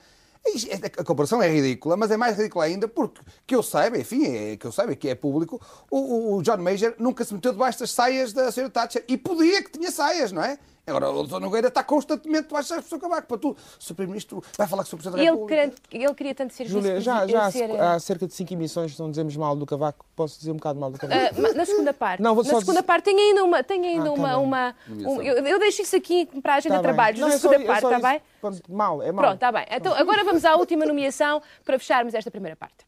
Isto- 0.54 0.70
é- 0.70 1.00
A 1.00 1.04
comparação 1.04 1.40
é 1.42 1.48
ridícula, 1.48 1.96
mas 1.96 2.10
é 2.10 2.16
mais 2.16 2.36
ridícula 2.36 2.64
ainda 2.64 2.88
porque, 2.88 3.20
que 3.46 3.54
eu 3.54 3.62
saiba, 3.62 3.96
enfim, 3.98 4.24
é, 4.26 4.56
que 4.56 4.66
eu 4.66 4.72
saiba 4.72 4.94
que 4.96 5.08
é 5.08 5.14
público, 5.14 5.60
o, 5.90 6.36
o- 6.36 6.42
John 6.42 6.56
Major 6.58 6.94
nunca 6.98 7.24
se 7.24 7.32
meteu 7.32 7.52
debaixo 7.52 7.78
das 7.78 7.90
saias 7.92 8.32
da 8.32 8.48
Sra. 8.48 8.68
Thatcher 8.68 9.04
e 9.06 9.16
podia 9.16 9.62
que 9.62 9.70
tinha 9.70 9.90
saias, 9.90 10.32
não 10.32 10.42
é? 10.42 10.58
Agora 10.84 11.10
o 11.10 11.22
Dr. 11.24 11.38
Nogueira 11.38 11.68
está 11.68 11.84
constantemente 11.84 12.48
debaixo 12.48 12.70
das 12.70 12.78
professor 12.78 12.98
Cavaco 12.98 13.28
para 13.28 13.38
tu. 13.38 13.50
O 13.50 13.56
Sr. 13.78 13.94
Primeiro-Ministro 13.94 14.42
vai 14.58 14.66
falar 14.66 14.82
com 14.82 14.88
o 14.88 14.90
Sr. 14.90 14.96
Presidente 14.96 15.24
da 15.24 15.30
República. 15.30 15.72
queria, 15.88 16.04
ele 16.06 16.14
queria 16.14 16.34
tanto 16.34 16.54
ser 16.54 16.66
Júlia, 16.66 17.00
já, 17.00 17.24
já 17.24 17.46
há, 17.46 17.50
ser, 17.52 17.80
há 17.80 17.98
cerca 18.00 18.26
de 18.26 18.34
5 18.34 18.52
emissões 18.52 18.98
onde 18.98 19.10
dizemos 19.12 19.36
mal 19.36 19.54
do 19.54 19.64
Cavaco. 19.64 20.04
Posso 20.16 20.38
dizer 20.40 20.50
um 20.50 20.56
bocado 20.56 20.80
mal 20.80 20.90
do 20.90 20.98
Cavaco? 20.98 21.40
Uh, 21.40 21.54
na 21.54 21.64
segunda 21.64 21.94
parte. 21.94 22.20
Não, 22.20 22.34
vou 22.34 22.42
na 22.42 22.50
só 22.50 22.58
segunda 22.58 22.80
dizer- 22.80 22.86
parte 22.86 23.04
tem 23.04 23.16
ainda 23.16 23.44
uma. 23.44 23.62
Tem 23.62 23.86
ainda 23.86 24.10
Ah, 24.10 24.12
tá 24.14 24.18
uma, 24.18 24.28
bem. 24.28 24.44
uma 24.44 24.74
um- 25.08 25.22
eu, 25.22 25.46
eu 25.46 25.58
deixo 25.60 25.82
isso 25.82 25.94
aqui 25.94 26.26
para 26.42 26.54
a 26.54 26.56
agenda 26.56 26.74
Tá 26.74 26.80
de 26.80 26.82
trabalhos. 26.82 27.20
Não, 27.20 27.28
na 27.28 27.34
é 27.34 27.38
só- 27.38 27.48
segunda 27.48 27.62
é 27.64 27.66
parte, 27.68 27.80
só 27.82 27.92
está 27.94 27.98
isso. 27.98 28.08
bem? 28.20 28.22
Pronto, 28.40 28.72
mal, 28.72 29.02
é 29.02 29.12
mal. 29.12 29.22
Pronto, 29.24 29.34
está 29.34 29.52
bem. 29.52 29.66
Então 29.70 29.94
agora 29.94 30.24
vamos 30.24 30.44
à 30.44 30.56
última 30.56 30.84
nomeação 30.84 31.40
para 31.64 31.78
fecharmos 31.78 32.12
esta 32.12 32.28
primeira 32.28 32.56
parte. 32.56 32.84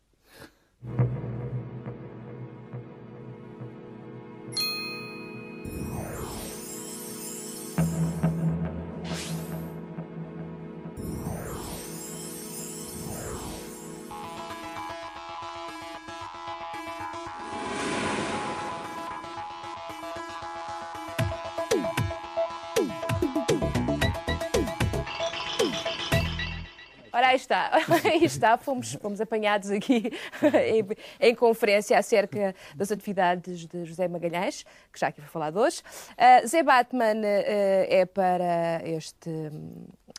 Ora, 27.15 27.29
aí 27.29 27.37
está. 27.37 27.71
Aí 28.05 28.25
está, 28.25 28.59
fomos, 28.59 28.95
fomos 28.95 29.21
apanhados 29.21 29.71
aqui 29.71 30.11
em, 30.67 31.29
em 31.29 31.33
conferência 31.33 31.97
acerca 31.97 32.53
das 32.75 32.91
atividades 32.91 33.69
de 33.69 33.85
José 33.85 34.09
Magalhães, 34.09 34.65
que 34.93 34.99
já 34.99 35.07
aqui 35.07 35.21
foi 35.21 35.31
falado 35.31 35.61
hoje. 35.61 35.81
Ah, 36.19 36.45
Zé 36.45 36.65
Batman 36.65 37.23
ah, 37.23 37.87
é 37.89 38.05
para 38.05 38.83
este, 38.85 39.31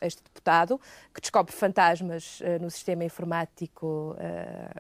este 0.01 0.23
deputado 0.23 0.79
que 1.13 1.19
descobre 1.19 1.51
fantasmas 1.51 2.41
ah, 2.41 2.59
no 2.59 2.71
sistema 2.71 3.03
informático 3.03 4.15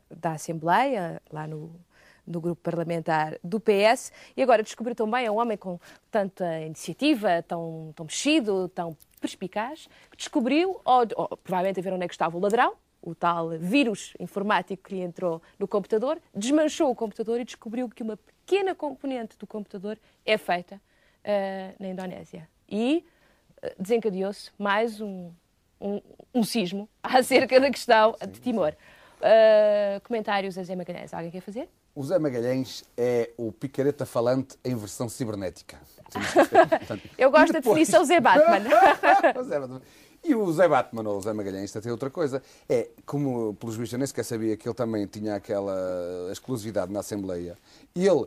da 0.09 0.31
Assembleia, 0.31 1.21
lá 1.29 1.45
no, 1.45 1.69
no 2.25 2.39
grupo 2.39 2.61
parlamentar 2.61 3.37
do 3.43 3.59
PS 3.59 4.13
e 4.37 4.41
agora 4.41 4.63
descobriu 4.63 4.95
também 4.95 5.25
é 5.25 5.31
um 5.31 5.37
homem 5.37 5.57
com 5.57 5.77
tanta 6.09 6.61
iniciativa, 6.61 7.43
tão, 7.43 7.91
tão 7.93 8.05
mexido, 8.05 8.69
tão 8.69 8.95
perspicaz, 9.25 9.87
que 10.11 10.17
descobriu, 10.17 10.79
ou, 10.85 11.07
ou 11.15 11.37
provavelmente 11.37 11.79
a 11.79 11.83
ver 11.83 11.93
onde 11.93 12.05
é 12.05 12.07
que 12.07 12.13
estava 12.13 12.37
o 12.37 12.39
ladrão, 12.39 12.75
o 13.01 13.13
tal 13.13 13.49
vírus 13.57 14.13
informático 14.19 14.83
que 14.83 14.95
lhe 14.95 15.01
entrou 15.01 15.41
no 15.59 15.67
computador, 15.67 16.19
desmanchou 16.33 16.89
o 16.89 16.95
computador 16.95 17.39
e 17.39 17.45
descobriu 17.45 17.87
que 17.89 18.01
uma 18.01 18.17
pequena 18.17 18.73
componente 18.73 19.37
do 19.37 19.45
computador 19.45 19.97
é 20.25 20.37
feita 20.37 20.81
ah, 21.23 21.73
na 21.79 21.87
Indonésia. 21.87 22.47
E 22.67 23.05
ah, 23.61 23.71
desencadeou-se 23.79 24.51
mais 24.57 24.99
um, 25.01 25.31
um, 25.79 26.01
um 26.33 26.43
sismo 26.43 26.89
acerca 27.01 27.59
da 27.59 27.69
questão 27.69 28.15
de 28.31 28.39
Timor. 28.39 28.73
Ah, 29.21 29.99
comentários 30.03 30.57
a 30.57 30.63
Zé 30.63 30.75
Magalhães. 30.75 31.13
Alguém 31.13 31.31
quer 31.31 31.41
fazer? 31.41 31.69
O 31.95 32.03
Zé 32.03 32.19
Magalhães 32.19 32.83
é 32.97 33.31
o 33.37 33.51
picareta 33.53 34.05
falante 34.05 34.57
em 34.65 34.75
versão 34.75 35.07
cibernética. 35.07 35.77
Eu 37.17 37.31
gosto 37.31 37.53
da 37.53 37.59
depois- 37.59 37.79
definição 37.79 38.03
Zé 38.05 38.19
Batman. 38.19 38.69
O 39.39 39.43
Zé 39.43 39.59
Batman. 39.59 39.81
E 40.23 40.33
o 40.35 40.51
Zé 40.51 40.67
Batman, 40.67 41.07
ou 41.09 41.17
o 41.19 41.21
Zé 41.21 41.31
Magalhães, 41.33 41.71
tem 41.71 41.91
outra 41.91 42.09
coisa. 42.09 42.41
É, 42.67 42.89
como, 43.05 43.53
pelos 43.55 43.75
vistos, 43.75 43.93
eu 43.93 43.99
nem 43.99 44.07
sequer 44.07 44.23
sabia 44.25 44.57
que 44.57 44.67
ele 44.67 44.75
também 44.75 45.05
tinha 45.05 45.35
aquela 45.35 45.73
exclusividade 46.31 46.91
na 46.91 46.99
Assembleia. 47.01 47.55
E 47.95 48.05
ele 48.07 48.25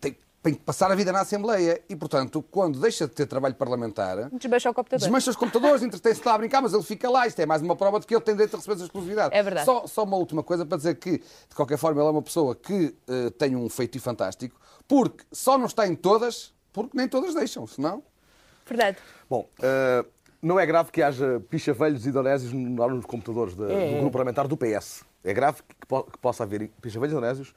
tem, 0.00 0.16
tem 0.42 0.54
que 0.54 0.60
passar 0.60 0.90
a 0.90 0.94
vida 0.94 1.12
na 1.12 1.20
Assembleia. 1.20 1.82
E, 1.88 1.94
portanto, 1.94 2.42
quando 2.50 2.80
deixa 2.80 3.06
de 3.06 3.12
ter 3.14 3.26
trabalho 3.26 3.54
parlamentar, 3.54 4.30
Desmancha 4.30 4.70
o 4.70 4.74
computador. 4.74 4.98
desmancha 5.04 5.30
os 5.30 5.36
computadores, 5.36 5.82
entretém-se 5.82 6.22
lá 6.24 6.34
a 6.34 6.38
brincar, 6.38 6.62
mas 6.62 6.72
ele 6.72 6.82
fica 6.82 7.10
lá. 7.10 7.26
Isto 7.26 7.40
é 7.40 7.46
mais 7.46 7.60
uma 7.62 7.76
prova 7.76 8.00
de 8.00 8.06
que 8.06 8.14
ele 8.14 8.22
tem 8.22 8.34
direito 8.34 8.54
a 8.54 8.56
receber 8.56 8.74
essa 8.74 8.84
exclusividade. 8.84 9.34
É 9.34 9.42
verdade. 9.42 9.66
Só, 9.66 9.86
só 9.86 10.04
uma 10.04 10.16
última 10.16 10.42
coisa 10.42 10.64
para 10.64 10.76
dizer 10.78 10.94
que, 10.96 11.18
de 11.18 11.54
qualquer 11.54 11.76
forma, 11.76 12.00
ele 12.00 12.08
é 12.08 12.12
uma 12.12 12.22
pessoa 12.22 12.54
que 12.54 12.94
eh, 13.08 13.30
tem 13.38 13.54
um 13.54 13.68
feitio 13.68 14.00
fantástico, 14.00 14.58
porque 14.88 15.24
só 15.30 15.58
não 15.58 15.66
está 15.66 15.86
em 15.86 15.94
todas, 15.94 16.54
porque 16.72 16.96
nem 16.96 17.06
todas 17.06 17.34
deixam, 17.34 17.66
senão... 17.66 18.02
Fernando. 18.64 18.96
Bom, 19.28 19.46
eh, 19.60 20.04
não 20.40 20.58
é 20.58 20.64
grave 20.64 20.90
que 20.90 21.02
haja 21.02 21.42
pichavelhos 21.50 22.06
indonésios 22.06 22.52
nos 22.52 23.04
computadores 23.04 23.54
da- 23.54 23.70
É, 23.70 23.90
do 23.94 23.96
grupo 24.00 24.12
parlamentar 24.12 24.48
do 24.48 24.56
PS. 24.56 25.04
É 25.22 25.34
grave 25.34 25.62
que, 25.62 25.86
po- 25.86 26.04
que 26.04 26.16
possa 26.18 26.44
haver 26.44 26.70
pichavelhos 26.80 27.12
indonésios 27.12 27.52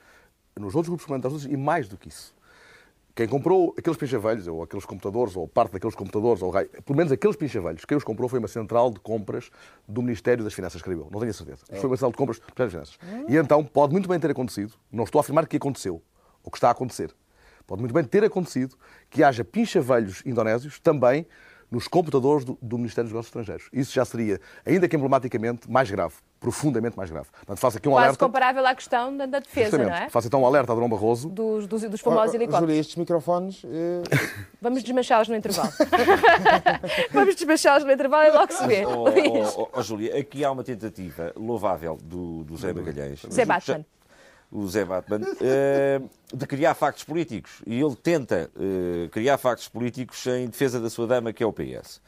nos 0.60 0.76
outros 0.76 0.90
grupos 0.90 1.06
parlamentares 1.06 1.46
e 1.46 1.56
mais 1.56 1.88
do 1.88 1.98
que 1.98 2.10
isso. 2.10 2.34
Quem 3.16 3.28
comprou 3.28 3.76
aqueles 3.78 3.96
pinchavelhos, 3.96 4.48
ou 4.48 4.64
aqueles 4.64 4.86
computadores, 4.86 5.36
ou 5.36 5.48
parte 5.48 5.74
daqueles 5.74 5.94
computadores, 5.94 6.42
ou 6.42 6.52
pelo 6.52 6.98
menos 6.98 7.12
aqueles 7.12 7.36
pinchavelhos, 7.36 7.86
quem 7.86 7.96
os 7.96 8.04
comprou 8.04 8.28
foi 8.28 8.40
uma 8.40 8.48
central 8.48 8.90
de 8.90 9.00
compras 9.00 9.52
do 9.88 10.02
Ministério 10.02 10.44
das 10.44 10.54
Finanças, 10.54 10.82
creio 10.82 11.02
eu. 11.02 11.10
Não 11.12 11.20
tenho 11.20 11.30
a 11.30 11.34
certeza. 11.34 11.62
Mas 11.70 11.80
Foi 11.80 11.90
uma 11.92 11.96
central 11.96 12.12
de 12.12 12.18
compras 12.18 12.40
do 12.40 12.42
Ministério 12.42 12.72
das 12.72 12.96
Finanças. 12.96 13.30
E 13.30 13.38
então 13.38 13.64
pode 13.64 13.94
muito 13.94 14.10
bem 14.10 14.20
ter 14.20 14.32
acontecido, 14.32 14.74
não 14.92 15.04
estou 15.04 15.20
a 15.20 15.22
afirmar 15.22 15.46
que 15.48 15.58
aconteceu, 15.58 16.02
ou 16.44 16.52
que 16.52 16.58
está 16.58 16.70
a 16.70 16.72
acontecer, 16.72 17.14
pode 17.68 17.82
muito 17.82 17.94
bem 17.94 18.04
ter 18.04 18.24
acontecido 18.24 18.76
que 19.12 19.24
haja 19.24 19.46
pinchavelhos 19.46 20.24
indonésios 20.26 20.80
também 20.80 21.28
nos 21.74 21.88
computadores 21.88 22.46
do, 22.46 22.56
do 22.62 22.78
Ministério 22.78 23.06
dos 23.08 23.14
Negócios 23.14 23.30
Estrangeiros. 23.30 23.68
Isso 23.74 23.92
já 23.92 24.06
seria, 24.06 24.40
ainda 24.64 24.88
que 24.88 24.96
emblematicamente, 24.96 25.70
mais 25.70 25.90
grave, 25.90 26.14
profundamente 26.40 26.96
mais 26.96 27.10
grave. 27.10 27.28
Portanto, 27.32 27.58
faço 27.58 27.78
aqui 27.78 27.90
um 27.90 27.94
Quase 27.94 28.06
alerta. 28.10 28.26
comparável 28.26 28.66
à 28.68 28.76
questão 28.76 29.18
da, 29.18 29.26
da 29.26 29.40
defesa, 29.40 29.72
Justamente. 29.78 29.90
não 30.00 30.06
é? 30.06 30.10
Faço 30.10 30.28
então 30.28 30.42
um 30.42 30.46
alerta 30.46 30.72
a 30.72 30.76
Dom 30.76 30.88
Barroso 30.88 31.30
Dos, 31.30 31.66
dos, 31.66 31.82
dos 31.84 32.00
famosos 32.02 32.34
Oh, 32.34 32.36
helicópteros. 32.38 32.68
Júlia, 32.70 32.80
estes 32.80 32.96
microfones. 32.96 33.62
eh, 33.66 34.04
Vamos 34.62 34.84
desmanchá-los 34.84 35.28
no 35.30 35.36
intervalo. 35.36 35.72
Vamos 37.12 37.36
desmanchá-los 37.36 37.84
no 37.86 37.92
intervalo 37.92 38.28
e 38.28 38.32
logo 38.32 38.54
se 38.54 38.68
vê. 38.68 38.86
Oh, 38.86 39.06
oh, 39.06 39.62
oh, 39.64 39.70
oh, 39.74 39.82
Júlia, 39.82 40.18
aqui 40.20 40.44
há 40.46 40.52
uma 40.52 40.64
tentativa 40.64 41.32
louvável 41.36 41.98
do, 42.04 42.44
do 42.44 42.56
Zé 42.58 42.72
Magalhães. 42.74 43.22
Zé 43.32 43.46
Batman. 43.46 43.86
O 44.56 44.68
Zé 44.68 44.86
Batman, 44.86 45.22
eh, 45.42 46.00
de 46.32 46.46
criar 46.46 46.76
factos 46.76 47.04
políticos. 47.04 47.64
E 47.66 47.82
ele 47.82 47.96
tenta 47.96 48.52
eh, 48.56 49.10
criar 49.10 49.40
factos 49.40 49.68
políticos 49.68 50.28
em 50.28 50.48
defesa 50.48 50.80
da 50.80 50.92
sua 50.92 51.08
dama, 51.08 51.34
que 51.34 51.42
é 51.42 51.46
o 51.46 51.52
PS. 51.52 52.00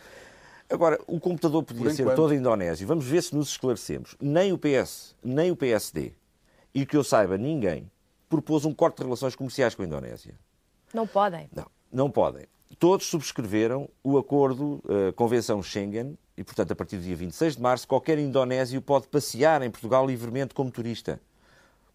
Agora, 0.69 0.99
o 1.07 1.19
computador 1.19 1.63
podia 1.63 1.89
ser 1.89 2.13
todo 2.15 2.35
indonésio. 2.35 2.87
Vamos 2.87 3.05
ver 3.05 3.23
se 3.23 3.35
nos 3.35 3.49
esclarecemos. 3.49 4.15
Nem 4.21 4.53
o 4.53 4.59
PS, 4.59 5.15
nem 5.23 5.49
o 5.49 5.55
PSD, 5.55 6.13
e 6.73 6.85
que 6.85 6.95
eu 6.95 7.03
saiba, 7.03 7.35
ninguém, 7.35 7.89
propôs 8.29 8.63
um 8.63 8.73
corte 8.73 8.97
de 8.97 9.03
relações 9.03 9.35
comerciais 9.35 9.73
com 9.73 9.81
a 9.81 9.85
Indonésia. 9.85 10.35
Não 10.93 11.07
podem. 11.07 11.49
Não, 11.51 11.65
não 11.91 12.11
podem. 12.11 12.45
Todos 12.77 13.07
subscreveram 13.07 13.89
o 14.03 14.17
acordo, 14.17 14.83
a 15.09 15.13
Convenção 15.13 15.63
Schengen, 15.63 16.17
e, 16.37 16.43
portanto, 16.43 16.71
a 16.71 16.75
partir 16.75 16.97
do 16.97 17.03
dia 17.03 17.15
26 17.15 17.55
de 17.55 17.61
março, 17.61 17.87
qualquer 17.87 18.19
indonésio 18.19 18.81
pode 18.81 19.07
passear 19.07 19.61
em 19.61 19.69
Portugal 19.71 20.05
livremente 20.05 20.53
como 20.53 20.69
turista. 20.69 21.19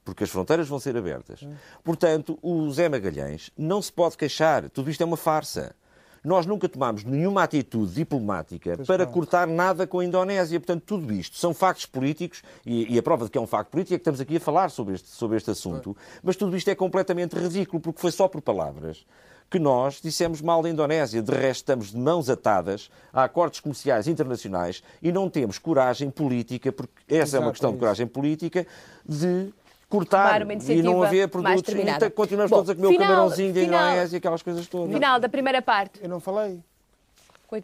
Porque 0.05 0.25
as 0.25 0.31
fronteiras 0.31 0.69
vão 0.69 0.79
ser 0.81 0.97
abertas. 0.97 1.41
Portanto, 1.85 2.39
o 2.43 2.71
Zé 2.71 2.89
Magalhães 2.89 3.51
não 3.57 3.81
se 3.83 3.93
pode 3.93 4.17
queixar. 4.17 4.69
Tudo 4.71 4.91
isto 4.91 5.03
é 5.03 5.07
uma 5.07 5.17
farsa. 5.17 5.75
nós 6.23 6.45
nunca 6.47 6.69
tomámos 6.69 7.05
nenhuma 7.05 7.43
atitude 7.43 7.95
diplomática 7.95 8.77
para 8.87 9.07
cortar 9.07 9.47
nada 9.47 9.87
com 9.87 10.01
a 10.01 10.05
Indonésia. 10.05 10.61
Portanto, 10.61 10.83
tudo 10.85 11.13
isto 11.13 11.37
são 11.37 11.55
factos 11.55 11.87
políticos 11.87 12.43
e, 12.65 12.95
e 12.95 12.99
a 12.99 13.03
prova 13.03 13.25
de 13.25 13.31
que 13.31 13.39
é 13.39 13.41
um 13.41 13.47
facto 13.47 13.71
político 13.71 13.95
é 13.95 13.99
que 13.99 14.03
estamos 14.03 14.21
aqui 14.21 14.37
a 14.37 14.41
falar 14.41 14.71
sobre 14.71 14.95
este, 14.95 15.09
sobre 15.09 15.37
este 15.37 15.51
assunto. 15.51 15.97
Mas 16.23 16.37
tudo 16.37 16.57
isto 16.57 16.69
é 16.69 16.75
completamente 16.75 17.37
ridículo 17.37 17.81
porque 17.81 18.01
foi 18.01 18.11
só 18.11 18.29
por 18.29 18.41
palavras 18.43 19.05
que 19.51 19.59
nós 19.59 20.01
dissemos 20.01 20.41
mal 20.41 20.63
da 20.63 20.71
Indonésia. 20.71 21.21
De 21.21 21.33
resto, 21.33 21.63
estamos 21.63 21.91
de 21.91 21.97
mãos 21.97 22.31
atadas 22.31 22.89
a 23.13 23.25
acordos 23.25 23.59
comerciais 23.59 24.07
internacionais 24.07 24.83
e 25.03 25.11
não 25.11 25.29
temos 25.29 25.59
coragem 25.59 26.09
política, 26.09 26.71
porque 26.71 26.93
essa 27.09 27.17
é 27.17 27.23
Exato, 27.23 27.45
uma 27.45 27.51
questão 27.51 27.71
é 27.71 27.73
de 27.73 27.79
coragem 27.81 28.07
política, 28.07 28.67
de 29.05 29.53
cortar 29.91 30.41
e 30.71 30.83
não 30.83 31.03
haver 31.03 31.29
produtos. 31.29 31.59
E 31.61 31.63
determinada. 31.63 32.07
então 32.07 32.11
continuamos 32.17 32.49
Bom, 32.51 32.57
todos 32.59 32.71
a 32.71 32.75
comer 32.75 32.89
final- 32.89 33.03
o 33.05 33.09
camarãozinho 33.09 33.53
da 33.53 33.61
final- 33.61 33.87
Indonésia, 33.91 34.17
aquelas 34.19 34.43
coisas 34.43 34.67
todas. 34.67 34.95
Final 34.95 35.21
da 35.21 35.29
primeira 35.29 35.61
parte. 35.61 36.01
Eu 36.03 36.09
não 36.09 36.19
falei. 36.21 36.59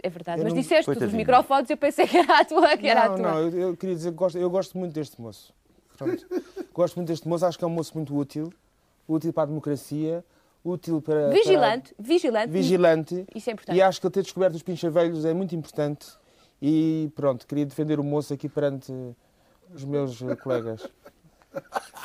É 0.03 0.11
verdade, 0.11 0.41
Eu 0.41 0.45
mas 0.45 0.53
não- 0.53 0.61
disseste 0.61 0.93
tudo 0.93 1.07
os 1.07 1.13
microfones 1.13 1.71
eu 1.71 1.77
pensei 1.77 2.09
que 2.09 2.17
era 2.19 2.41
a 2.41 2.45
tua. 2.45 2.77
Que 2.77 2.89
era 2.89 3.05
a 3.05 3.09
não, 3.11 3.17
tua. 3.17 3.31
não, 3.31 3.39
eu, 3.39 3.51
eu 3.69 3.77
queria 3.77 3.95
dizer 3.95 4.11
que 4.11 4.17
gosto, 4.17 4.37
eu 4.37 4.51
gosto 4.51 4.77
muito 4.77 4.93
deste 4.93 5.21
moço. 5.21 5.55
Pronto. 5.97 6.27
gosto 6.75 6.97
muito 6.97 7.07
deste 7.09 7.27
moço, 7.29 7.47
acho 7.47 7.57
que 7.57 7.63
é 7.65 7.67
um 7.69 7.71
moço 7.71 7.93
muito 7.95 8.15
útil. 8.15 8.53
Útil 9.09 9.33
para 9.33 9.45
a 9.45 9.47
democracia, 9.47 10.25
útil 10.65 11.01
para. 11.01 11.29
Vigilante, 11.31 11.95
vigilante. 11.97 12.49
para- 12.49 12.53
vigilante. 12.61 13.27
Isso 13.33 13.49
é 13.49 13.53
importante. 13.53 13.77
E 13.79 13.81
acho 13.81 14.01
que 14.01 14.07
ele 14.09 14.13
ter 14.13 14.23
descoberto 14.25 14.55
os 14.57 14.63
pinchavelhos 14.65 15.25
é 15.25 15.33
muito 15.33 15.55
importante. 15.55 16.09
E 16.61 17.09
pronto, 17.15 17.47
queria 17.47 17.65
defender 17.65 18.01
o 18.01 18.05
moço 18.05 18.35
aqui 18.35 18.49
perante 18.49 18.93
os 19.73 19.85
meus 19.85 20.21
eh, 20.21 20.35
colegas. 20.35 20.85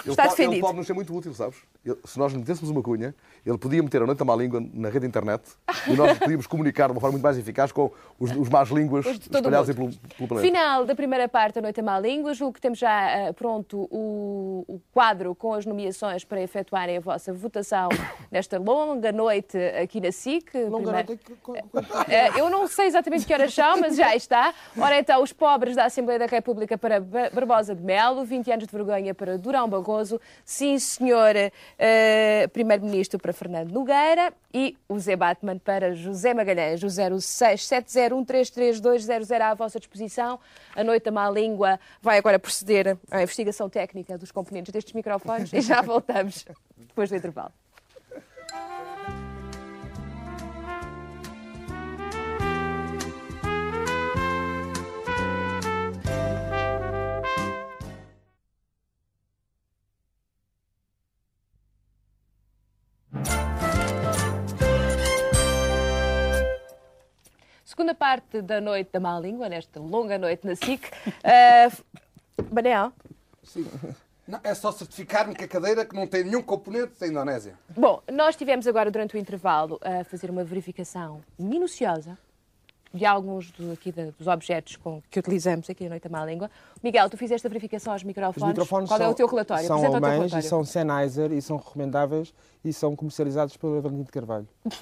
Ele 0.03 0.11
Está 0.11 0.23
pode, 0.23 0.41
ele 0.41 0.47
defendido. 0.49 0.61
pode 0.61 0.77
nos 0.77 0.87
ser 0.87 0.93
muito 0.93 1.15
útil, 1.15 1.33
sabes? 1.33 1.57
Ele- 1.85 1.97
se 2.05 2.19
nós 2.19 2.31
lhe 2.31 2.37
metêssemos 2.37 2.69
uma 2.69 2.81
cunha, 2.83 3.15
ele 3.43 3.57
podia 3.57 3.81
meter 3.81 4.01
a 4.03 4.05
noite 4.05 4.21
à 4.21 4.25
má 4.25 4.35
língua 4.35 4.63
na 4.73 4.89
rede 4.89 5.07
internet 5.07 5.41
e 5.87 5.93
nós 5.95 6.17
podíamos 6.19 6.45
comunicar 6.45 6.85
de 6.87 6.91
uma 6.91 7.01
forma 7.01 7.13
muito 7.13 7.23
mais 7.23 7.37
eficaz 7.39 7.71
com 7.71 7.89
os, 8.19 8.29
os 8.35 8.49
más 8.49 8.69
línguas 8.69 9.03
Os 9.05 9.13
espalhados 9.17 9.73
pelo, 9.75 9.89
pelo 9.91 10.27
planeta. 10.27 10.41
Final 10.47 10.85
da 10.85 10.93
primeira 10.93 11.27
parte 11.27 11.55
da 11.55 11.61
Noite 11.61 11.79
à 11.79 11.83
Má 11.83 11.99
Língua. 11.99 12.33
Julgo 12.35 12.53
que 12.53 12.61
temos 12.61 12.77
já 12.77 13.09
eh, 13.09 13.33
pronto 13.33 13.87
o, 13.89 14.63
o 14.67 14.79
quadro 14.93 15.33
com 15.33 15.53
as 15.55 15.65
nomeações 15.65 16.23
para 16.23 16.39
efetuarem 16.41 16.97
a 16.97 16.99
vossa 16.99 17.33
votação 17.33 17.89
nesta 18.31 18.59
longa 18.59 19.11
noite 19.11 19.57
aqui 19.81 19.99
na 19.99 20.11
SIC. 20.11 20.53
Longa 20.69 20.91
Primeiro- 20.91 21.07
noite, 21.07 21.61
Eh, 22.09 22.39
eu 22.39 22.49
não 22.49 22.67
sei 22.67 22.85
exatamente 22.85 23.25
que 23.25 23.33
horas 23.33 23.53
são, 23.53 23.79
mas 23.79 23.95
já 23.95 24.15
está. 24.15 24.53
Ora 24.77 24.99
então, 24.99 25.23
os 25.23 25.33
pobres 25.33 25.75
da 25.75 25.85
Assembleia 25.85 26.19
da 26.19 26.25
República 26.27 26.77
para 26.77 26.99
Ba- 26.99 27.29
Barbosa 27.33 27.73
de 27.73 27.81
Melo, 27.81 28.23
20 28.23 28.51
anos 28.51 28.67
de 28.67 28.71
vergonha 28.71 29.15
para 29.15 29.37
Durão 29.37 29.67
Barroso, 29.67 30.19
sim 30.45 30.77
senhor 30.77 31.33
eh, 31.83 32.47
Primeiro-Ministro 32.53 33.19
para 33.19 33.33
Fernando 33.33 33.71
Nogueira 33.71 34.31
e 34.53 34.77
o 34.87 34.99
Zé 34.99 35.15
Batman 35.15 35.57
para 35.57 35.95
José 35.95 36.31
Magalhães, 36.31 36.83
o 36.83 36.87
0670133200 36.87 39.41
à 39.41 39.55
vossa 39.55 39.79
disposição. 39.79 40.39
A 40.75 40.83
Noite 40.83 41.05
da 41.05 41.11
Má 41.11 41.27
Língua 41.27 41.79
vai 41.99 42.19
agora 42.19 42.37
proceder 42.37 42.99
à 43.09 43.23
investigação 43.23 43.67
técnica 43.67 44.15
dos 44.15 44.31
componentes 44.31 44.71
destes 44.71 44.93
microfones 44.93 45.51
e 45.57 45.61
já 45.61 45.81
voltamos 45.81 46.45
depois 46.77 47.09
do 47.09 47.15
intervalo. 47.15 47.51
Segunda 67.81 67.95
parte 67.95 68.43
da 68.43 68.61
Noite 68.61 68.91
da 68.93 68.99
Má 68.99 69.19
Língua, 69.19 69.49
nesta 69.49 69.79
longa 69.79 70.15
noite 70.15 70.45
na 70.45 70.55
SIC. 70.55 70.85
Uh, 70.85 71.83
Manel, 72.53 72.93
Não, 74.27 74.39
é 74.43 74.53
só 74.53 74.71
certificar-me 74.71 75.33
que 75.33 75.45
a 75.45 75.47
cadeira 75.47 75.83
que 75.83 75.95
não 75.95 76.05
tem 76.05 76.23
nenhum 76.23 76.43
componente 76.43 76.99
da 76.99 77.07
Indonésia. 77.07 77.55
Bom, 77.75 78.03
nós 78.13 78.35
tivemos 78.35 78.67
agora 78.67 78.91
durante 78.91 79.15
o 79.15 79.17
intervalo 79.17 79.79
a 79.81 80.03
fazer 80.03 80.29
uma 80.29 80.43
verificação 80.43 81.23
minuciosa 81.39 82.15
de 82.93 83.05
alguns 83.05 83.51
do- 83.51 83.71
aqui 83.71 83.91
da- 83.91 84.09
dos 84.17 84.27
objetos 84.27 84.75
com- 84.75 85.01
que 85.09 85.19
utilizamos 85.19 85.69
aqui 85.69 85.85
na 85.85 85.91
Noite 85.91 86.03
da 86.03 86.09
Má 86.09 86.25
Língua. 86.25 86.49
Miguel, 86.83 87.09
tu 87.09 87.17
fizeste 87.17 87.47
a 87.47 87.49
verificação 87.49 87.93
aos 87.93 88.01
Os 88.01 88.05
microfones. 88.05 88.49
microfones 88.49 88.89
Qual 88.89 88.99
é 88.99 89.03
são, 89.03 89.11
o 89.11 89.15
teu 89.15 89.27
relatório? 89.27 89.65
São 89.67 89.77
Apresenta 89.77 90.07
alemães 90.07 90.33
e 90.33 90.41
são 90.41 90.63
Sennheiser 90.63 91.31
e 91.31 91.41
são 91.41 91.57
recomendáveis 91.57 92.33
e 92.63 92.73
são 92.73 92.95
comercializados 92.95 93.55
pela 93.57 93.81
Valentim 93.81 94.03
de 94.03 94.11
Carvalho. 94.11 94.47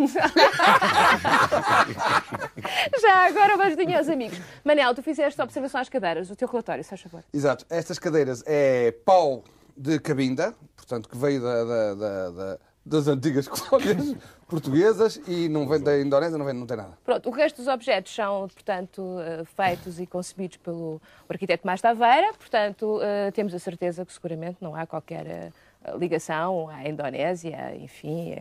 Já 3.02 3.28
agora 3.28 3.64
ajudinha 3.66 3.98
aos 4.00 4.10
amigos. 4.10 4.40
Manel, 4.64 4.94
tu 4.96 5.04
fizeste 5.04 5.40
a 5.40 5.44
observação 5.44 5.82
às 5.82 5.90
cadeiras. 5.90 6.30
O 6.30 6.36
teu 6.36 6.48
relatório, 6.48 6.84
se 6.84 6.90
faz 6.90 7.02
favor. 7.02 7.24
Exato. 7.34 7.66
Estas 7.70 8.00
cadeiras 8.00 8.44
é 8.46 8.92
pau 9.06 9.44
de 9.78 10.00
cabinda, 10.00 10.54
portanto, 10.76 11.08
que 11.08 11.18
veio 11.18 11.42
da- 11.42 11.64
da- 11.64 11.94
da- 11.96 12.30
da- 12.32 12.60
das 12.90 13.08
antigas 13.08 13.48
colónias 13.48 14.16
portuguesas 14.50 15.22
e 15.28 15.48
não 15.48 15.68
vem 15.68 15.80
da 15.80 16.00
Indonésia, 16.02 16.38
não, 16.38 16.46
vem, 16.46 16.56
não 16.56 16.66
tem 16.66 16.76
nada. 16.76 16.98
Pronto, 17.06 17.30
o 17.30 17.32
resto 17.32 17.58
dos 17.58 17.68
objetos 17.68 18.14
são, 18.14 18.48
portanto, 18.50 19.20
eh, 19.22 19.44
feitos 19.46 20.00
e 20.00 20.08
concebidos 20.08 20.58
pelo 20.58 21.00
arquiteto 21.30 21.66
Mais 21.68 21.80
Taveira, 21.80 22.34
portanto, 22.34 23.00
eh, 23.02 23.32
temos 23.32 23.54
a 23.54 23.60
certeza 23.60 24.04
que 24.06 24.12
seguramente 24.12 24.58
não 24.60 24.76
há 24.76 24.88
qualquer 24.88 25.26
eh, 25.28 25.52
ligação 25.98 26.68
à 26.70 26.90
Indonésia, 26.90 27.76
enfim, 27.78 28.36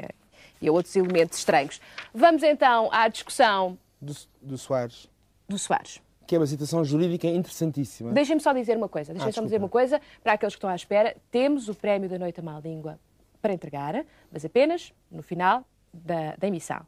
e 0.60 0.68
a 0.68 0.72
outros 0.72 0.96
elementos 0.96 1.38
estranhos. 1.38 1.80
Vamos 2.14 2.42
então 2.42 2.88
à 2.90 3.06
discussão 3.08 3.78
Do, 4.00 4.14
do 4.40 4.56
Soares, 4.56 5.08
do 5.46 5.58
Soares. 5.58 6.00
que 6.26 6.34
é 6.34 6.38
uma 6.38 6.46
citação 6.46 6.82
jurídica 6.84 7.26
interessantíssima. 7.26 8.12
Deixem-me 8.12 8.40
só 8.40 8.52
dizer 8.54 8.76
uma 8.78 8.88
coisa, 8.88 9.12
deixem-me 9.12 9.30
Ah, 9.30 9.34
só 9.34 9.42
dizer 9.42 9.58
uma 9.58 9.68
coisa, 9.68 10.00
para 10.22 10.32
aqueles 10.32 10.54
que 10.54 10.58
estão 10.58 10.70
à 10.70 10.74
espera, 10.74 11.14
temos 11.30 11.68
o 11.68 11.74
prémio 11.74 12.08
da 12.08 12.18
Noite 12.18 12.40
à 12.40 12.42
Má 12.42 12.58
Língua 12.60 12.98
para 13.40 13.52
entregar, 13.52 14.04
mas 14.32 14.44
apenas 14.44 14.92
no 15.10 15.22
final 15.22 15.64
da, 15.92 16.34
da 16.36 16.46
emissão. 16.48 16.80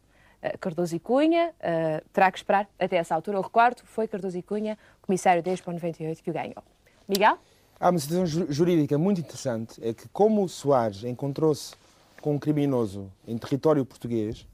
Uh, 0.43 0.59
Cardoso 0.59 0.97
e 0.97 0.99
Cunha, 0.99 1.53
uh, 1.61 2.09
terá 2.13 2.31
que 2.31 2.39
esperar 2.39 2.69
até 2.79 2.97
essa 2.97 3.15
altura. 3.15 3.37
Eu 3.39 3.43
recordo, 3.43 3.83
foi 3.85 4.09
Cardoso 4.09 4.39
e 4.39 4.43
Cunha, 4.43 4.79
comissário 5.03 5.43
da 5.43 5.51
Expo 5.53 5.71
98, 5.71 6.23
que 6.23 6.31
o 6.31 6.33
ganhou. 6.33 6.63
Miguel? 7.09 7.39
Há 7.79 7.91
uma 7.91 7.99
situação 7.99 8.27
ju- 8.27 8.47
jurídica 8.51 8.97
muito 8.99 9.21
interessante, 9.21 9.79
é 9.87 9.93
que 9.95 10.09
como 10.09 10.43
o 10.45 10.49
Soares 10.49 11.05
encontrou-se 11.05 11.75
com 12.21 12.35
um 12.35 12.39
criminoso 12.39 13.11
em 13.27 13.37
território 13.39 13.85
português, 13.87 14.47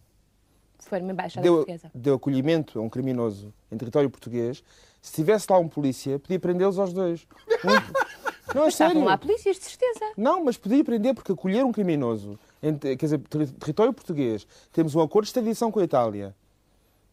Foi 0.78 1.00
numa 1.00 1.12
embaixada 1.12 1.42
deu, 1.42 1.56
portuguesa. 1.56 1.90
deu 1.94 2.14
acolhimento 2.14 2.78
a 2.78 2.82
um 2.82 2.88
criminoso 2.88 3.52
em 3.70 3.76
território 3.76 4.08
português, 4.08 4.62
se 5.02 5.12
tivesse 5.12 5.46
lá 5.50 5.58
um 5.58 5.68
polícia, 5.68 6.18
podia 6.18 6.38
prendê-los 6.38 6.78
aos 6.78 6.92
dois. 6.92 7.26
Um- 7.64 8.25
Não, 8.56 8.64
é 8.64 8.68
Estavam 8.68 8.94
sério. 8.94 9.08
lá 9.08 9.18
polícias, 9.18 9.56
de 9.58 9.64
certeza. 9.64 10.12
Não, 10.16 10.44
mas 10.44 10.56
podia 10.56 10.82
prender 10.84 11.14
porque 11.14 11.32
acolher 11.32 11.64
um 11.64 11.72
criminoso 11.72 12.38
em 12.62 12.76
quer 12.76 12.96
dizer, 12.96 13.18
ter- 13.20 13.50
território 13.52 13.92
português. 13.92 14.46
Temos 14.72 14.94
um 14.94 15.00
acordo 15.00 15.24
de 15.24 15.28
extradição 15.30 15.70
com 15.70 15.78
a 15.80 15.84
Itália. 15.84 16.34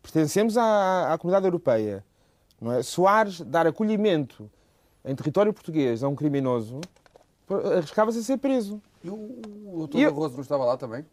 Pertencemos 0.01 0.57
à, 0.57 1.13
à 1.13 1.17
comunidade 1.17 1.45
europeia. 1.45 2.03
Não 2.59 2.71
é? 2.71 2.81
Soares 2.83 3.41
dar 3.41 3.67
acolhimento 3.67 4.49
em 5.05 5.13
território 5.15 5.53
português 5.53 6.03
a 6.03 6.07
um 6.07 6.15
criminoso 6.15 6.79
arriscava-se 7.75 8.19
a 8.19 8.23
ser 8.23 8.37
preso. 8.37 8.81
E 9.03 9.09
o, 9.09 9.13
o 9.15 9.73
doutor 9.79 9.99
eu- 9.99 10.11
Barroso 10.11 10.35
não 10.35 10.41
estava 10.41 10.63
lá 10.65 10.77
também? 10.77 11.05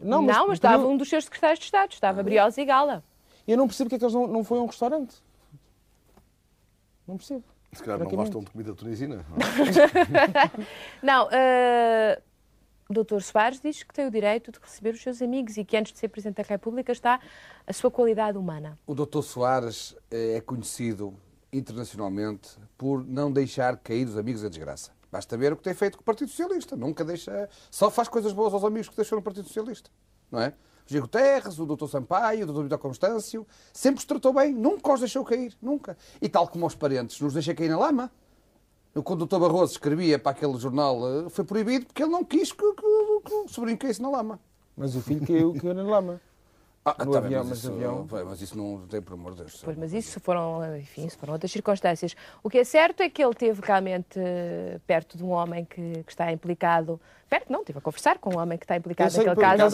Não, 0.00 0.22
mas, 0.22 0.36
podiam- 0.36 0.52
estava 0.52 0.86
um 0.86 0.96
dos 0.96 1.08
seus 1.08 1.24
secretários 1.24 1.58
de 1.58 1.64
Estado, 1.66 1.92
estava 1.92 2.22
Briosa 2.22 2.60
e 2.60 2.64
Gala. 2.64 3.02
Eu 3.46 3.56
não 3.56 3.66
percebo 3.66 3.86
porque 3.90 3.96
é 3.96 3.98
que 3.98 4.04
eles 4.04 4.14
não, 4.14 4.26
não 4.26 4.44
foi 4.44 4.58
a 4.58 4.62
um 4.62 4.66
restaurante. 4.66 5.16
Não 7.06 7.16
percebo. 7.16 7.44
Se 7.74 7.82
calhar 7.82 7.98
não 7.98 8.10
gostam 8.10 8.40
de 8.40 8.50
comida 8.50 8.74
tunisina. 8.74 9.24
Não, 11.02 11.28
eh, 11.32 12.20
o 12.88 12.92
Dr. 12.92 13.20
Soares 13.20 13.60
diz 13.60 13.82
que 13.82 13.92
tem 13.92 14.06
o 14.06 14.10
direito 14.10 14.52
de 14.52 14.58
receber 14.58 14.94
os 14.94 15.02
seus 15.02 15.20
amigos 15.22 15.56
e 15.56 15.64
que 15.64 15.76
antes 15.76 15.92
de 15.92 15.98
ser 15.98 16.08
Presidente 16.08 16.36
da 16.36 16.42
República 16.42 16.92
está 16.92 17.20
a 17.66 17.72
sua 17.72 17.90
qualidade 17.90 18.36
humana. 18.38 18.78
O 18.86 18.94
doutor 18.94 19.22
Soares 19.22 19.96
eh, 20.10 20.36
é 20.36 20.40
conhecido 20.40 21.14
internacionalmente 21.52 22.56
por 22.76 23.04
não 23.04 23.32
deixar 23.32 23.76
cair 23.78 24.06
os 24.06 24.18
amigos 24.18 24.42
em 24.44 24.48
desgraça. 24.48 24.92
Basta 25.10 25.36
ver 25.36 25.52
o 25.52 25.56
que 25.56 25.62
tem 25.62 25.74
feito 25.74 25.96
com 25.96 26.02
o 26.02 26.04
Partido 26.04 26.28
Socialista. 26.28 26.76
Nunca 26.76 27.04
deixa. 27.04 27.48
Só 27.70 27.90
faz 27.90 28.08
coisas 28.08 28.32
boas 28.32 28.52
aos 28.52 28.64
amigos 28.64 28.88
que 28.88 28.96
deixou 28.96 29.16
no 29.16 29.22
Partido 29.22 29.46
Socialista. 29.46 29.88
Não 30.30 30.40
é? 30.40 30.52
O 30.86 30.88
Diego 30.88 31.08
Terres, 31.08 31.58
o 31.58 31.64
doutor 31.64 31.88
Sampaio, 31.88 32.42
o 32.42 32.46
doutor 32.46 32.62
Vitor 32.64 32.78
Constâncio, 32.78 33.46
sempre 33.72 33.98
os 34.00 34.04
tratou 34.04 34.32
bem, 34.34 34.52
nunca 34.52 34.92
os 34.92 35.00
deixou 35.00 35.24
cair, 35.24 35.56
nunca. 35.62 35.96
E 36.20 36.28
tal 36.28 36.46
como 36.46 36.66
os 36.66 36.74
parentes, 36.74 37.18
nos 37.20 37.32
deixa 37.32 37.54
cair 37.54 37.70
na 37.70 37.78
lama. 37.78 38.10
Quando 39.02 39.22
o 39.22 39.26
doutor 39.26 39.40
Barroso 39.40 39.72
escrevia 39.72 40.18
para 40.18 40.32
aquele 40.32 40.56
jornal, 40.58 41.00
eh, 41.26 41.28
foi 41.30 41.44
proibido 41.44 41.86
porque 41.86 42.02
ele 42.02 42.12
não 42.12 42.22
quis 42.22 42.52
que, 42.52 42.62
que- 42.74 43.20
que 43.24 43.34
o 43.34 43.48
sobrinho 43.48 43.76
caísse 43.78 44.00
na 44.00 44.08
lama. 44.10 44.38
Mas 44.76 44.94
o 44.94 45.00
filho 45.00 45.26
caiu, 45.26 45.54
caiu 45.60 45.74
na 45.74 45.82
lama. 45.82 46.20
Ah, 46.86 46.94
No 47.02 47.12
tá 47.12 47.20
bem, 47.22 47.26
avião, 47.28 47.44
mas, 47.44 47.48
mas 47.48 47.58
isso, 47.58 47.72
avião. 47.72 48.06
mas 48.26 48.42
isso 48.42 48.58
não 48.58 48.86
tem, 48.86 49.00
por 49.00 49.14
amor 49.14 49.32
de 49.32 49.38
Deus. 49.38 49.62
Pois, 49.64 49.74
mas 49.76 49.94
isso 49.94 50.20
foram, 50.20 50.76
enfim, 50.76 51.06
isso 51.06 51.16
foram 51.16 51.32
outras 51.32 51.50
circunstâncias. 51.50 52.14
O 52.42 52.50
que 52.50 52.58
é 52.58 52.64
certo 52.64 53.00
é 53.02 53.08
que 53.08 53.24
ele 53.24 53.32
teve 53.32 53.62
realmente 53.64 54.18
eh, 54.18 54.78
perto 54.86 55.16
de 55.16 55.24
um 55.24 55.30
homem 55.30 55.64
que, 55.64 56.02
que 56.04 56.12
está 56.12 56.30
implicado. 56.30 57.00
Perto, 57.30 57.50
não, 57.50 57.60
estive 57.60 57.78
a 57.78 57.80
conversar 57.80 58.18
com 58.18 58.34
um 58.34 58.38
homem 58.38 58.58
que 58.58 58.64
está 58.66 58.76
implicado 58.76 59.10
sei, 59.10 59.24
naquele 59.24 59.40
caso 59.40 59.70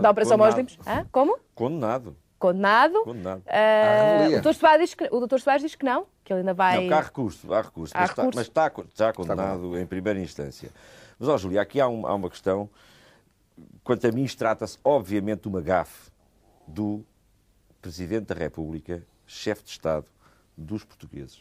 da 0.00 0.10
Operação 0.10 0.36
Mãos. 0.36 0.54
Hã? 0.86 1.06
Como? 1.10 1.38
Condenado. 1.54 2.14
condenado. 2.38 3.02
Condenado. 3.02 3.42
Ah, 3.46 4.18
revelia. 4.18 4.38
o 4.38 4.42
Dr. 4.42 4.52
Soares 4.52 4.80
diz 4.90 4.94
que, 4.94 5.08
o. 5.10 5.38
Soares 5.38 5.62
diz 5.62 5.74
que 5.74 5.86
não, 5.86 6.06
que 6.22 6.34
ele 6.34 6.40
ainda 6.40 6.52
vai. 6.52 6.82
Não, 6.82 6.88
que 6.88 6.92
há 6.92 7.00
recurso, 7.00 7.54
há 7.54 7.62
recurso. 7.62 7.94
Há 7.96 8.00
mas, 8.00 8.10
está, 8.10 8.22
recurso. 8.22 8.38
mas 8.38 8.46
está, 8.46 8.72
está 8.90 9.12
condenado 9.14 9.78
em 9.78 9.86
primeira 9.86 10.20
instância. 10.20 10.68
Mas, 11.18 11.30
ó, 11.30 11.38
Júlia, 11.38 11.62
aqui 11.62 11.80
há, 11.80 11.88
um- 11.88 12.06
há 12.06 12.14
uma 12.14 12.28
questão. 12.28 12.68
Quanto 13.82 14.06
a 14.06 14.12
mim, 14.12 14.26
trata-se, 14.26 14.78
obviamente, 14.84 15.42
de 15.42 15.48
uma 15.48 15.62
gafe 15.62 16.11
do 16.66 17.04
Presidente 17.80 18.26
da 18.26 18.34
República, 18.34 19.04
chefe 19.26 19.64
de 19.64 19.70
Estado 19.70 20.06
dos 20.56 20.84
portugueses, 20.84 21.40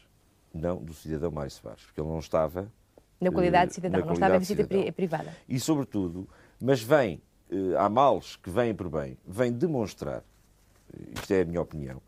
não 0.53 0.77
do 0.77 0.93
cidadão 0.93 1.31
Mário 1.31 1.51
Soares, 1.51 1.83
porque 1.83 1.99
ele 2.01 2.07
não 2.09 2.19
estava 2.19 2.71
Na 3.19 3.31
qualidade 3.31 3.65
eh, 3.65 3.67
de 3.67 3.73
cidadão, 3.75 4.05
não 4.05 4.13
estava 4.13 4.35
em 4.35 4.39
qualidade 4.39 4.45
visita 4.45 4.63
cidadão. 4.63 4.93
privada. 4.93 5.35
E, 5.47 5.59
sobretudo, 5.59 6.27
mas 6.59 6.81
vem, 6.81 7.21
eh, 7.51 7.75
há 7.77 7.87
males 7.89 8.35
que 8.37 8.49
vêm 8.49 8.73
por 8.73 8.89
bem, 8.89 9.17
vem 9.25 9.51
demonstrar, 9.51 10.23
eh, 10.93 11.11
isto 11.15 11.31
é 11.31 11.41
a 11.41 11.45
minha 11.45 11.61
opinião, 11.61 12.01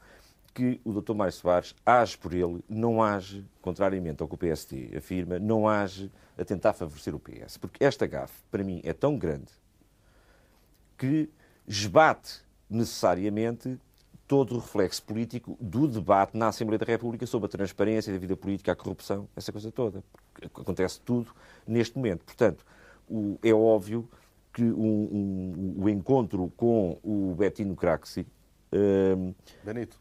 que 0.54 0.80
o 0.84 0.94
Dr. 1.02 1.14
Mário 1.14 1.34
Soares 1.34 1.76
age 1.86 2.18
por 2.18 2.34
ele, 2.34 2.64
não 2.70 3.02
age, 3.02 3.46
contrariamente 3.62 4.22
ao 4.22 4.28
que 4.28 4.36
o 4.36 4.38
PST 4.38 4.96
afirma, 4.96 5.40
não 5.40 5.68
age 5.68 6.12
a 6.38 6.46
tentar 6.46 6.74
favorecer 6.74 7.14
o 7.16 7.20
PS. 7.20 7.58
Porque 7.58 7.84
esta 7.84 8.06
gafe, 8.06 8.36
para 8.52 8.64
mim, 8.64 8.80
é 8.84 8.94
tão 8.94 9.18
grande 9.18 9.52
que 10.98 11.30
esbate 11.68 12.43
necessariamente 12.70 13.78
todo 14.28 14.56
o 14.56 14.60
reflexo 14.60 15.04
político 15.04 15.58
do 15.60 15.88
debate 15.88 16.36
na 16.38 16.48
Assembleia 16.48 16.80
da 16.80 16.86
República 16.86 17.26
sobre 17.26 17.48
a 17.48 17.50
transparência 17.50 18.12
da 18.12 18.18
vida 18.18 18.36
política, 18.36 18.72
a 18.72 18.76
corrupção, 18.76 19.28
essa 19.36 19.52
coisa 19.52 19.72
toda. 19.72 20.04
Acontece 20.56 21.00
tudo 21.02 21.32
neste 21.68 21.96
momento. 21.98 22.24
Portanto, 22.26 22.66
o- 23.10 23.38
é 23.44 23.54
óbvio 23.54 24.08
que 24.54 24.64
um- 24.64 25.76
um- 25.78 25.84
o 25.84 25.90
encontro 25.90 26.52
com 26.56 26.98
o 27.04 27.36
Bettino 27.38 27.76
Craxi, 27.76 28.26
hum, 28.72 29.34
Benito. 29.64 29.98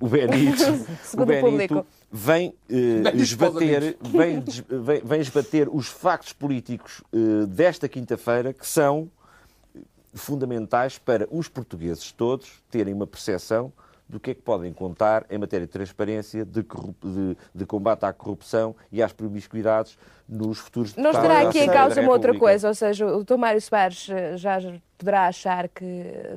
o 0.00 0.08
Benito, 0.08 0.56
Segundo 1.04 1.22
o 1.24 1.26
Benito 1.26 1.44
público. 1.50 1.86
vem, 2.10 2.54
Benito 2.68 3.16
esbater, 3.16 3.96
vem, 4.00 4.42
vem, 4.80 5.00
vem 5.04 5.20
esbater 5.20 5.68
os 5.68 5.86
factos 5.88 6.32
políticos 6.32 7.02
eh, 7.12 7.46
desta 7.46 7.88
quinta-feira 7.88 8.52
que 8.52 8.66
são 8.66 9.10
fundamentais 10.20 10.98
para 10.98 11.26
os 11.30 11.48
portugueses 11.48 12.12
todos 12.12 12.62
terem 12.70 12.92
uma 12.94 13.06
percepção 13.06 13.72
do 14.08 14.18
que 14.18 14.30
é 14.30 14.34
que 14.34 14.40
podem 14.40 14.72
contar 14.72 15.26
em 15.28 15.36
matéria 15.36 15.66
de 15.66 15.72
transparência, 15.72 16.42
de, 16.42 16.62
de- 16.62 17.36
de 17.54 17.66
combate 17.66 18.04
à 18.04 18.12
corrupção 18.12 18.74
e 18.90 19.02
às 19.02 19.12
promiscuidades 19.12 19.98
nos 20.26 20.58
futuros 20.58 20.96
Não 20.96 21.10
estará 21.10 21.46
aqui 21.46 21.58
em 21.58 21.66
causa 21.66 22.00
uma 22.00 22.12
outra 22.12 22.32
coisa, 22.38 22.68
ou 22.68 22.74
seja, 22.74 23.06
o 23.06 23.22
Dr. 23.22 23.36
Mário 23.36 23.60
Soares 23.60 24.08
eh, 24.08 24.34
já 24.38 24.58
poderá 24.96 25.26
achar 25.26 25.68
que, 25.68 25.84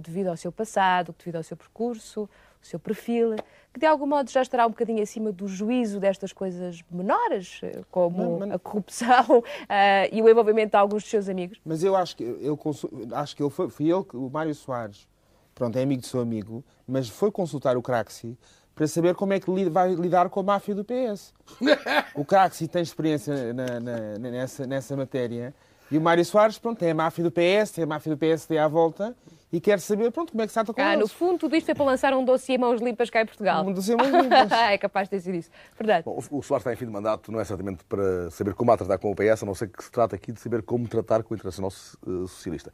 devido 0.01 0.27
ao 0.27 0.35
seu 0.35 0.51
passado, 0.51 1.15
devido 1.17 1.37
ao 1.37 1.43
seu 1.43 1.55
percurso, 1.55 2.23
o 2.61 2.65
seu 2.65 2.77
perfil, 2.79 3.35
que 3.73 3.79
de 3.79 3.85
algum 3.85 4.05
modo 4.05 4.29
já 4.29 4.41
estará 4.41 4.65
um 4.65 4.69
bocadinho 4.69 5.01
acima 5.01 5.31
do 5.31 5.47
juízo 5.47 5.99
destas 5.99 6.33
coisas 6.33 6.81
menores, 6.91 7.59
eh, 7.63 7.81
como 7.89 8.31
Mas- 8.39 8.39
mas- 8.49 8.51
a 8.55 8.59
corrupção 8.59 9.43
eh, 9.69 10.09
e 10.11 10.21
o 10.21 10.29
envolvimento 10.29 10.71
de 10.71 10.77
alguns 10.77 11.03
dos 11.03 11.09
seus 11.09 11.29
amigos. 11.29 11.59
Mas 11.65 11.83
eu 11.83 11.95
acho 11.95 12.15
que 12.17 12.23
ele, 12.23 12.57
consu- 12.57 12.89
acho 13.13 13.35
que 13.35 13.41
ele 13.41 13.49
foi, 13.49 13.69
foi 13.69 13.89
ele, 13.89 14.03
que- 14.03 14.17
o 14.17 14.29
Mário 14.29 14.53
Soares, 14.53 15.07
pronto, 15.55 15.77
é 15.77 15.83
amigo 15.83 16.01
do 16.01 16.07
seu 16.07 16.19
amigo, 16.19 16.63
mas 16.87 17.07
foi 17.07 17.31
consultar 17.31 17.77
o 17.77 17.81
Craxi 17.81 18.37
para 18.75 18.87
saber 18.87 19.15
como 19.15 19.33
é 19.33 19.39
que 19.39 19.69
vai 19.69 19.93
lidar 19.95 20.29
com 20.29 20.39
a 20.39 20.43
máfia 20.43 20.73
do 20.75 20.83
PS. 20.83 21.33
O 22.15 22.25
Craxi 22.25 22.67
tem 22.67 22.81
experiência 22.81 23.53
na- 23.53 23.79
na- 23.79 24.17
nessa, 24.19 24.65
nessa 24.67 24.95
matéria 24.97 25.53
e 25.91 25.97
o 25.97 26.01
Mário 26.01 26.23
Soares, 26.23 26.57
pronto, 26.57 26.79
tem 26.79 26.91
a 26.91 26.95
máfia 26.95 27.23
do 27.23 27.31
PS, 27.31 27.71
tem 27.71 27.83
a 27.83 27.87
máfia 27.87 28.11
do 28.13 28.17
PSD 28.17 28.57
à 28.57 28.67
volta 28.67 29.15
e 29.51 29.59
quer 29.59 29.79
saber, 29.81 30.09
pronto, 30.11 30.31
como 30.31 30.41
é 30.41 30.45
que 30.45 30.51
se 30.51 30.53
trata 30.53 30.73
com 30.73 30.81
Ah, 30.81 30.95
no 30.95 31.07
fundo, 31.07 31.37
tudo 31.39 31.55
isto 31.57 31.65
foi 31.65 31.75
para 31.75 31.83
lançar 31.85 32.13
um 32.13 32.23
dossiê 32.23 32.57
mãos 32.57 32.79
limpas 32.81 33.09
cá 33.09 33.21
em 33.21 33.25
Portugal. 33.25 33.65
Um 33.65 33.73
dossiê 33.73 33.95
mãos 33.97 34.07
limpas. 34.09 34.49
é 34.71 34.77
capaz 34.77 35.09
de 35.09 35.19
sido 35.19 35.35
isso. 35.35 35.49
Verdade. 35.77 36.05
Bom, 36.05 36.17
o 36.31 36.41
Soares 36.41 36.61
está 36.61 36.71
em 36.71 36.75
fim 36.77 36.85
de 36.85 36.91
mandato, 36.91 37.31
não 37.31 37.39
é 37.39 37.43
certamente 37.43 37.83
para 37.83 38.29
saber 38.31 38.53
como 38.53 38.71
há 38.71 38.75
de 38.75 38.85
tratar 38.85 38.97
com 38.97 39.11
o 39.11 39.15
PS, 39.15 39.43
a 39.43 39.45
não 39.45 39.53
ser 39.53 39.67
que 39.67 39.83
se 39.83 39.91
trata 39.91 40.15
aqui 40.15 40.31
de 40.31 40.39
saber 40.39 40.61
como 40.61 40.87
tratar 40.87 41.21
com 41.23 41.33
o 41.33 41.35
Internacional 41.35 41.69
eh, 41.71 42.27
Socialista. 42.27 42.71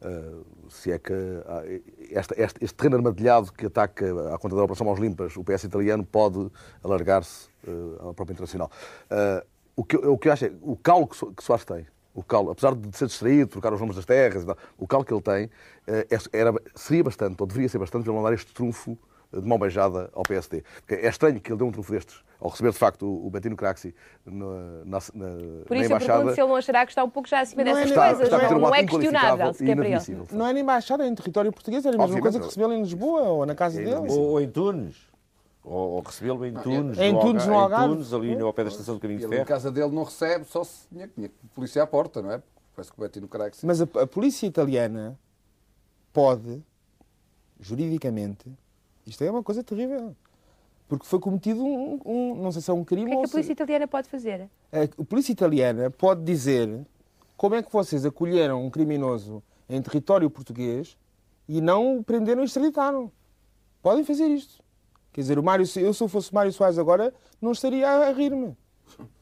Uh, 0.00 0.70
se 0.70 0.92
é 0.92 0.98
que 0.98 1.12
esta- 2.12 2.40
este, 2.40 2.64
este 2.64 2.74
terreno 2.76 2.98
armadilhado 2.98 3.52
que 3.52 3.66
ataca 3.66 4.32
à 4.32 4.38
conta 4.38 4.54
da 4.54 4.62
Operação 4.62 4.86
Mãos 4.86 5.00
Limpas, 5.00 5.36
o 5.36 5.42
PS 5.42 5.64
italiano 5.64 6.04
pode 6.06 6.48
alargar-se 6.84 7.48
uh, 7.66 8.10
à 8.10 8.14
própria 8.14 8.34
Internacional. 8.34 8.70
Uh, 9.10 9.44
o, 9.74 9.82
que, 9.82 9.96
eu- 9.96 10.12
o 10.12 10.16
que 10.18 10.28
eu 10.28 10.32
acho 10.32 10.44
é 10.44 10.52
o 10.62 10.76
calo 10.76 11.08
que 11.08 11.42
Soares 11.42 11.64
tem, 11.64 11.84
o 12.18 12.22
calo, 12.22 12.50
apesar 12.50 12.74
de 12.74 12.96
ser 12.96 13.06
distraído, 13.06 13.48
trocar 13.50 13.72
os 13.72 13.80
nomes 13.80 13.94
das 13.96 14.04
terras, 14.04 14.42
e 14.42 14.46
tal, 14.46 14.56
o 14.76 14.86
calo 14.86 15.04
que 15.04 15.12
ele 15.14 15.22
tem 15.22 15.44
uh, 15.46 15.50
é- 16.10 16.38
era, 16.38 16.52
seria 16.74 17.04
bastante, 17.04 17.36
ou 17.40 17.46
deveria 17.46 17.68
ser 17.68 17.78
bastante, 17.78 18.02
para 18.04 18.12
ele 18.12 18.20
mandar 18.20 18.34
este 18.34 18.52
trunfo 18.52 18.98
de 19.32 19.46
mão 19.46 19.58
beijada 19.58 20.10
ao 20.14 20.22
PSD. 20.22 20.64
É 20.88 21.06
estranho 21.08 21.38
que 21.40 21.52
ele 21.52 21.58
dê 21.58 21.64
um 21.64 21.70
trunfo 21.70 21.92
destes, 21.92 22.24
ao 22.40 22.48
receber 22.48 22.70
de 22.72 22.78
facto 22.78 23.02
o 23.06 23.28
Bettino 23.30 23.56
Craxi 23.56 23.94
na, 24.24 24.32
na, 24.44 24.46
na, 24.84 25.00
Por 25.04 25.14
na 25.14 25.20
isso 25.20 25.22
eu 25.70 25.84
embaixada. 25.84 25.96
pergunto 26.18 26.34
se 26.34 26.40
ele 26.40 26.48
não 26.48 26.56
achará 26.56 26.86
que 26.86 26.92
está 26.92 27.04
um 27.04 27.10
pouco 27.10 27.28
já 27.28 27.40
acima 27.40 27.62
Não 27.62 27.70
é 27.70 27.74
dessas 27.74 27.90
nem- 27.90 27.98
coisas. 27.98 28.22
está 28.22 28.36
um 28.56 28.58
não 28.60 28.66
ato 28.68 28.74
é 28.76 28.84
questionável 28.86 29.52
sequer 29.54 29.76
para 29.76 29.88
ele. 29.88 30.26
Não 30.32 30.46
é 30.46 30.52
nem 30.54 30.62
embaixada, 30.62 31.04
é 31.04 31.08
em 31.08 31.14
território 31.14 31.52
português, 31.52 31.84
é 31.84 31.88
a 31.88 31.92
mesma 31.92 32.04
Obviamente. 32.04 32.22
coisa 32.22 32.38
que 32.40 32.44
recebê-lo 32.46 32.72
em 32.72 32.80
Lisboa 32.82 33.20
ou 33.22 33.44
na 33.46 33.54
casa 33.54 33.80
É 33.80 33.84
dele. 33.84 34.06
ou 34.10 34.40
em 34.40 34.48
Tunes. 34.48 34.96
Ou, 35.70 35.90
ou 35.96 36.00
recebê-lo 36.00 36.46
em 36.46 36.54
Tunes. 36.54 36.98
Em 36.98 37.18
Tunes, 37.18 37.46
no 37.46 37.52
Algar- 37.54 37.80
Algarve. 37.80 37.84
Em 37.86 37.96
Tunes, 37.96 38.12
ali 38.14 38.40
ao 38.40 38.52
pé 38.54 38.64
da 38.64 38.70
estação 38.70 38.94
do 38.94 39.00
Caminho 39.00 39.18
de 39.18 39.24
Ele 39.26 39.34
em 39.34 39.36
Ferro. 39.38 39.48
casa 39.48 39.70
dele 39.70 39.90
não 39.94 40.02
recebe, 40.04 40.44
só 40.46 40.64
se 40.64 40.86
tinha, 40.88 41.06
tinha 41.08 41.30
polícia 41.54 41.82
à 41.82 41.86
porta, 41.86 42.22
não 42.22 42.32
é? 42.32 42.42
Parece 42.74 42.90
que 42.92 42.96
o. 42.96 43.66
Mas 43.66 43.80
a, 43.82 43.84
a 43.84 44.06
polícia 44.06 44.46
italiana 44.46 45.18
pode, 46.12 46.62
juridicamente, 47.60 48.50
isto 49.06 49.22
é 49.24 49.30
uma 49.30 49.42
coisa 49.42 49.62
terrível, 49.62 50.14
porque 50.88 51.04
foi 51.04 51.18
cometido 51.18 51.62
um, 51.64 52.00
um- 52.04 52.34
não 52.42 52.52
sei 52.52 52.62
se 52.62 52.70
é 52.70 52.74
um 52.74 52.80
O 52.80 52.84
crime 52.84 53.10
que 53.10 53.12
é 53.12 53.16
que 53.18 53.24
a 53.24 53.26
se- 53.26 53.32
polícia 53.32 53.52
italiana 53.52 53.86
pode 53.88 54.08
fazer? 54.08 54.48
a 54.72 55.04
polícia 55.04 55.32
italiana 55.32 55.90
pode 55.90 56.22
dizer 56.24 56.86
como 57.36 57.54
é 57.54 57.62
que 57.62 57.72
vocês 57.72 58.04
acolheram 58.06 58.64
um 58.64 58.70
criminoso 58.70 59.42
em 59.68 59.80
território 59.82 60.30
português 60.30 60.96
e 61.48 61.60
não 61.60 61.98
o 61.98 62.04
prenderam 62.04 62.42
e 62.42 62.44
extraditaram. 62.46 63.10
Podem 63.82 64.04
fazer 64.04 64.26
isto. 64.28 64.62
Quer 65.18 65.22
dizer, 65.22 65.38
o 65.40 65.42
Mário, 65.42 65.64
eu 65.78 65.92
se 65.92 66.00
eu 66.00 66.06
fosse 66.06 66.32
Mário 66.32 66.52
Soares 66.52 66.78
agora, 66.78 67.12
não 67.42 67.50
estaria 67.50 67.90
a 67.90 68.12
rir-me. 68.12 68.56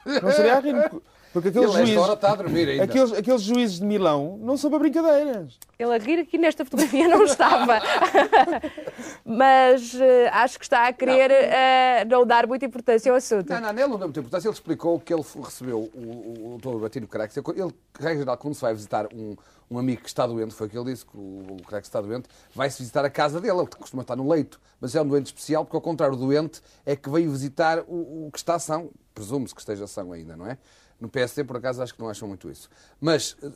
Não 0.05 0.29
estaria 0.29 0.55
a 0.55 0.61
rir-me. 0.61 0.83
porque- 1.43 1.49
aqueles 1.49 1.71
Ele, 1.71 1.75
esta 1.75 1.87
juízes, 1.87 2.03
hora, 2.03 2.13
está 2.15 2.33
a 2.33 2.35
dormir 2.37 2.69
ainda. 2.69 2.85
aqueles, 2.85 3.13
aqueles 3.13 3.43
juízes 3.43 3.79
de 3.81 3.85
Milão 3.85 4.39
não 4.41 4.57
são 4.57 4.71
para 4.71 4.79
brincadeiras. 4.79 5.59
Ele 5.79 5.95
a 5.95 5.99
rir 5.99 6.21
aqui 6.21 6.39
nesta 6.39 6.65
fotografia 6.65 7.07
não 7.09 7.25
estava. 7.25 7.81
Mas 9.25 9.95
eh, 9.95 10.29
acho 10.33 10.59
que 10.59 10.65
está 10.65 10.87
a 10.89 10.93
querer 10.93 11.31
eh, 11.31 12.05
não 12.07 12.25
dar 12.25 12.47
muita 12.47 12.65
importância 12.65 13.11
ao 13.11 13.17
assunto. 13.19 13.51
Não, 13.51 13.61
não, 13.61 13.69
ele 13.71 13.81
não 13.81 13.99
deu 13.99 14.07
muita 14.09 14.21
importância. 14.21 14.49
Ele 14.49 14.55
explicou 14.55 14.99
que 14.99 15.13
ele 15.13 15.23
recebeu 15.43 15.91
o, 15.95 15.99
o, 15.99 16.55
o 16.55 16.59
Dr. 16.59 16.81
Batino 16.81 17.07
Crax. 17.07 17.37
Ele, 17.37 17.45
regra 17.99 18.19
geral, 18.19 18.39
quando 18.39 18.55
se 18.55 18.63
vai 18.63 18.73
visitar 18.73 19.07
um, 19.13 19.37
um 19.71 19.79
amigo 19.79 20.01
que 20.03 20.09
está 20.09 20.27
doente, 20.27 20.55
foi 20.55 20.67
o 20.67 20.71
que 20.71 20.79
ele 20.79 20.93
disse, 20.93 21.05
que 21.05 21.17
o, 21.17 21.57
o 21.61 21.77
está 21.77 22.01
doente, 22.01 22.29
vai-se 22.55 22.79
visitar 22.79 23.05
a 23.05 23.11
casa 23.11 23.41
dele. 23.41 23.59
Ele 23.59 23.67
costuma 23.67 24.03
estar 24.03 24.17
no 24.17 24.29
leito. 24.29 24.61
Mas 24.81 24.95
é 24.95 25.03
um 25.03 25.07
doente 25.09 25.27
especial, 25.27 25.65
porque 25.65 25.77
ao 25.77 25.83
contrário 25.83 26.17
do 26.17 26.25
doente, 26.27 26.63
é 26.85 26.97
que 26.97 27.11
veio 27.11 27.31
visitar 27.31 27.81
o, 27.87 28.27
o 28.27 28.31
que 28.33 28.39
está 28.39 28.59
são. 28.59 28.91
Presume-se 29.15 29.55
que 29.55 29.61
esteja 29.61 29.87
são 29.87 30.13
ainda, 30.13 30.37
não 30.37 30.47
é? 30.47 30.59
No 31.01 31.09
PSD, 31.09 31.45
por 31.45 31.57
acaso, 31.57 31.83
acho 31.83 31.95
que 31.95 32.01
não 32.01 32.09
acham 32.09 32.27
muito 32.27 32.51
isso. 32.51 32.69
Mas 33.01 33.37
eh, 33.43 33.51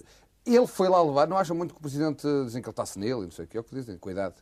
ele 0.46 0.66
foi 0.66 0.88
lá 0.88 1.02
levar. 1.02 1.26
Não 1.26 1.36
acham 1.38 1.56
muito 1.56 1.72
que 1.74 1.78
o 1.78 1.82
Presidente 1.82 2.26
dizem 2.44 2.60
que 2.62 2.68
ele 2.68 2.72
está 2.72 2.84
senil 2.84 3.20
e 3.22 3.24
não 3.24 3.30
sei 3.30 3.44
o 3.44 3.48
que. 3.48 3.56
É 3.56 3.60
o 3.60 3.64
que 3.64 3.74
dizem. 3.74 3.96
Cuidado. 3.98 4.34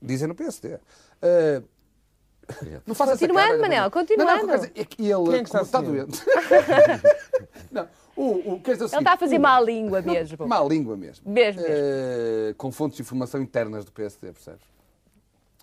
Dizem 0.00 0.26
no 0.28 0.34
PSD. 0.34 0.78
Eh, 1.22 1.62
não 2.86 2.94
faça 2.94 3.12
Continuando, 3.12 3.48
cara, 3.48 3.58
Manel, 3.58 3.82
Não, 3.84 3.90
continuando. 3.90 4.46
não, 4.46 4.54
dizer, 4.56 4.72
é 4.76 4.84
que 4.84 5.02
ele 5.02 5.24
Quem 5.24 5.34
é 5.34 5.38
que 5.38 5.44
está 5.48 5.62
está 5.62 5.80
doente. 5.80 6.22
não, 7.72 7.88
o, 8.14 8.52
o, 8.54 8.60
quer 8.60 8.72
dizer 8.74 8.84
o 8.84 8.86
Ele 8.86 8.88
seguinte, 8.88 8.94
está 8.98 9.12
a 9.12 9.16
fazer 9.16 9.38
o- 9.38 9.40
má 9.40 9.60
língua 9.60 10.00
mesmo. 10.00 10.46
Má 10.46 10.60
língua 10.62 10.96
mesmo. 10.96 11.28
Mesmo, 11.28 11.62
mesmo. 11.62 11.74
Eh, 11.76 12.54
com 12.56 12.70
fontes 12.70 12.96
de 12.96 13.02
informação 13.02 13.42
internas 13.42 13.84
do 13.84 13.90
PSD, 13.92 14.32
percebes? 14.32 14.62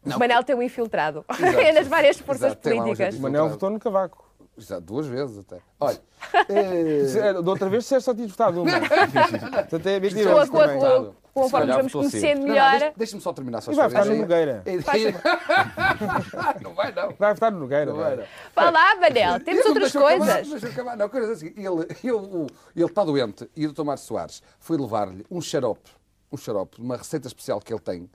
O 0.05 0.19
Manel 0.19 0.43
tem 0.43 0.53
um 0.55 0.61
infiltrado 0.61 1.23
Exato. 1.29 1.55
nas 1.73 1.87
várias 1.87 2.19
forças 2.19 2.51
Exato, 2.51 2.61
políticas. 2.61 3.15
O 3.15 3.21
Manel 3.21 3.49
votou 3.49 3.69
no 3.69 3.79
Cavaco. 3.79 4.32
Exato, 4.57 4.81
duas 4.81 5.07
vezes 5.07 5.39
até. 5.39 5.59
Olha, 5.79 5.99
eh, 6.49 7.07
Se- 7.07 7.19
Da 7.33 7.39
outra 7.39 7.67
vez, 7.69 7.85
se 7.85 7.99
só 7.99 8.13
tinha 8.13 8.27
votado 8.27 8.61
uma. 8.61 8.71
Portanto, 9.69 9.87
é 9.87 9.91
Com 9.91 9.97
a- 9.97 9.99
mentiroso 9.99 10.51
com 10.51 10.59
a- 10.61 10.67
com 10.75 10.85
a- 10.85 11.23
Conforme 11.33 11.73
vamos 11.73 11.91
conhecendo 11.91 12.41
não, 12.41 12.47
melhor. 12.49 12.71
deixa- 12.71 12.93
Deixa-me 12.95 13.21
só 13.23 13.33
terminar 13.33 13.61
só 13.61 13.71
E 13.71 13.75
vai 13.75 13.87
votar 13.89 14.05
no. 14.05 14.15
Nogueira. 14.15 14.63
Não 16.61 16.73
vai, 16.73 16.91
não. 16.93 17.11
Vai 17.17 17.33
votar 17.33 17.51
no 17.51 17.59
Nogueira. 17.59 17.85
Não 17.85 17.95
vai, 17.97 18.15
não. 18.15 18.23
Vá 18.55 18.69
lá, 18.69 18.95
Manel, 18.95 19.39
temos 19.39 19.65
outras 19.65 19.91
coisas. 19.91 20.63
acabar. 20.63 20.95
Não, 20.95 21.09
coisa 21.09 21.33
assim, 21.33 21.47
ele, 21.57 21.87
ele, 22.03 22.85
está 22.85 23.03
doente 23.03 23.49
e 23.55 23.65
o 23.65 23.73
Dr. 23.73 23.83
Mário 23.83 24.01
Soares 24.01 24.41
foi 24.59 24.77
levar-lhe 24.77 25.25
um 25.29 25.41
xarope, 25.41 25.89
um 26.31 26.37
xarope, 26.37 26.79
uma 26.79 26.97
receita 26.97 27.27
especial 27.27 27.59
que 27.59 27.73
ele 27.73 27.81
tem, 27.81 28.09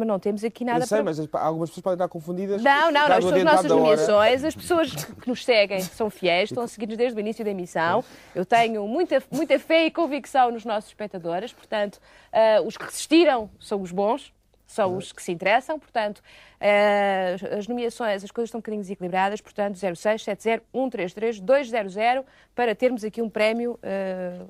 Mas 0.00 0.08
não 0.08 0.18
temos 0.18 0.42
aqui 0.42 0.64
nada 0.64 0.80
Eu 0.82 0.86
sei, 0.86 0.96
para... 0.98 1.04
mas 1.04 1.20
as- 1.20 1.28
algumas 1.32 1.70
pessoas 1.70 1.82
podem 1.84 1.94
estar 1.94 2.08
confundidas. 2.08 2.62
Não, 2.62 2.90
não, 2.90 3.00
não. 3.02 3.08
Dado 3.08 3.34
As 3.34 3.44
nossas 3.44 3.70
nomeações, 3.70 4.44
as 4.44 4.54
pessoas 4.54 4.92
que 4.92 5.28
nos 5.28 5.44
seguem 5.44 5.80
são 5.80 6.10
fiéis, 6.10 6.50
estão 6.50 6.64
a 6.64 6.66
seguir-nos 6.68 6.96
desde 6.96 7.16
o 7.16 7.20
início 7.20 7.44
da 7.44 7.50
emissão. 7.50 8.02
Eu 8.34 8.44
tenho 8.44 8.86
muita, 8.86 9.22
muita 9.30 9.58
fé 9.58 9.86
e 9.86 9.90
convicção 9.90 10.50
nos 10.50 10.64
nossos 10.64 10.90
espectadores, 10.90 11.52
portanto, 11.52 12.00
ah, 12.32 12.60
os 12.64 12.76
que 12.76 12.84
resistiram 12.84 13.50
são 13.60 13.80
os 13.80 13.92
bons, 13.92 14.32
são 14.70 14.96
os 14.96 15.12
que 15.12 15.22
se 15.22 15.32
interessam, 15.32 15.78
portanto, 15.78 16.22
ah, 16.60 17.34
as 17.58 17.66
nomeações, 17.66 18.22
as 18.22 18.30
coisas 18.30 18.48
estão 18.48 18.58
um 18.58 18.62
bocadinho 18.62 18.82
desequilibradas, 18.82 19.40
portanto, 19.40 19.74
0670133200 19.76 22.24
para 22.54 22.74
termos 22.74 23.02
aqui 23.04 23.20
um 23.20 23.28
prémio 23.28 23.78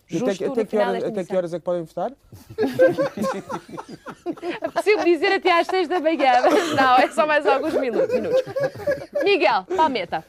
E 0.08 0.18
justo 0.18 0.30
até, 0.30 0.46
até 0.46 0.62
no 0.62 0.66
final 0.68 0.88
horas, 0.88 1.02
desta 1.02 1.20
até 1.20 1.28
que 1.28 1.36
horas 1.36 1.54
é 1.54 1.58
que 1.58 1.64
podem 1.64 1.82
votar? 1.84 2.12
É 4.60 4.68
possível 4.68 5.04
dizer 5.04 5.32
até 5.32 5.58
às 5.58 5.66
6 5.66 5.88
da 5.88 6.00
manhã, 6.00 6.32
mas 6.42 6.74
não, 6.76 6.96
é 6.96 7.10
só 7.10 7.26
mais 7.26 7.46
alguns 7.46 7.74
minu- 7.74 8.06
minutos. 8.06 8.42
Miguel, 9.24 9.64
palmeta. 9.76 10.24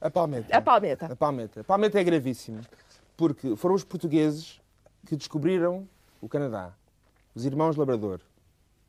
A 0.00 0.10
palmeta. 0.10 0.56
A 0.56 0.60
palmeta. 0.60 1.06
A 1.06 1.16
palmeta. 1.16 1.60
A 1.60 1.64
palmeta 1.64 2.00
é 2.00 2.04
gravíssimo. 2.04 2.60
Porque 3.16 3.56
foram 3.56 3.74
os 3.74 3.84
portugueses 3.84 4.60
que 5.06 5.16
descobriram 5.16 5.88
o 6.20 6.28
Canadá. 6.28 6.72
Os 7.34 7.46
irmãos 7.46 7.76
Labrador. 7.76 8.20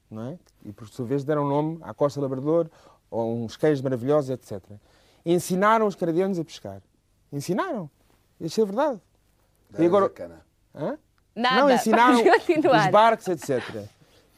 Não 0.09 0.29
é? 0.29 0.39
E 0.65 0.71
por 0.71 0.87
sua 0.87 1.05
vez 1.05 1.23
deram 1.23 1.47
nome 1.47 1.79
à 1.81 1.93
Costa 1.93 2.21
Labrador, 2.21 2.69
a 3.11 3.17
uns 3.17 3.57
queijos 3.57 3.81
maravilhosos, 3.81 4.29
etc. 4.29 4.61
Ensinaram 5.25 5.87
os 5.87 5.95
canadianos 5.95 6.39
a 6.39 6.43
pescar. 6.43 6.81
Ensinaram. 7.31 7.89
Isso 8.39 8.61
é 8.61 8.65
verdade. 8.65 9.01
E 9.77 9.85
agora, 9.85 10.09
Cana. 10.09 10.45
Hã? 10.73 10.97
Nada. 11.35 11.61
Não, 11.61 11.71
ensinaram 11.71 12.17
os 12.17 12.91
barcos, 12.91 13.27
etc. 13.27 13.87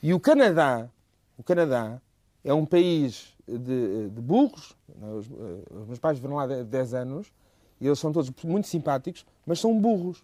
E 0.02 0.14
o 0.14 0.20
Canadá, 0.20 0.90
o 1.38 1.44
Canadá 1.44 2.02
é 2.44 2.54
um 2.54 2.66
país 2.66 3.36
de, 3.48 4.10
de 4.10 4.22
burros. 4.22 4.76
Os, 5.18 5.28
eh, 5.28 5.76
os 5.76 5.88
meus 5.88 6.00
pais 6.00 6.18
viveram 6.18 6.38
lá 6.38 6.48
de 6.48 6.64
10 6.64 6.94
anos 6.94 7.32
e 7.80 7.88
eles 7.88 8.00
são 8.00 8.12
todos 8.12 8.32
muito 8.44 8.68
simpáticos, 8.68 9.26
mas 9.46 9.60
são 9.60 9.80
burros. 9.80 10.24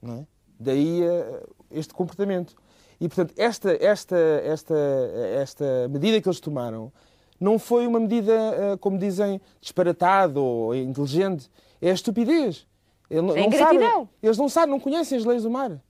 Não 0.00 0.18
é? 0.18 0.26
Daí 0.58 1.02
eh, 1.02 1.42
este 1.70 1.92
comportamento. 1.92 2.56
E, 3.02 3.08
portanto, 3.08 3.34
esta, 3.36 3.72
esta, 3.84 4.16
esta, 4.44 4.74
esta 5.40 5.88
medida 5.90 6.20
que 6.20 6.28
eles 6.28 6.38
tomaram 6.38 6.92
não 7.40 7.58
foi 7.58 7.84
uma 7.84 7.98
medida, 7.98 8.32
eh, 8.32 8.76
como 8.76 8.96
dizem, 8.96 9.40
disparatada 9.60 10.38
ou 10.38 10.72
inteligente. 10.72 11.50
É 11.80 11.90
a 11.90 11.94
estupidez. 11.94 12.64
Ele 13.10 13.22
não- 13.22 13.36
É 13.36 13.50
sabem- 13.58 14.08
eles 14.22 14.38
não 14.38 14.48
sabem, 14.48 14.70
não 14.70 14.78
conhecem 14.78 15.18
as 15.18 15.24
leis 15.24 15.42
do 15.42 15.50
mar. 15.50 15.80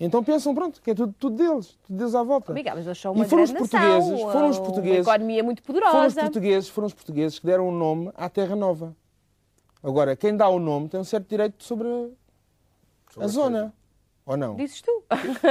Então 0.00 0.24
pensam, 0.24 0.52
pronto, 0.54 0.82
que 0.82 0.90
é 0.90 0.94
tudo, 0.94 1.14
tudo 1.16 1.36
deles, 1.36 1.78
tudo 1.86 1.96
deles 1.96 2.14
à 2.16 2.22
volta. 2.24 2.52
Mas 2.52 2.84
eles 2.84 2.98
são 2.98 3.14
E 3.14 3.16
uma 3.16 3.24
foram 3.26 3.44
os 3.44 3.52
portugueses, 3.52 4.10
nação, 4.10 4.32
foram 4.32 4.48
os 4.50 4.56
uma 4.58 4.64
portugueses, 4.66 5.06
economia 5.06 5.42
muito 5.44 5.62
foram 5.62 5.78
os 5.78 5.90
poderosa. 5.92 6.20
portugueses, 6.22 6.68
foram 6.68 6.86
os 6.88 6.94
portugueses 6.94 7.38
que 7.38 7.46
deram 7.46 7.68
o 7.68 7.72
nome 7.72 8.10
à 8.16 8.28
Terra 8.28 8.56
Nova. 8.56 8.94
Agora, 9.82 10.16
quem 10.16 10.36
dá 10.36 10.48
o 10.48 10.58
nome 10.58 10.88
tem 10.88 10.98
um 10.98 11.04
certo 11.04 11.28
direito 11.28 11.62
sobre 11.62 11.86
a, 11.86 13.24
a 13.24 13.28
zona, 13.28 13.72
ou 14.26 14.36
não? 14.36 14.56
Dizes 14.56 14.82
tu. 14.82 14.95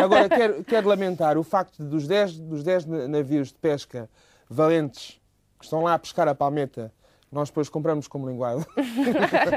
Agora, 0.03 0.27
quero, 0.29 0.63
quero 0.63 0.87
lamentar 0.87 1.37
o 1.37 1.43
facto 1.43 1.77
de 1.83 1.89
dos 1.89 2.07
10 2.07 2.39
dos 2.39 2.63
10 2.63 2.85
na- 2.85 3.07
navios 3.07 3.49
de 3.49 3.55
pesca 3.55 4.09
valentes 4.49 5.19
que 5.57 5.65
estão 5.65 5.81
lá 5.83 5.93
a 5.93 5.99
pescar 5.99 6.27
a 6.27 6.35
palmeta, 6.35 6.91
nós 7.31 7.49
depois 7.49 7.69
compramos 7.69 8.07
como 8.07 8.29
linguado. 8.29 8.65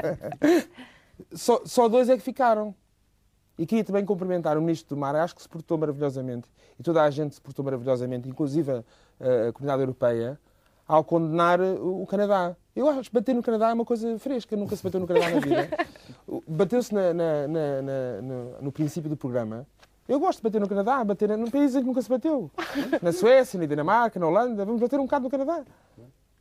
só, 1.33 1.61
só 1.65 1.87
dois 1.87 2.09
é 2.09 2.15
que 2.17 2.23
ficaram. 2.23 2.73
E 3.57 3.65
queria 3.65 3.83
também 3.83 4.05
cumprimentar 4.05 4.57
o 4.57 4.61
Ministro 4.61 4.95
do 4.95 4.99
Mar, 4.99 5.15
acho 5.17 5.35
que 5.35 5.41
se 5.41 5.49
portou 5.49 5.77
maravilhosamente, 5.77 6.47
e 6.79 6.83
toda 6.83 7.03
a 7.03 7.09
gente 7.09 7.35
se 7.35 7.41
portou 7.41 7.63
maravilhosamente, 7.65 8.29
inclusive 8.29 8.71
a, 8.71 8.77
a 9.49 9.51
Comunidade 9.51 9.81
Europeia, 9.81 10.39
ao 10.87 11.03
condenar 11.03 11.59
o, 11.59 12.03
o 12.03 12.07
Canadá. 12.07 12.55
Eu 12.73 12.87
acho 12.87 13.09
que 13.09 13.13
bater 13.13 13.35
no 13.35 13.43
Canadá 13.43 13.69
é 13.69 13.73
uma 13.73 13.83
coisa 13.83 14.17
fresca, 14.17 14.55
nunca 14.55 14.75
se 14.77 14.81
bateu 14.83 15.01
no 15.01 15.05
Canadá 15.05 15.29
na 15.29 15.39
vida. 15.41 15.67
Bateu-se 16.47 16.93
na- 16.93 17.13
na- 17.13 17.47
na- 17.47 18.61
no 18.61 18.71
princípio 18.71 19.09
do 19.09 19.17
programa. 19.17 19.67
Eu 20.09 20.19
gosto 20.19 20.39
de 20.39 20.43
bater 20.43 20.59
no 20.59 20.67
Canadá, 20.67 21.03
bater 21.03 21.37
num 21.37 21.49
país 21.51 21.75
em 21.75 21.81
que 21.81 21.85
nunca 21.85 22.01
se 22.01 22.09
bateu. 22.09 22.49
Na 23.01 23.11
Suécia, 23.11 23.59
na 23.59 23.65
Dinamarca, 23.67 24.19
na 24.19 24.25
Holanda, 24.27 24.65
vamos 24.65 24.81
bater 24.81 24.99
um 24.99 25.03
bocado 25.03 25.23
no 25.25 25.29
Canadá. 25.29 25.63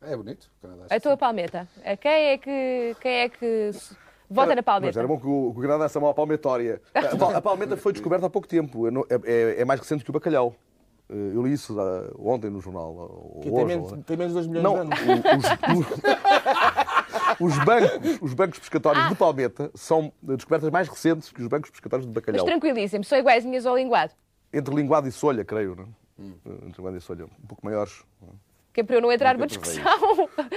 É 0.01 0.17
bonito, 0.17 0.51
o 0.59 0.63
Canadá. 0.67 0.87
A 0.91 0.99
tua 1.01 1.17
palmeta. 1.17 1.69
A 1.85 1.97
Quem 1.97 2.11
é 2.31 2.39
que, 2.39 2.97
quem 3.01 3.13
é 3.21 3.29
que 3.29 3.71
vota 4.31 4.49
na 4.51 4.55
Mas 4.57 4.65
palmeta? 4.65 4.99
era 4.99 5.07
bom 5.07 5.19
que 5.21 5.27
o, 5.27 5.53
que 5.53 5.59
o 5.59 5.63
Canadá 5.63 5.85
essa 5.85 6.01
mal 6.01 6.15
palmetória. 6.15 6.81
A, 6.95 7.37
a 7.37 7.41
palmeta 7.43 7.77
foi 7.77 7.93
descoberta 7.93 8.25
há 8.27 8.31
pouco 8.31 8.49
tempo. 8.49 8.87
É, 8.89 8.91
é- 9.25 9.61
é 9.61 9.65
mais 9.67 9.81
recente 9.81 10.03
que 10.03 10.09
o 10.11 10.13
bacalhau. 10.15 10.55
Eh, 11.11 11.33
Eu 11.35 11.43
li 11.43 11.53
isso 11.53 11.79
ah, 11.81 12.11
ontem 12.19 12.49
no 12.49 12.61
jornal. 12.61 13.39
Que 13.43 13.51
hoje, 13.51 13.57
tem, 13.57 13.65
menos, 13.67 13.93
ou- 13.93 13.99
tem 13.99 14.17
menos 14.17 14.33
de 14.33 14.39
2 14.41 14.47
milhões 14.47 14.65
Não, 14.65 14.75
de 14.75 14.81
anos. 14.81 14.99
o- 15.01 15.79
os, 15.79 15.85
os- 15.93 16.98
os 17.41 17.57
bancos, 17.65 18.19
os 18.21 18.35
bancos 18.35 18.59
pescatórios 18.59 19.09
de 19.09 19.15
palmeta 19.15 19.71
são 19.75 20.13
descobertas 20.23 20.71
mais 20.71 20.89
recentes 20.89 21.31
que 21.31 21.43
os 21.43 21.49
bancos 21.49 21.71
pescatórios 21.71 22.07
de 22.07 22.13
Mas 22.13 22.23
bacalhau. 22.23 22.45
tranquilíssimo, 22.45 23.05
são 23.05 23.19
iguaizinhas 23.19 23.67
ao 23.67 23.77
linguado. 23.77 24.13
Entre 24.53 24.75
linguado 24.75 25.09
e 25.09 25.13
solha, 25.13 25.45
creio, 25.45 25.77
não? 25.77 25.85
é? 25.85 26.67
Entre 26.67 26.79
linguado 26.79 26.97
e 26.97 27.01
solha, 27.01 27.25
um 27.25 27.47
pouco 27.47 27.65
maiores. 27.65 28.03
Que 28.79 28.83
é 28.83 28.85
para 28.85 28.95
eu 28.95 29.01
não 29.03 29.11
entrar 29.11 29.35
numa 29.35 29.49
discussão 29.49 29.83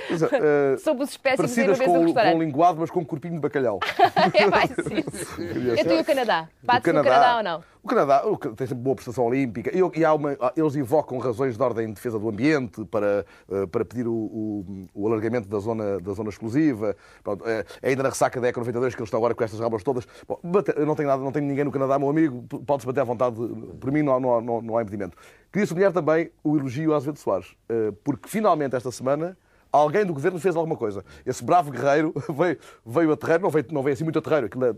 Mas, 0.07 0.21
eh, 0.31 0.77
sobre 0.77 1.03
os 1.03 1.09
espécimes 1.09 1.55
Parecidas 1.55 1.79
com, 1.79 2.13
com 2.13 2.39
linguado, 2.39 2.79
mas 2.79 2.91
com 2.91 2.99
um 2.99 3.03
corpinho 3.03 3.33
de 3.33 3.39
bacalhau. 3.39 3.79
é 4.35 4.45
mais 4.45 4.69
isso. 4.69 5.41
Então 5.81 5.97
e 5.97 6.01
o 6.01 6.05
Canadá? 6.05 6.47
O 6.61 6.65
Bate-se 6.67 6.93
no 6.93 7.03
Canadá 7.03 7.37
ou 7.37 7.43
não? 7.43 7.63
O 7.81 7.87
Canadá 7.87 8.27
o 8.27 8.37
tem 8.37 8.67
sempre 8.67 8.83
boa 8.83 8.95
prestação 8.95 9.25
olímpica 9.25 9.71
e, 9.75 9.99
e 9.99 10.05
há 10.05 10.13
uma- 10.13 10.37
eles 10.55 10.75
invocam 10.75 11.17
razões 11.17 11.57
de 11.57 11.63
ordem 11.63 11.87
de 11.87 11.93
defesa 11.93 12.19
do 12.19 12.29
ambiente 12.29 12.85
para, 12.85 13.25
eh, 13.51 13.65
para 13.65 13.83
pedir 13.83 14.07
o, 14.07 14.13
o- 14.13 14.85
o 14.93 15.07
alargamento 15.07 15.47
da 15.49 15.57
zona, 15.57 15.99
da 15.99 16.13
zona 16.13 16.29
exclusiva. 16.29 16.95
Pronto, 17.23 17.43
eh, 17.47 17.65
ainda 17.81 18.03
na 18.03 18.09
ressaca 18.09 18.39
da 18.39 18.49
Eco 18.49 18.59
92, 18.59 18.93
que 18.93 19.01
eles 19.01 19.07
estão 19.07 19.17
agora 19.17 19.33
com 19.33 19.43
estas 19.43 19.59
rabas 19.59 19.81
todas. 19.81 20.07
Bom, 20.27 20.39
eu 20.75 20.85
não 20.85 20.93
tenho, 20.95 21.07
nada, 21.07 21.23
não 21.23 21.31
tenho 21.31 21.47
ninguém 21.47 21.63
no 21.65 21.71
Canadá, 21.71 21.97
meu 21.97 22.07
amigo, 22.09 22.43
pode-se 22.67 22.85
bater 22.85 22.99
à 23.01 23.03
vontade. 23.03 23.35
Por 23.79 23.91
mim 23.91 24.03
não 24.03 24.19
não 24.19 24.39
não- 24.41 24.61
não 24.61 24.77
há 24.77 24.83
impedimento. 24.83 25.17
Queria 25.51 25.65
sublinhar 25.67 25.91
também 25.91 26.31
o 26.43 26.57
elogio 26.57 26.93
a 26.93 26.97
Azevedo 26.97 27.17
Soares, 27.19 27.55
eh, 27.67 27.91
porque 28.03 28.29
finalmente 28.29 28.75
esta 28.75 28.89
semana 28.91 29.37
alguém 29.71 30.05
do 30.05 30.13
governo 30.13 30.39
fez 30.39 30.55
alguma 30.55 30.77
coisa. 30.77 31.03
Esse 31.25 31.43
bravo 31.43 31.71
guerreiro 31.71 32.13
veio, 32.33 32.57
veio 32.85 33.11
a 33.11 33.17
terreiro, 33.17 33.43
não 33.43 33.49
veio, 33.49 33.65
não 33.71 33.83
veio 33.83 33.93
assim 33.93 34.03
muito 34.03 34.19
a 34.19 34.21
terreiro. 34.21 34.45
Aquilo 34.47 34.65
é- 34.65 34.73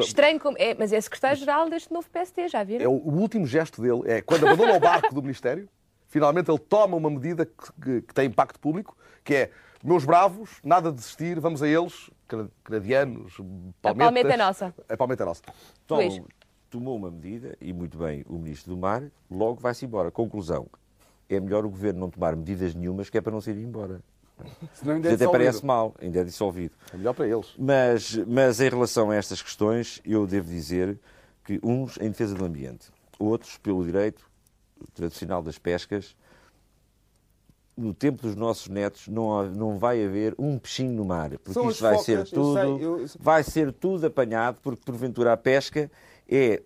Estranho 0.00 0.40
como. 0.40 0.56
É, 0.58 0.74
mas 0.74 0.92
é 0.92 1.00
secretário-geral 1.00 1.68
deste 1.68 1.92
novo 1.92 2.08
PST, 2.10 2.48
já 2.48 2.64
viram? 2.64 2.84
é 2.84 2.88
o, 2.88 2.92
o 2.92 3.18
último 3.20 3.46
gesto 3.46 3.82
dele, 3.82 4.02
é 4.06 4.22
quando 4.22 4.46
abandona 4.46 4.74
o 4.76 4.80
barco 4.80 5.14
do 5.14 5.20
Ministério, 5.20 5.68
finalmente 6.08 6.50
ele 6.50 6.58
toma 6.60 6.96
uma 6.96 7.10
medida 7.10 7.44
que, 7.44 7.72
que- 7.82 8.02
que 8.02 8.14
tem 8.14 8.26
impacto 8.26 8.58
público, 8.58 8.96
que 9.22 9.34
é 9.34 9.50
meus 9.84 10.04
bravos, 10.04 10.58
nada 10.64 10.90
de 10.90 10.96
desistir, 10.96 11.38
vamos 11.40 11.62
a 11.62 11.68
eles, 11.68 12.10
cana- 12.26 12.48
canadianos, 12.64 13.36
palmetas. 13.82 13.96
palmeta 14.06 14.32
é 14.32 14.36
nossa. 14.36 14.74
A 14.88 14.96
palmeta 14.96 15.22
é 15.22 15.26
nossa. 15.26 15.42
Luís. 15.90 16.20
Tomou 16.70 16.96
uma 16.96 17.10
medida, 17.10 17.56
e 17.60 17.72
muito 17.72 17.96
bem, 17.98 18.24
o 18.28 18.34
Ministro 18.38 18.74
do 18.74 18.76
Mar, 18.76 19.02
logo 19.30 19.60
vai-se 19.60 19.84
embora. 19.84 20.10
Conclusão, 20.10 20.66
é 21.28 21.38
melhor 21.40 21.64
o 21.64 21.70
Governo 21.70 22.00
não 22.00 22.10
tomar 22.10 22.34
medidas 22.36 22.74
nenhumas, 22.74 23.08
que 23.10 23.18
é 23.18 23.20
para 23.20 23.32
não 23.32 23.40
se 23.40 23.50
ir 23.50 23.58
embora. 23.58 24.00
Senão 24.74 24.96
ainda 24.96 25.08
é 25.08 25.14
Até 25.14 25.26
parece 25.26 25.64
mal, 25.64 25.94
ainda 26.00 26.20
é 26.20 26.24
dissolvido. 26.24 26.74
É 26.92 26.96
melhor 26.96 27.14
para 27.14 27.26
eles. 27.26 27.54
Mas, 27.58 28.16
mas 28.26 28.60
em 28.60 28.68
relação 28.68 29.10
a 29.10 29.16
estas 29.16 29.40
questões, 29.40 30.00
eu 30.04 30.26
devo 30.26 30.48
dizer 30.50 30.98
que 31.44 31.58
uns 31.62 31.96
em 31.98 32.10
defesa 32.10 32.34
do 32.34 32.44
ambiente, 32.44 32.90
outros 33.18 33.56
pelo 33.56 33.82
direito 33.84 34.28
tradicional 34.94 35.42
das 35.42 35.58
pescas. 35.58 36.14
No 37.76 37.92
tempo 37.92 38.22
dos 38.22 38.34
nossos 38.34 38.68
netos 38.68 39.06
não, 39.06 39.44
não 39.50 39.78
vai 39.78 40.02
haver 40.02 40.34
um 40.38 40.58
peixinho 40.58 40.92
no 40.92 41.04
mar, 41.04 41.28
porque 41.38 41.52
São 41.52 41.68
isto 41.68 41.82
vai 41.82 41.98
ser 41.98 42.16
focas, 42.26 42.32
eu 42.32 42.40
tudo, 42.42 42.54
sei, 42.54 42.64
eu- 42.86 43.00
eu- 43.00 43.06
vai 43.20 43.42
ser 43.42 43.70
tudo 43.72 44.06
apanhado, 44.06 44.58
porque 44.62 44.80
porventura 44.82 45.34
a 45.34 45.36
pesca 45.36 45.90
é 46.28 46.62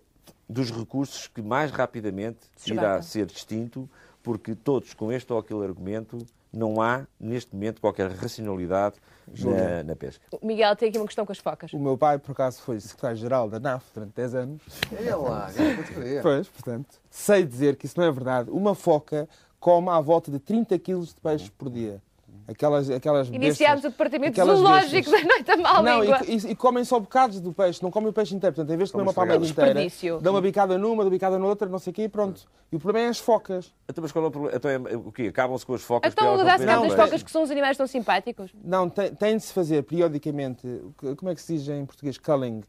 dos 0.47 0.71
recursos 0.71 1.27
que 1.27 1.41
mais 1.41 1.71
rapidamente 1.71 2.39
Se 2.55 2.73
irá 2.73 3.01
ser 3.01 3.25
distinto, 3.25 3.89
porque 4.21 4.53
todos 4.53 4.93
com 4.93 5.11
este 5.11 5.31
ou 5.31 5.39
aquele 5.39 5.63
argumento 5.63 6.17
não 6.51 6.81
há 6.81 7.07
neste 7.19 7.53
momento 7.53 7.79
qualquer 7.79 8.11
racionalidade 8.11 8.95
na, 9.39 9.83
na 9.83 9.95
pesca. 9.95 10.25
O 10.31 10.45
Miguel 10.45 10.75
tem 10.75 10.89
aqui 10.89 10.97
uma 10.97 11.05
questão 11.05 11.25
com 11.25 11.31
as 11.31 11.37
focas. 11.37 11.71
O 11.71 11.79
meu 11.79 11.97
pai, 11.97 12.19
por 12.19 12.33
acaso, 12.33 12.61
foi 12.61 12.79
secretário-geral 12.79 13.49
da 13.49 13.59
NAF 13.59 13.85
durante 13.93 14.13
10 14.13 14.35
anos. 14.35 14.61
É 15.05 15.15
lá. 15.15 15.49
Pois, 16.21 16.47
portanto, 16.49 16.99
sei 17.09 17.45
dizer 17.45 17.77
que 17.77 17.85
isso 17.85 17.97
não 17.97 18.05
é 18.05 18.11
verdade. 18.11 18.49
Uma 18.49 18.75
foca 18.75 19.29
come 19.59 19.89
à 19.89 20.01
volta 20.01 20.29
de 20.29 20.39
30 20.39 20.77
quilos 20.79 21.13
de 21.13 21.21
peixe 21.21 21.49
por 21.51 21.69
dia. 21.69 22.01
Aquelas, 22.47 22.89
aquelas 22.89 23.29
bestas- 23.29 23.45
Iniciámos 23.47 23.85
o 23.85 23.89
departamento 23.89 24.31
aquelas 24.31 24.57
zoológico 24.59 24.91
bestas. 25.11 25.21
da 25.21 25.27
noite 25.27 25.43
da 25.45 25.57
má 25.57 25.81
Não, 25.81 26.01
língua. 26.01 26.19
e, 26.27 26.35
e- 26.35 26.51
e 26.51 26.55
comem 26.55 26.83
só 26.83 26.99
bocados 26.99 27.39
do 27.39 27.53
peixe, 27.53 27.81
não 27.81 27.89
comem 27.91 28.09
o 28.09 28.13
peixe 28.13 28.35
inteiro. 28.35 28.53
Portanto, 28.55 28.73
em 28.73 28.77
vez 28.77 28.89
de 28.89 28.93
comer 28.93 29.03
uma 29.03 29.13
palmeira 29.13 29.45
inteira, 29.45 30.19
dão 30.21 30.33
uma 30.33 30.41
bicada 30.41 30.77
numa, 30.77 31.03
dão 31.03 31.11
bicada 31.11 31.39
noutra, 31.39 31.69
não 31.69 31.79
sei 31.79 31.91
o 31.91 31.93
quê, 31.93 32.03
e 32.03 32.09
pronto. 32.09 32.41
E 32.71 32.75
o 32.75 32.79
problema 32.79 33.07
é 33.07 33.09
as 33.09 33.19
focas. 33.19 33.73
Então, 33.87 34.01
mas 34.01 34.11
qual 34.11 34.25
é 34.25 34.27
o 34.27 34.31
problema? 34.31 34.57
Então, 34.57 34.69
é, 34.71 34.95
o 34.97 35.11
quê? 35.11 35.23
Acabam-se 35.27 35.65
com 35.65 35.73
as 35.73 35.81
focas? 35.81 36.11
Então 36.11 36.27
elas 36.27 36.45
dá-se 36.45 36.65
não 36.65 36.73
cabo 36.73 36.87
das 36.87 36.95
focas 37.05 37.23
que 37.23 37.31
são 37.31 37.43
os 37.43 37.51
animais 37.51 37.77
tão 37.77 37.87
simpáticos. 37.87 38.51
Não, 38.63 38.89
tem, 38.89 39.13
tem 39.13 39.37
de 39.37 39.43
se 39.43 39.53
fazer 39.53 39.83
periodicamente, 39.83 40.67
o 40.67 41.15
como 41.15 41.31
é 41.31 41.35
que 41.35 41.41
se 41.41 41.55
diz 41.57 41.67
em 41.69 41.85
português? 41.85 42.17
Culling. 42.17 42.63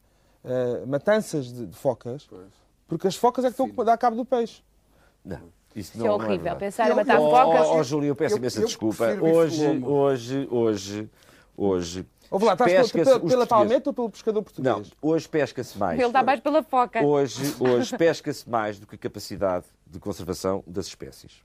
eh, 0.44 0.82
matanças 0.86 1.52
de, 1.52 1.66
de 1.66 1.76
focas, 1.76 2.28
porque 2.88 3.06
as 3.06 3.14
focas 3.16 3.44
é 3.44 3.48
que 3.48 3.62
estão 3.62 3.80
a 3.80 3.84
dar 3.84 3.96
cabo 3.96 4.16
do 4.16 4.24
peixe. 4.24 4.60
Não, 5.24 5.38
isso 5.74 5.90
Isso 5.90 5.98
não, 5.98 6.04
é 6.04 6.08
não 6.08 6.14
horrível. 6.16 6.36
verdade. 6.36 6.58
Pensar 6.58 6.90
em 6.90 6.94
matar 6.94 7.18
focas. 7.18 7.66
Oh, 7.66 7.76
oh, 7.76 7.82
Júlio, 7.82 8.08
eu 8.08 8.16
peço 8.16 8.36
imensa 8.36 8.64
desculpa. 8.64 9.06
Hoje, 9.20 9.82
hoje, 9.84 10.48
hoje, 10.50 11.10
hoje. 11.56 12.06
Ouve 12.30 12.46
lá, 12.46 12.54
estás 12.54 12.90
pela, 12.90 13.20
pela, 13.20 13.46
palmeta 13.46 13.90
ou 13.90 13.94
pelo 13.94 14.08
pescador 14.08 14.42
português? 14.42 14.74
Não, 14.74 14.82
hoje 15.02 15.28
pesca-se 15.28 15.76
mais. 15.76 15.98
Ele 15.98 16.06
está 16.06 16.22
mais 16.22 16.40
pela 16.40 16.62
foca. 16.62 17.04
Hoje, 17.04 17.54
hoje 17.60 17.96
pesca-se 17.96 18.48
mais 18.48 18.78
do 18.78 18.86
que 18.86 18.94
a 18.94 18.98
capacidade 18.98 19.66
de 19.86 19.98
conservação 19.98 20.64
das 20.66 20.86
espécies. 20.86 21.42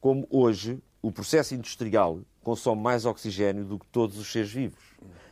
Como 0.00 0.28
hoje 0.30 0.78
o 1.02 1.10
processo 1.10 1.54
industrial 1.54 2.20
consome 2.42 2.80
mais 2.80 3.04
oxigênio 3.04 3.64
do 3.64 3.78
que 3.78 3.86
todos 3.86 4.16
os 4.16 4.30
seres 4.30 4.50
vivos. 4.50 4.87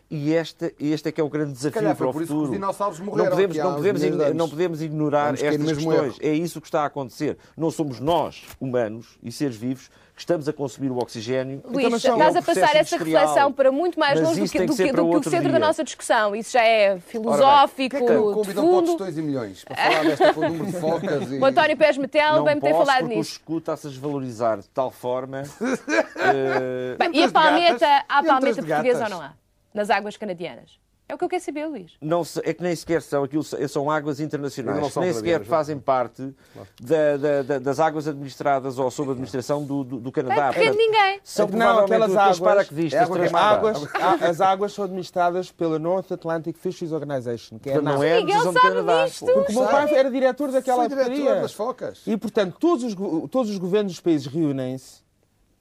E 0.09 0.33
este, 0.35 0.73
este 0.79 1.09
é 1.09 1.13
que 1.13 1.21
é 1.21 1.25
o 1.25 1.29
grande 1.29 1.53
desafio 1.55 1.73
calhar 1.81 1.97
para 1.97 2.07
o 2.09 2.13
por 2.13 2.23
isso 2.23 2.29
que 2.29 2.39
futuro. 2.39 2.53
os 2.53 2.57
dinossauros 2.57 3.01
morreram 3.01 3.25
não 3.25 3.31
podemos, 3.37 3.57
não 3.57 3.75
podemos, 3.75 4.35
não 4.37 4.49
podemos 4.49 4.83
ignorar 4.83 5.25
Vamos 5.27 5.43
estas 5.43 5.61
mesmo 5.67 5.91
questões. 5.91 6.07
erro. 6.13 6.17
É 6.21 6.33
isso 6.33 6.61
que 6.61 6.69
está 6.69 6.83
a 6.83 6.87
acontecer. 6.87 7.37
Não 7.57 7.73
somos 7.73 7.99
nós, 7.99 8.41
humanos 8.61 9.19
e 9.21 9.33
seres 9.33 9.57
vivos, 9.57 9.89
que 10.15 10.21
estamos 10.21 10.49
a 10.49 10.53
consumir 10.53 10.91
o 10.93 10.97
oxigênio. 10.99 11.61
Luís, 11.69 12.01
são- 12.01 12.15
estás 12.17 12.35
é 12.37 12.39
a 12.39 12.41
um 12.41 12.45
passar 12.45 12.45
processo 12.45 12.77
essa 12.77 12.95
industrial. 12.95 13.21
reflexão 13.27 13.53
para 13.53 13.73
muito 13.73 13.99
mais 13.99 14.21
longe 14.21 14.41
do 14.41 14.47
que, 14.49 14.59
tem 14.59 14.67
do 14.69 14.77
que 14.77 14.85
que- 14.85 14.93
para 14.93 15.03
do 15.03 15.11
que 15.11 15.17
o 15.17 15.31
centro 15.31 15.43
da 15.53 15.59
dia. 15.59 15.67
nossa 15.67 15.83
discussão. 15.85 16.37
Isso 16.37 16.53
já 16.53 16.63
é 16.63 16.91
Ora 16.93 17.01
filosófico, 17.01 17.97
bem, 17.99 18.07
quem 18.07 18.17
é 18.17 18.21
que 18.21 18.27
de 18.29 18.35
convidam 18.35 18.45
para 18.45 18.63
fundo. 18.63 18.77
outros 18.77 18.97
2 18.97 19.19
e 19.19 19.23
milhões? 19.23 19.65
Para 19.65 19.77
falar 19.77 20.05
desta 20.05 20.33
com 20.35 20.41
o 20.41 20.49
número 20.49 20.67
de 20.67 20.73
focas 20.81 21.33
e... 21.33 21.39
O 21.39 21.45
António 21.45 21.77
Pérez 21.77 21.99
Metel 21.99 22.37
Não 22.37 22.45
bem-me 22.45 22.61
ter 22.61 22.71
posso, 22.71 22.87
falado 22.87 23.07
nisso. 23.09 23.19
o 23.19 23.23
escudo 23.23 23.59
está-se 23.59 23.87
a 23.89 23.91
desvalorizar 23.91 24.59
de 24.61 24.69
tal 24.69 24.91
forma... 24.93 25.43
eh, 26.17 26.97
Bem, 26.99 27.11
e 27.13 27.25
a 27.25 27.29
palmeta, 27.31 28.05
há 28.09 28.23
palmeta 28.23 28.63
portuguesa 28.63 29.05
ou 29.05 29.11
não 29.11 29.21
há? 29.21 29.33
Nas 29.77 29.91
águas 29.91 30.17
canadianas. 30.17 30.81
É 31.09 31.15
o 31.15 31.19
que 31.19 31.23
eu 31.25 31.29
quero 31.29 31.41
saber, 31.45 31.67
Luís. 31.67 31.93
Não 32.01 32.23
é 32.43 32.53
que 32.53 32.61
nem 32.65 32.75
sequer 32.75 33.01
são, 33.01 33.23
aquilo 33.23 33.45
são- 33.45 33.89
águas 33.89 34.19
internacionais, 34.19 34.93
são 34.93 35.05
nem 35.05 35.13
sequer 35.13 35.45
fazem 35.45 35.79
parte 35.79 36.35
da- 36.81 37.17
da- 37.17 37.43
da- 37.43 37.59
das 37.61 37.79
águas 37.79 38.09
administradas 38.09 38.77
ou 38.77 38.91
sob 38.91 39.13
administração 39.13 39.63
do, 39.65 39.85
do, 39.85 40.01
do 40.01 40.11
Canadá. 40.11 40.47
Não 40.47 40.53
depende 40.53 40.73
de 40.73 40.79
ninguém. 40.79 41.21
São 41.23 41.47
É 41.47 41.51
não, 41.53 41.79
aquelas 41.79 42.17
águas- 42.17 42.41
paraquedistas 42.41 43.01
é 43.01 43.05
água 43.05 43.19
transbordados. 43.19 43.95
Águas, 43.95 44.23
as 44.23 44.41
águas 44.41 44.73
são 44.73 44.85
administradas 44.85 45.53
pela 45.53 45.79
North 45.79 46.11
Atlantic 46.11 46.57
Fisheries 46.59 46.91
Organization, 46.93 47.57
que 47.61 47.71
é 47.71 47.81
não 47.81 48.03
é 48.03 48.15
a 48.15 48.21
Miguel 48.23 48.43
sabe 48.43 48.61
Canadá. 48.61 49.05
disto. 49.05 49.27
Porque 49.27 49.53
o 49.53 49.61
meu 49.61 49.69
pai 49.69 49.95
era 49.95 50.11
diretor 50.11 50.51
daquela 50.51 50.89
Foi 50.89 51.05
diretor 51.05 51.41
das 51.43 51.53
focas. 51.53 52.03
E, 52.05 52.17
portanto, 52.17 52.57
todos 52.59 52.83
os, 52.83 52.95
todos 53.31 53.51
os 53.53 53.59
governos 53.59 53.93
dos 53.93 54.01
países 54.01 54.27
reúnem-se 54.27 55.06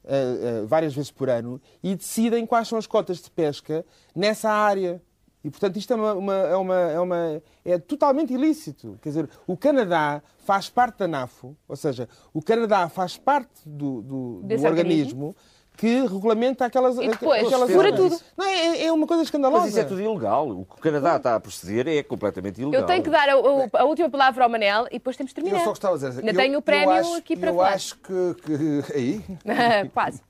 eh, 0.07 0.61
eh, 0.61 0.65
várias 0.65 0.93
vezes 0.93 1.11
por 1.11 1.29
ano 1.29 1.61
e 1.83 1.95
decidem 1.95 2.45
quais 2.45 2.67
são 2.67 2.77
as 2.77 2.87
cotas 2.87 3.21
de 3.21 3.29
pesca 3.31 3.85
nessa 4.15 4.49
área. 4.49 5.01
E, 5.43 5.49
portanto, 5.51 5.77
isto 5.77 5.93
é, 5.93 5.95
uma, 5.95 6.13
uma- 6.15 6.33
é, 6.33 6.55
uma, 6.55 6.75
é, 6.79 6.99
uma- 6.99 7.41
é 7.63 7.77
totalmente 7.77 8.33
ilícito. 8.33 8.97
Quer 8.99 9.09
dizer, 9.09 9.29
o 9.45 9.55
Canadá 9.55 10.23
faz 10.39 10.69
parte 10.71 10.97
da 10.97 11.07
NAFO, 11.07 11.55
ou 11.67 11.75
seja, 11.75 12.09
o 12.33 12.41
Canadá 12.41 12.89
faz 12.89 13.15
parte 13.15 13.61
do, 13.63 14.01
do- 14.01 14.39
do 14.41 14.47
Desse 14.47 14.65
organismo 14.67 15.35
que 15.77 16.01
regulamenta 16.07 16.65
aquelas, 16.65 16.97
E 16.97 17.07
depois, 17.09 17.45
aquelas 17.45 17.69
fura 17.71 17.87
áreas. 17.89 17.95
tudo. 17.99 18.19
Não, 18.37 18.45
é, 18.45 18.85
é 18.85 18.91
uma 18.91 19.05
coisa 19.05 19.23
escandalosa. 19.23 19.61
Mas 19.63 19.69
isso 19.71 19.79
é 19.79 19.83
tudo 19.83 20.01
ilegal. 20.01 20.47
O 20.49 20.65
que 20.65 20.73
o 20.73 20.81
Canadá 20.81 21.15
está 21.17 21.35
a 21.35 21.39
proceder 21.39 21.87
é 21.87 22.01
completamente 22.03 22.61
ilegal. 22.61 22.81
Eu 22.81 22.87
tenho 22.87 23.03
que 23.03 23.09
dar 23.09 23.27
a, 23.29 23.33
a- 23.33 23.81
a 23.81 23.85
última 23.85 24.09
palavra 24.09 24.43
ao 24.43 24.49
Manel 24.49 24.85
e 24.87 24.93
depois 24.93 25.15
temos 25.17 25.33
de 25.33 25.39
Eu 25.39 25.43
terminar. 25.43 25.63
só 25.63 25.69
gostava 25.71 25.97
de 25.97 26.05
dizer... 26.07 26.19
Ainda 26.19 26.31
eu- 26.31 26.35
tenho 26.35 26.53
o 26.53 26.57
eu 26.57 26.61
prémio 26.61 26.89
acho- 26.91 27.15
aqui 27.15 27.35
para 27.35 27.49
Eu 27.51 27.55
falar. 27.55 27.73
acho 27.73 27.95
que... 27.97 28.35
que- 28.43 28.93
Aí? 28.95 29.21
Quase. 29.93 30.21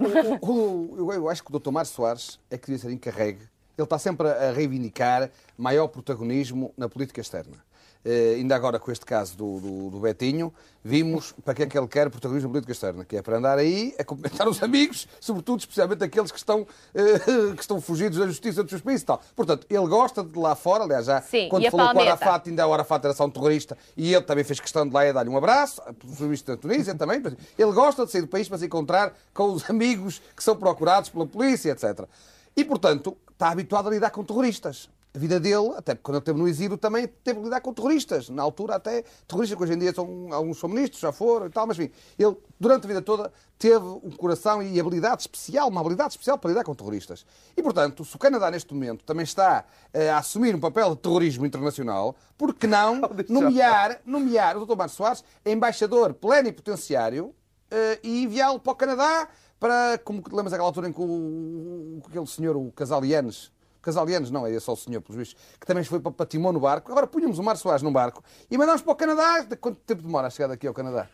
O- 0.41 0.47
o- 0.51 0.95
eu, 0.97 1.11
eu 1.13 1.29
acho 1.29 1.43
que 1.43 1.55
o 1.55 1.59
Dr. 1.59 1.71
Mário 1.71 1.89
Soares 1.89 2.39
é 2.49 2.57
que 2.57 2.67
devia 2.67 2.79
ser 2.81 2.91
encarregue. 2.91 3.41
Ele 3.77 3.83
está 3.83 3.99
sempre 3.99 4.29
a 4.29 4.51
reivindicar 4.53 5.29
maior 5.57 5.87
protagonismo 5.89 6.73
na 6.77 6.87
política 6.87 7.19
externa. 7.19 7.57
Eh, 8.05 8.35
ainda 8.35 8.55
agora 8.55 8.77
com 8.77 8.91
este 8.91 9.03
caso 9.03 9.35
do, 9.35 9.59
do, 9.59 9.89
do 9.89 9.99
Betinho, 9.99 10.53
vimos 10.83 11.33
para 11.43 11.55
que 11.55 11.63
é 11.63 11.65
que 11.65 11.75
ele 11.75 11.87
quer 11.87 12.07
protagonismo 12.11 12.49
na 12.49 12.51
política 12.51 12.71
externa, 12.71 13.03
que 13.03 13.17
é 13.17 13.21
para 13.23 13.37
andar 13.37 13.57
aí 13.57 13.95
a 13.97 14.03
cumprimentar 14.03 14.47
os 14.47 14.61
amigos, 14.61 15.07
sobretudo, 15.19 15.61
especialmente 15.61 16.03
aqueles 16.03 16.31
que 16.31 16.37
estão, 16.37 16.67
eh, 16.93 17.53
que 17.55 17.61
estão 17.61 17.81
fugidos 17.81 18.19
da 18.19 18.27
justiça 18.27 18.61
dos 18.61 18.69
seus 18.69 18.83
países 18.83 19.01
e 19.01 19.05
tal. 19.07 19.19
Portanto, 19.35 19.65
ele 19.67 19.87
gosta 19.87 20.23
de 20.23 20.37
lá 20.37 20.53
fora, 20.53 20.83
aliás, 20.83 21.07
já 21.07 21.19
Sim, 21.19 21.49
quando 21.49 21.65
e 21.65 21.71
falou 21.71 21.89
com 21.93 21.97
o? 21.97 22.01
Arafat, 22.01 22.47
ainda 22.47 22.67
o 22.67 22.73
Arafat 22.73 23.05
era 23.05 23.13
só 23.15 23.25
um 23.25 23.29
terrorista 23.31 23.75
e 23.97 24.13
ele 24.13 24.23
também 24.23 24.43
fez 24.43 24.59
questão 24.59 24.87
de 24.87 24.93
lá 24.93 25.03
ir 25.07 25.11
dar-lhe 25.11 25.29
um 25.31 25.37
abraço, 25.37 25.81
pelo 25.81 26.29
visto 26.29 26.45
da 26.45 26.55
Tunísia 26.55 26.93
também. 26.95 27.23
Ele 27.57 27.71
gosta 27.71 28.05
de 28.05 28.11
sair 28.11 28.21
do 28.21 28.27
país 28.27 28.47
para 28.47 28.59
se 28.59 28.67
encontrar 28.67 29.13
com 29.33 29.51
os 29.51 29.67
amigos 29.67 30.21
que 30.35 30.43
são 30.43 30.55
procurados 30.55 31.09
pela 31.09 31.25
polícia, 31.25 31.71
etc. 31.71 32.07
E, 32.55 32.63
portanto, 32.63 33.17
está 33.31 33.49
habituado 33.49 33.87
a 33.87 33.91
lidar 33.91 34.11
com 34.11 34.23
terroristas. 34.23 34.89
A 35.15 35.17
vida 35.17 35.39
dele, 35.39 35.71
até 35.77 35.95
porque 35.95 36.03
quando 36.03 36.15
ele 36.15 36.21
esteve 36.23 36.39
no 36.39 36.45
exílio, 36.45 36.77
também 36.77 37.07
teve 37.07 37.39
que 37.39 37.45
lidar 37.45 37.61
com 37.61 37.73
terroristas. 37.73 38.27
Na 38.29 38.43
altura, 38.43 38.75
até 38.75 39.05
terroristas 39.25 39.57
que 39.57 39.63
hoje 39.63 39.73
em 39.73 39.77
dia 39.77 39.93
são, 39.93 40.27
alguns 40.33 40.59
são 40.59 40.67
ministros, 40.67 40.99
já 40.99 41.11
foram 41.13 41.45
e 41.45 41.49
tal, 41.49 41.65
mas 41.65 41.79
enfim, 41.79 41.89
ele, 42.19 42.35
durante 42.59 42.83
a 42.83 42.87
vida 42.87 43.01
toda, 43.01 43.31
teve 43.57 43.85
um 43.85 44.11
coração 44.11 44.61
e 44.61 44.77
habilidade 44.77 45.21
especial, 45.21 45.69
uma 45.69 45.79
habilidade 45.79 46.09
especial 46.09 46.37
para 46.37 46.49
lidar 46.49 46.65
com 46.65 46.75
terroristas. 46.75 47.25
E, 47.55 47.63
portanto, 47.63 48.03
se 48.03 48.13
o 48.13 48.19
Canadá, 48.19 48.51
neste 48.51 48.73
momento, 48.73 49.05
também 49.05 49.23
está 49.23 49.63
eh, 49.93 50.09
a 50.09 50.17
assumir 50.17 50.53
um 50.53 50.59
papel 50.59 50.95
de 50.95 51.01
terrorismo 51.01 51.45
internacional, 51.45 52.13
por 52.37 52.53
que 52.53 52.67
não 52.67 52.99
nomear, 53.29 54.01
nomear 54.05 54.57
o 54.57 54.65
Dr. 54.65 54.75
Mário 54.75 54.93
Soares 54.93 55.23
embaixador 55.45 56.13
plenipotenciário 56.13 57.33
eh, 57.71 57.99
e 58.03 58.23
enviá-lo 58.23 58.59
para 58.59 58.73
o 58.73 58.75
Canadá 58.75 59.29
para, 59.59 59.97
como 60.03 60.21
lembras 60.31 60.51
aquela 60.53 60.67
altura 60.67 60.89
em 60.89 60.91
que 60.91 60.99
o, 61.01 62.01
aquele 62.05 62.27
senhor, 62.27 62.57
o 62.57 62.71
Casalianes, 62.73 63.51
Casalianes 63.85 64.31
não, 64.31 64.47
é 64.47 64.59
só 64.59 64.73
o 64.73 64.75
senhor, 64.75 64.99
pelos 64.99 65.15
vistos, 65.15 65.37
que 65.59 65.65
também 65.65 65.83
foi 65.83 65.99
para, 65.99 66.25
Timor 66.25 66.51
no 66.51 66.59
barco. 66.59 66.91
Agora 66.91 67.05
punhamos 67.05 67.37
o 67.37 67.43
Mário 67.43 67.61
Soares 67.61 67.83
num 67.83 67.93
barco 67.93 68.23
e 68.49 68.57
mandámos 68.57 68.81
para 68.81 68.91
o 68.91 68.95
Canadá. 68.95 69.45
Quanto 69.61 69.77
tempo 69.85 70.01
demora 70.01 70.27
a 70.27 70.29
chegar 70.29 70.47
daqui 70.47 70.67
ao 70.67 70.73
Canadá? 70.73 71.07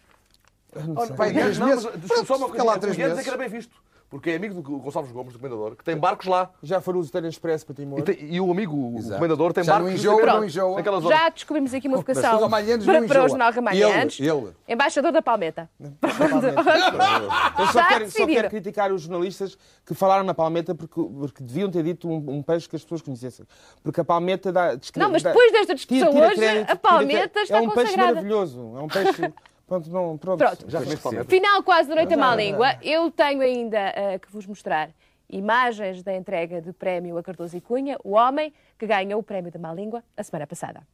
Olha, 0.95 1.13
Pai, 1.13 1.33
três 1.33 1.59
não, 1.59 1.67
meses. 1.67 1.83
mas, 1.83 1.99
desculpa, 1.99 2.25
só 2.25 2.33
uma 2.33 2.39
Pronto, 2.47 2.51
fica 2.53 2.63
lá 2.63 2.79
coisa. 2.79 2.79
três 2.79 2.97
meses. 2.97 3.23
que 3.23 3.29
era 3.29 3.37
bem 3.37 3.49
visto. 3.49 3.75
Porque 4.11 4.29
é 4.29 4.35
amigo 4.35 4.53
do 4.53 4.61
Gonçalves 4.61 5.09
Gomes, 5.13 5.31
do 5.31 5.39
Comendador, 5.39 5.73
que 5.73 5.85
tem 5.85 5.95
barcos 5.95 6.27
lá. 6.27 6.51
Já 6.61 6.81
foram 6.81 6.99
os 6.99 7.07
Itália 7.07 7.29
Express 7.29 7.63
para 7.63 7.73
Timor. 7.73 7.99
E, 7.99 8.01
tem- 8.03 8.17
e 8.35 8.41
o 8.41 8.51
amigo, 8.51 8.75
o 8.75 8.97
Exato. 8.99 9.15
Comendador, 9.15 9.53
tem 9.53 9.63
Já 9.63 9.75
não 9.79 9.85
barcos 9.85 9.99
enjoa, 10.01 10.25
não 10.25 10.43
enjoa. 10.43 10.75
naquela 10.75 10.99
zona. 10.99 11.15
Já 11.15 11.29
descobrimos 11.29 11.73
aqui 11.73 11.87
uma 11.87 11.95
vocação 11.95 12.35
o 12.45 12.49
para, 12.49 12.61
não 12.99 13.07
para 13.07 13.23
o. 13.23 13.29
Jornal 13.29 13.51
Ramalhantes. 13.53 14.19
Ele, 14.19 14.29
ele. 14.29 14.51
Embaixador 14.67 15.13
da 15.13 15.21
Palmeta. 15.21 15.69
Eu 15.79 17.67
só 17.67 17.87
quero, 17.87 18.11
só 18.11 18.27
quero 18.27 18.49
criticar 18.49 18.91
os 18.91 19.03
jornalistas 19.03 19.57
que 19.85 19.93
falaram 19.93 20.23
na 20.25 20.33
palmeta 20.33 20.75
porque, 20.75 21.01
porque 21.01 21.43
deviam 21.43 21.69
ter 21.71 21.83
dito 21.83 22.09
um, 22.09 22.37
um 22.37 22.41
peixe 22.43 22.67
que 22.67 22.75
as 22.75 22.83
pessoas 22.83 23.01
conhecessem. 23.01 23.45
Porque 23.83 24.01
a 24.01 24.03
palmeta 24.03 24.51
dá. 24.51 24.75
descre- 24.75 25.01
Não, 25.01 25.09
mas 25.09 25.23
depois 25.23 25.51
desta 25.51 25.73
discussão 25.75 26.09
tira- 26.09 26.11
tira 26.11 26.27
hoje, 26.27 26.35
crédito, 26.37 26.69
a 26.71 26.75
palmeta 26.75 27.39
está 27.41 27.57
É 27.57 27.61
um 27.61 27.69
peixe 27.69 27.81
consagrada. 27.83 28.09
maravilhoso. 28.13 28.73
É 28.77 28.81
um 28.81 28.87
peixe. 28.87 29.33
Pronto, 29.71 29.89
não, 29.89 30.17
pronto. 30.17 30.37
Pronto. 30.37 30.65
Já? 30.67 30.81
Final 31.29 31.63
quase 31.63 31.87
Noite 31.87 32.13
à 32.13 32.17
Má 32.17 32.35
Língua. 32.35 32.75
Eu 32.81 33.09
tenho 33.09 33.39
ainda 33.39 33.77
eh, 33.95 34.19
que 34.19 34.29
vos 34.29 34.45
mostrar 34.45 34.89
imagens 35.29 36.03
da 36.03 36.13
entrega 36.13 36.61
de 36.61 36.73
prémio 36.73 37.17
a 37.17 37.23
Cardoso 37.23 37.55
e 37.55 37.61
Cunha, 37.61 37.97
o 38.03 38.11
homem 38.11 38.53
que 38.77 38.85
ganhou 38.85 39.21
o 39.21 39.23
prémio 39.23 39.49
da 39.49 39.57
Má 39.57 39.73
Língua 39.73 40.03
a 40.17 40.23
semana 40.23 40.45
passada. 40.45 40.85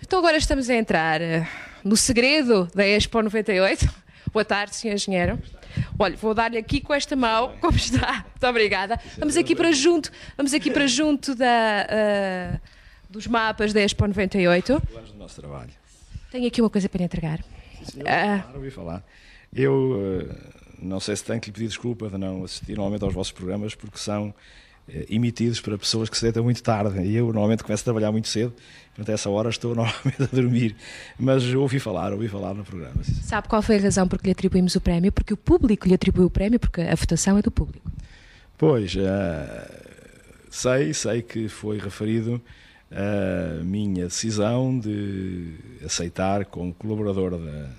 Então 0.00 0.20
agora 0.20 0.36
estamos 0.36 0.70
a 0.70 0.74
entrar 0.76 1.20
eh, 1.20 1.44
no 1.82 1.96
segredo 1.96 2.68
da 2.72 2.86
Expo 2.86 3.20
98. 3.20 3.92
Boa 4.32 4.44
tarde, 4.44 4.76
Sr. 4.76 4.92
Engenheiro. 4.92 5.36
Olha, 5.98 6.16
vou 6.16 6.32
dar-lhe 6.32 6.58
aqui 6.58 6.80
com 6.80 6.94
esta 6.94 7.16
mão, 7.16 7.56
como 7.60 7.76
está. 7.76 8.24
Muito 8.30 8.46
obrigada. 8.46 9.00
Vamos 9.18 9.36
aqui 9.36 9.56
para 9.56 9.72
junto, 9.72 10.12
vamos 10.36 10.54
aqui 10.54 10.70
para 10.70 10.86
junto 10.86 11.34
da, 11.34 11.86
eh, 11.90 12.60
dos 13.10 13.26
mapas 13.26 13.72
da 13.72 13.80
Expo 13.80 14.06
98. 14.06 14.80
Falamos 14.80 15.10
do 15.10 15.18
nosso 15.18 15.40
trabalho. 15.40 15.70
Tenho 16.30 16.46
aqui 16.46 16.62
uma 16.62 16.70
coisa 16.70 16.88
para 16.88 16.98
lhe 16.98 17.04
entregar. 17.04 17.40
Ah. 18.06 18.40
Claro, 18.42 18.56
ouvi 18.56 18.70
falar. 18.70 19.04
Eu 19.54 20.26
eh, 20.28 20.34
não 20.80 20.98
sei 20.98 21.14
se 21.16 21.24
tenho 21.24 21.40
que 21.40 21.48
lhe 21.48 21.52
pedir 21.52 21.68
desculpa 21.68 22.08
de 22.08 22.18
não 22.18 22.44
assistir 22.44 22.74
normalmente 22.74 23.04
aos 23.04 23.14
vossos 23.14 23.32
programas 23.32 23.74
porque 23.74 23.98
são 23.98 24.34
eh, 24.88 25.06
emitidos 25.10 25.60
para 25.60 25.78
pessoas 25.78 26.08
que 26.08 26.16
se 26.16 26.24
deitam 26.24 26.42
muito 26.42 26.62
tarde 26.62 27.00
e 27.02 27.14
eu 27.14 27.26
normalmente 27.26 27.62
começo 27.62 27.82
a 27.82 27.84
trabalhar 27.84 28.10
muito 28.10 28.28
cedo, 28.28 28.52
portanto 28.88 29.10
a 29.10 29.12
essa 29.12 29.30
hora 29.30 29.48
estou 29.48 29.74
normalmente 29.76 30.22
a 30.22 30.26
dormir. 30.26 30.74
Mas 31.18 31.54
ouvi 31.54 31.78
falar, 31.78 32.12
ouvi 32.12 32.28
falar 32.28 32.54
no 32.54 32.64
programa. 32.64 33.02
sim. 33.04 33.14
Sabe 33.22 33.48
qual 33.48 33.62
foi 33.62 33.76
a 33.76 33.80
razão 33.80 34.08
por 34.08 34.18
que 34.18 34.26
lhe 34.26 34.32
atribuímos 34.32 34.74
o 34.74 34.80
prémio? 34.80 35.12
Porque 35.12 35.32
o 35.32 35.36
público 35.36 35.86
lhe 35.86 35.94
atribuiu 35.94 36.26
o 36.26 36.30
prémio, 36.30 36.58
porque 36.58 36.80
a 36.80 36.94
votação 36.94 37.38
é 37.38 37.42
do 37.42 37.50
público. 37.50 37.90
Pois, 38.58 38.94
eh, 38.96 39.82
sei, 40.50 40.92
sei 40.94 41.22
que 41.22 41.48
foi 41.48 41.78
referido 41.78 42.40
a 42.94 43.64
minha 43.64 44.04
decisão 44.04 44.78
de 44.78 45.54
aceitar 45.84 46.44
como 46.46 46.74
colaborador 46.74 47.38
da- 47.38 47.70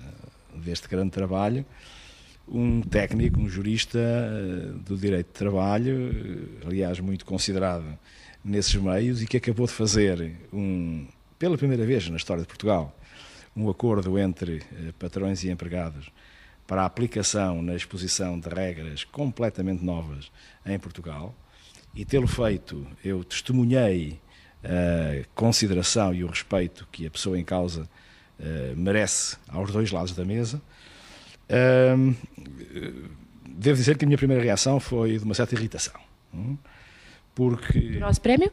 deste 0.56 0.88
grande 0.88 1.10
trabalho 1.10 1.64
um 2.46 2.82
técnico, 2.82 3.40
um 3.40 3.48
jurista 3.48 3.98
eh, 3.98 4.72
do 4.86 4.96
direito 4.98 5.28
de 5.28 5.32
trabalho, 5.32 6.10
eh, 6.62 6.66
aliás, 6.66 7.00
muito 7.00 7.24
considerado 7.24 7.84
nesses 8.44 8.74
meios 8.74 9.22
e 9.22 9.26
que 9.26 9.38
acabou 9.38 9.66
de 9.66 9.72
fazer, 9.72 10.32
um, 10.52 11.06
pela 11.38 11.56
primeira 11.56 11.86
vez 11.86 12.06
na 12.10 12.16
história 12.16 12.42
de 12.42 12.46
Portugal, 12.48 12.94
um 13.56 13.70
acordo 13.70 14.18
entre 14.18 14.58
eh, 14.58 14.92
patrões 14.98 15.42
e 15.42 15.50
empregados 15.50 16.10
para 16.66 16.82
a 16.82 16.86
aplicação 16.86 17.62
na 17.62 17.74
exposição 17.74 18.38
de 18.38 18.48
regras 18.48 19.04
completamente 19.04 19.82
novas 19.82 20.30
em 20.66 20.78
Portugal. 20.78 21.34
E 21.94 22.04
tê-lo 22.04 22.26
feito, 22.26 22.86
eu 23.02 23.24
testemunhei 23.24 24.20
a 24.64 25.24
consideração 25.34 26.14
e 26.14 26.24
o 26.24 26.26
respeito 26.26 26.88
que 26.90 27.06
a 27.06 27.10
pessoa 27.10 27.38
em 27.38 27.44
causa 27.44 27.88
eh, 28.40 28.72
merece 28.76 29.36
aos 29.48 29.70
dois 29.70 29.90
lados 29.90 30.12
da 30.12 30.24
mesa. 30.24 30.60
Devo 33.46 33.76
dizer 33.76 33.96
que 33.96 34.04
a 34.04 34.08
minha 34.08 34.18
primeira 34.18 34.42
reação 34.42 34.80
foi 34.80 35.18
de 35.18 35.24
uma 35.24 35.34
certa 35.34 35.54
irritação. 35.54 35.94
hum, 36.32 36.56
Porque. 37.34 37.78
Nosso 37.98 38.20
prémio? 38.20 38.50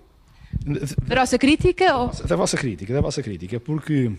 Da 1.07 1.15
nossa 1.15 1.37
crítica? 1.39 1.97
Ou... 1.97 2.11
Da 2.27 2.35
vossa 2.35 2.57
crítica, 2.57 2.93
da 2.93 3.01
vossa 3.01 3.23
crítica, 3.23 3.59
porque 3.59 4.11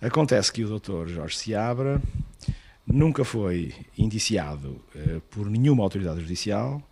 acontece 0.00 0.52
que 0.52 0.64
o 0.64 0.78
Dr. 0.78 1.08
Jorge 1.08 1.36
Seabra 1.36 2.02
nunca 2.86 3.24
foi 3.24 3.72
indiciado 3.96 4.82
eh, 4.94 5.20
por 5.30 5.48
nenhuma 5.48 5.82
autoridade 5.82 6.20
judicial. 6.20 6.82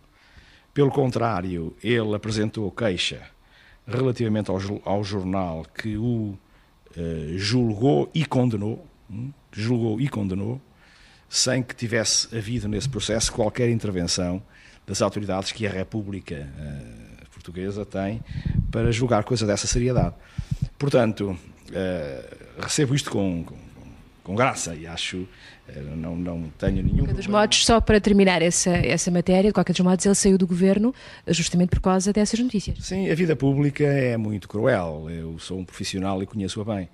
Pelo 0.73 0.91
contrário, 0.91 1.75
ele 1.83 2.15
apresentou 2.15 2.71
queixa 2.71 3.21
relativamente 3.89 4.49
ao, 4.49 4.59
ao 4.85 5.03
jornal 5.03 5.65
que 5.75 5.97
o 5.97 6.37
eh, 6.95 7.33
julgou 7.35 8.09
e 8.13 8.25
condenou, 8.25 8.85
hum, 9.09 9.31
julgou 9.51 9.99
e 9.99 10.07
condenou, 10.07 10.61
sem 11.27 11.61
que 11.61 11.75
tivesse 11.75 12.35
havido 12.35 12.67
nesse 12.67 12.89
processo 12.89 13.31
qualquer 13.31 13.69
intervenção 13.69 14.41
das 14.85 15.01
autoridades 15.01 15.51
que 15.51 15.67
a 15.67 15.71
República 15.71 16.35
eh, 16.35 17.09
Portuguesa 17.31 17.85
tem 17.85 18.21
para 18.71 18.91
julgar 18.91 19.23
coisa 19.23 19.45
dessa 19.45 19.65
seriedade. 19.65 20.13
Portanto, 20.77 21.37
eh, 21.71 22.37
recebo 22.59 22.93
isto 22.93 23.09
com, 23.09 23.43
com, 23.43 23.55
com 24.23 24.35
graça 24.35 24.75
e 24.75 24.85
acho, 24.85 25.27
eh, 25.67 25.79
não, 25.95 26.15
não 26.15 26.49
tenho 26.57 26.83
nenhum 26.83 26.87
De 26.87 26.99
qualquer 27.01 27.15
dos 27.15 27.27
modos, 27.27 27.65
só 27.65 27.81
para 27.81 27.99
terminar 27.99 28.41
essa, 28.41 28.71
essa 28.71 29.09
matéria, 29.09 29.49
de 29.49 29.53
qualquer 29.53 29.73
dos 29.73 29.81
modos, 29.81 30.05
ele 30.05 30.15
saiu 30.15 30.37
do 30.37 30.47
governo 30.47 30.93
justamente 31.27 31.69
por 31.69 31.81
causa 31.81 32.11
dessas 32.13 32.39
notícias. 32.39 32.77
Sim, 32.79 33.09
a 33.09 33.15
vida 33.15 33.35
pública 33.35 33.83
é 33.83 34.17
muito 34.17 34.47
cruel. 34.47 35.09
Eu 35.09 35.39
sou 35.39 35.59
um 35.59 35.65
profissional 35.65 36.21
e 36.21 36.25
conheço-a 36.25 36.63
bem. 36.63 36.89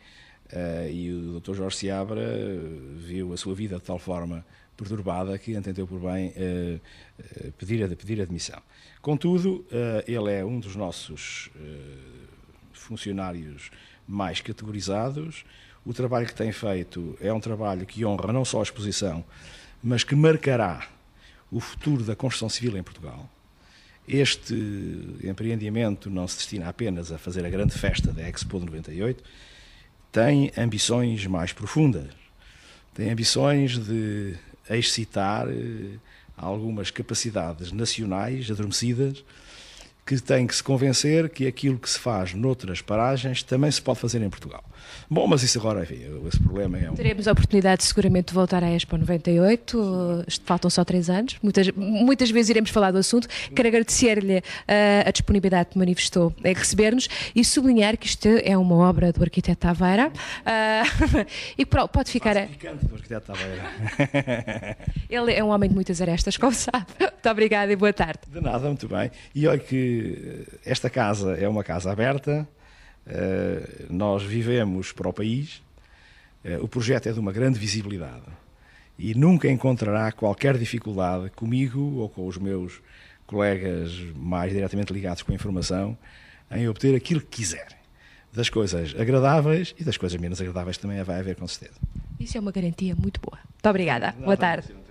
Eh, 0.52 0.90
e 0.92 1.12
o 1.12 1.40
Dr. 1.40 1.54
Jorge 1.56 1.78
Seabra 1.78 2.22
eh, 2.22 2.60
viu 2.98 3.34
a 3.34 3.38
sua 3.38 3.56
vida 3.56 3.78
de 3.78 3.84
tal 3.84 3.98
forma 3.98 4.46
perturbada 4.78 5.38
que 5.38 5.54
entendeu 5.54 5.88
por 5.88 6.00
bem 6.00 6.34
eh, 6.36 6.80
eh, 7.20 7.52
pedir, 7.58 7.84
a, 7.84 7.88
pedir 7.96 8.22
admissão. 8.22 8.62
Contudo, 9.02 9.66
eh, 9.72 10.04
ele 10.08 10.32
é 10.32 10.46
um 10.46 10.60
dos 10.60 10.76
nossos 10.76 11.50
eh, 11.56 11.62
funcionários 12.74 13.72
mais 14.08 14.42
categorizados. 14.42 15.46
O 15.86 15.94
trabalho 15.94 16.26
que 16.26 16.34
tem 16.34 16.52
feito 16.52 17.16
é 17.22 17.32
um 17.32 17.40
trabalho 17.40 17.86
que 17.86 18.04
honra 18.04 18.34
não 18.34 18.44
só 18.44 18.60
a 18.60 18.64
exposição, 18.64 19.24
mas 19.84 20.04
que 20.04 20.16
marcará 20.16 20.88
o 21.52 21.60
futuro 21.60 22.04
da 22.04 22.16
construção 22.16 22.50
civil 22.50 22.76
em 22.76 22.82
Portugal. 22.82 23.30
Este 24.08 24.56
empreendimento 25.24 26.10
não 26.10 26.28
se 26.28 26.38
destina 26.38 26.70
apenas 26.70 27.12
a 27.12 27.20
fazer 27.20 27.46
a 27.46 27.50
grande 27.50 27.78
festa 27.78 28.12
da 28.12 28.28
Expo 28.28 28.60
de 28.60 28.66
98, 28.66 29.24
tem 30.12 30.52
ambições 30.58 31.28
mais 31.28 31.54
profundas. 31.54 32.08
Tem 32.94 33.12
ambições 33.12 33.78
de 33.78 34.36
excitar 34.70 35.48
eh, 35.50 35.98
algumas 36.36 36.90
capacidades 36.90 37.72
nacionais 37.72 38.50
adormecidas 38.50 39.24
que 40.06 40.20
têm 40.20 40.48
que 40.48 40.56
se 40.56 40.64
convencer 40.64 41.30
que 41.30 41.46
aquilo 41.46 41.78
que 41.78 41.90
se 41.90 42.00
faz 42.00 42.34
noutras 42.34 42.82
paragens 42.82 43.44
também 43.44 43.70
se 43.70 43.82
pode 43.82 44.00
fazer 44.00 44.22
em 44.22 44.30
Portugal. 44.30 44.64
Bom, 45.10 45.28
mas 45.28 45.44
isso 45.44 45.60
agora, 45.60 45.84
enfim, 45.84 46.02
esse 46.28 46.40
problema 46.40 46.78
é 46.80 46.90
um... 46.90 46.94
Teremos 46.96 47.28
a 47.28 47.32
oportunidade 47.32 47.84
seguramente 47.84 48.28
de 48.30 48.34
voltar 48.34 48.64
à 48.64 48.72
Expo 48.72 48.98
98, 48.98 50.24
eh, 50.28 50.32
faltam 50.44 50.70
só 50.70 50.84
três 50.84 51.10
anos, 51.10 51.38
muitas, 51.42 51.70
muitas 51.72 52.32
vezes 52.32 52.50
iremos 52.50 52.70
falar 52.70 52.92
do 52.92 52.98
assunto. 52.98 53.28
Quero 53.56 53.68
agradecer-lhe 53.68 54.42
eh, 54.68 55.04
a 55.06 55.12
disponibilidade 55.12 55.70
que 55.70 55.78
manifestou 55.78 56.34
em 56.44 56.54
receber-nos 56.54 57.08
e 57.36 57.44
sublinhar 57.44 57.98
que 57.98 58.08
isto 58.08 58.28
é 58.44 58.58
uma 58.58 58.76
obra 58.76 59.12
do 59.12 59.22
arquiteto 59.24 59.62
Taveira 59.62 60.12
ah, 60.46 60.84
e 61.58 61.66
pode 61.66 62.12
ficar... 62.12 62.38
a- 62.38 62.46
do 62.46 62.96
arquiteto 62.96 63.34
Taveira. 63.34 63.64
Ele 65.10 65.34
é 65.34 65.44
um 65.44 65.50
homem 65.50 65.70
de 65.70 65.76
muitas 65.76 66.02
arestas, 66.02 66.38
como 66.38 66.54
sabe. 66.54 66.86
Muito 67.00 67.30
obrigada 67.30 67.72
e 67.72 67.76
boa 67.76 67.92
tarde. 67.94 68.20
De 68.28 68.40
nada, 68.40 68.68
muito 68.68 68.88
bem. 68.88 69.10
E 69.34 69.48
olha 69.48 69.58
que 69.58 70.46
esta 70.64 70.90
casa 70.92 71.36
é 71.36 71.48
uma 71.48 71.64
casa 71.64 71.92
aberta, 71.92 72.48
nós 73.90 74.24
vivemos 74.24 74.92
para 74.92 75.10
o 75.10 75.14
país, 75.14 75.62
eh, 76.44 76.58
o 76.60 76.68
projeto 76.68 77.08
é 77.08 77.12
de 77.12 77.20
uma 77.20 77.32
grande 77.32 77.60
visibilidade 77.60 78.26
e 78.98 79.14
nunca 79.14 79.50
encontrará 79.50 80.12
qualquer 80.12 80.58
dificuldade 80.58 81.30
comigo 81.32 81.80
ou 81.98 82.10
com 82.10 82.28
os 82.28 82.38
meus 82.38 82.82
colegas 83.26 83.92
mais 84.16 84.52
diretamente 84.52 84.94
ligados 84.94 85.24
com 85.24 85.32
a 85.32 85.36
informação 85.36 85.98
em 86.52 86.68
obter 86.68 86.96
aquilo 86.96 87.20
que 87.22 87.38
quiser. 87.38 87.68
Das 88.32 88.50
coisas 88.50 88.94
agradáveis 89.00 89.74
e 89.80 89.84
das 89.84 89.98
coisas 89.98 90.20
menos 90.20 90.40
agradáveis 90.40 90.78
também 90.78 91.02
vai 91.04 91.20
haver 91.20 91.36
com 91.36 91.48
certeza. 91.48 91.80
Isso 92.20 92.38
é 92.38 92.42
uma 92.42 92.52
garantia 92.52 92.96
muito 92.96 93.20
boa. 93.22 93.40
Muito 93.44 93.70
obrigada. 93.70 94.12
Boa 94.12 94.38
tarde. 94.38 94.85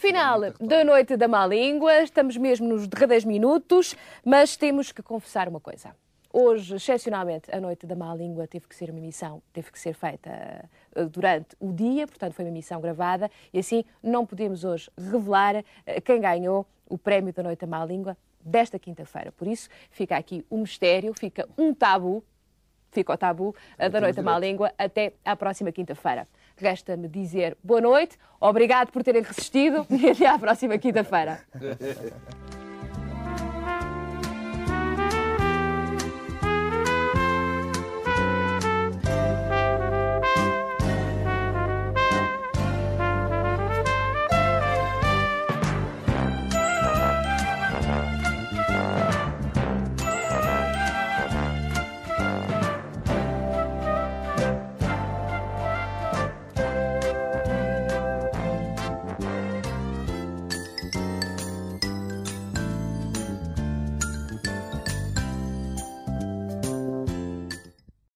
Final 0.00 0.40
da 0.58 0.82
noite 0.82 1.14
da 1.14 1.28
má 1.28 1.46
língua, 1.46 2.02
estamos 2.02 2.34
mesmo 2.38 2.66
nos 2.66 2.88
derradeiros 2.88 3.26
minutos, 3.26 3.94
mas 4.24 4.56
temos 4.56 4.92
que 4.92 5.02
confessar 5.02 5.46
uma 5.46 5.60
coisa. 5.60 5.94
Hoje, 6.32 6.76
excepcionalmente, 6.76 7.54
a 7.54 7.60
noite 7.60 7.86
da 7.86 7.94
má 7.94 8.14
língua 8.14 8.46
teve 8.46 8.66
que 8.66 8.74
ser 8.74 8.88
uma 8.88 8.98
emissão, 8.98 9.42
teve 9.52 9.70
que 9.70 9.78
ser 9.78 9.92
feita 9.92 10.30
eh, 10.94 11.04
durante 11.04 11.54
o 11.60 11.70
dia, 11.70 12.06
portanto 12.06 12.32
foi 12.32 12.46
uma 12.46 12.50
emissão 12.50 12.80
gravada 12.80 13.30
e 13.52 13.58
assim 13.58 13.84
não 14.02 14.24
podemos 14.24 14.64
hoje 14.64 14.90
revelar 14.96 15.56
eh, 15.84 16.00
quem 16.00 16.18
ganhou 16.18 16.66
o 16.88 16.96
prémio 16.96 17.30
da 17.34 17.42
noite 17.42 17.60
da 17.60 17.66
má 17.66 17.84
língua 17.84 18.16
desta 18.40 18.78
quinta-feira. 18.78 19.30
Por 19.30 19.46
isso, 19.46 19.68
fica 19.90 20.16
aqui 20.16 20.46
um 20.50 20.62
mistério, 20.62 21.12
fica 21.12 21.46
um 21.58 21.74
tabu 21.74 22.24
fica 22.90 23.12
o 23.12 23.16
tabu 23.16 23.54
eh, 23.78 23.88
da 23.88 24.00
Noite 24.00 24.16
da 24.16 24.22
Má 24.22 24.38
Língua 24.38 24.72
até 24.76 25.14
à 25.24 25.36
próxima 25.36 25.72
quinta-feira. 25.72 26.26
Resta-me 26.60 27.08
dizer 27.08 27.56
boa 27.64 27.80
noite, 27.80 28.18
obrigado 28.38 28.92
por 28.92 29.02
terem 29.02 29.22
resistido 29.22 29.86
e 29.90 30.10
até 30.10 30.26
à 30.26 30.38
próxima 30.38 30.76
quinta-feira. 30.76 31.40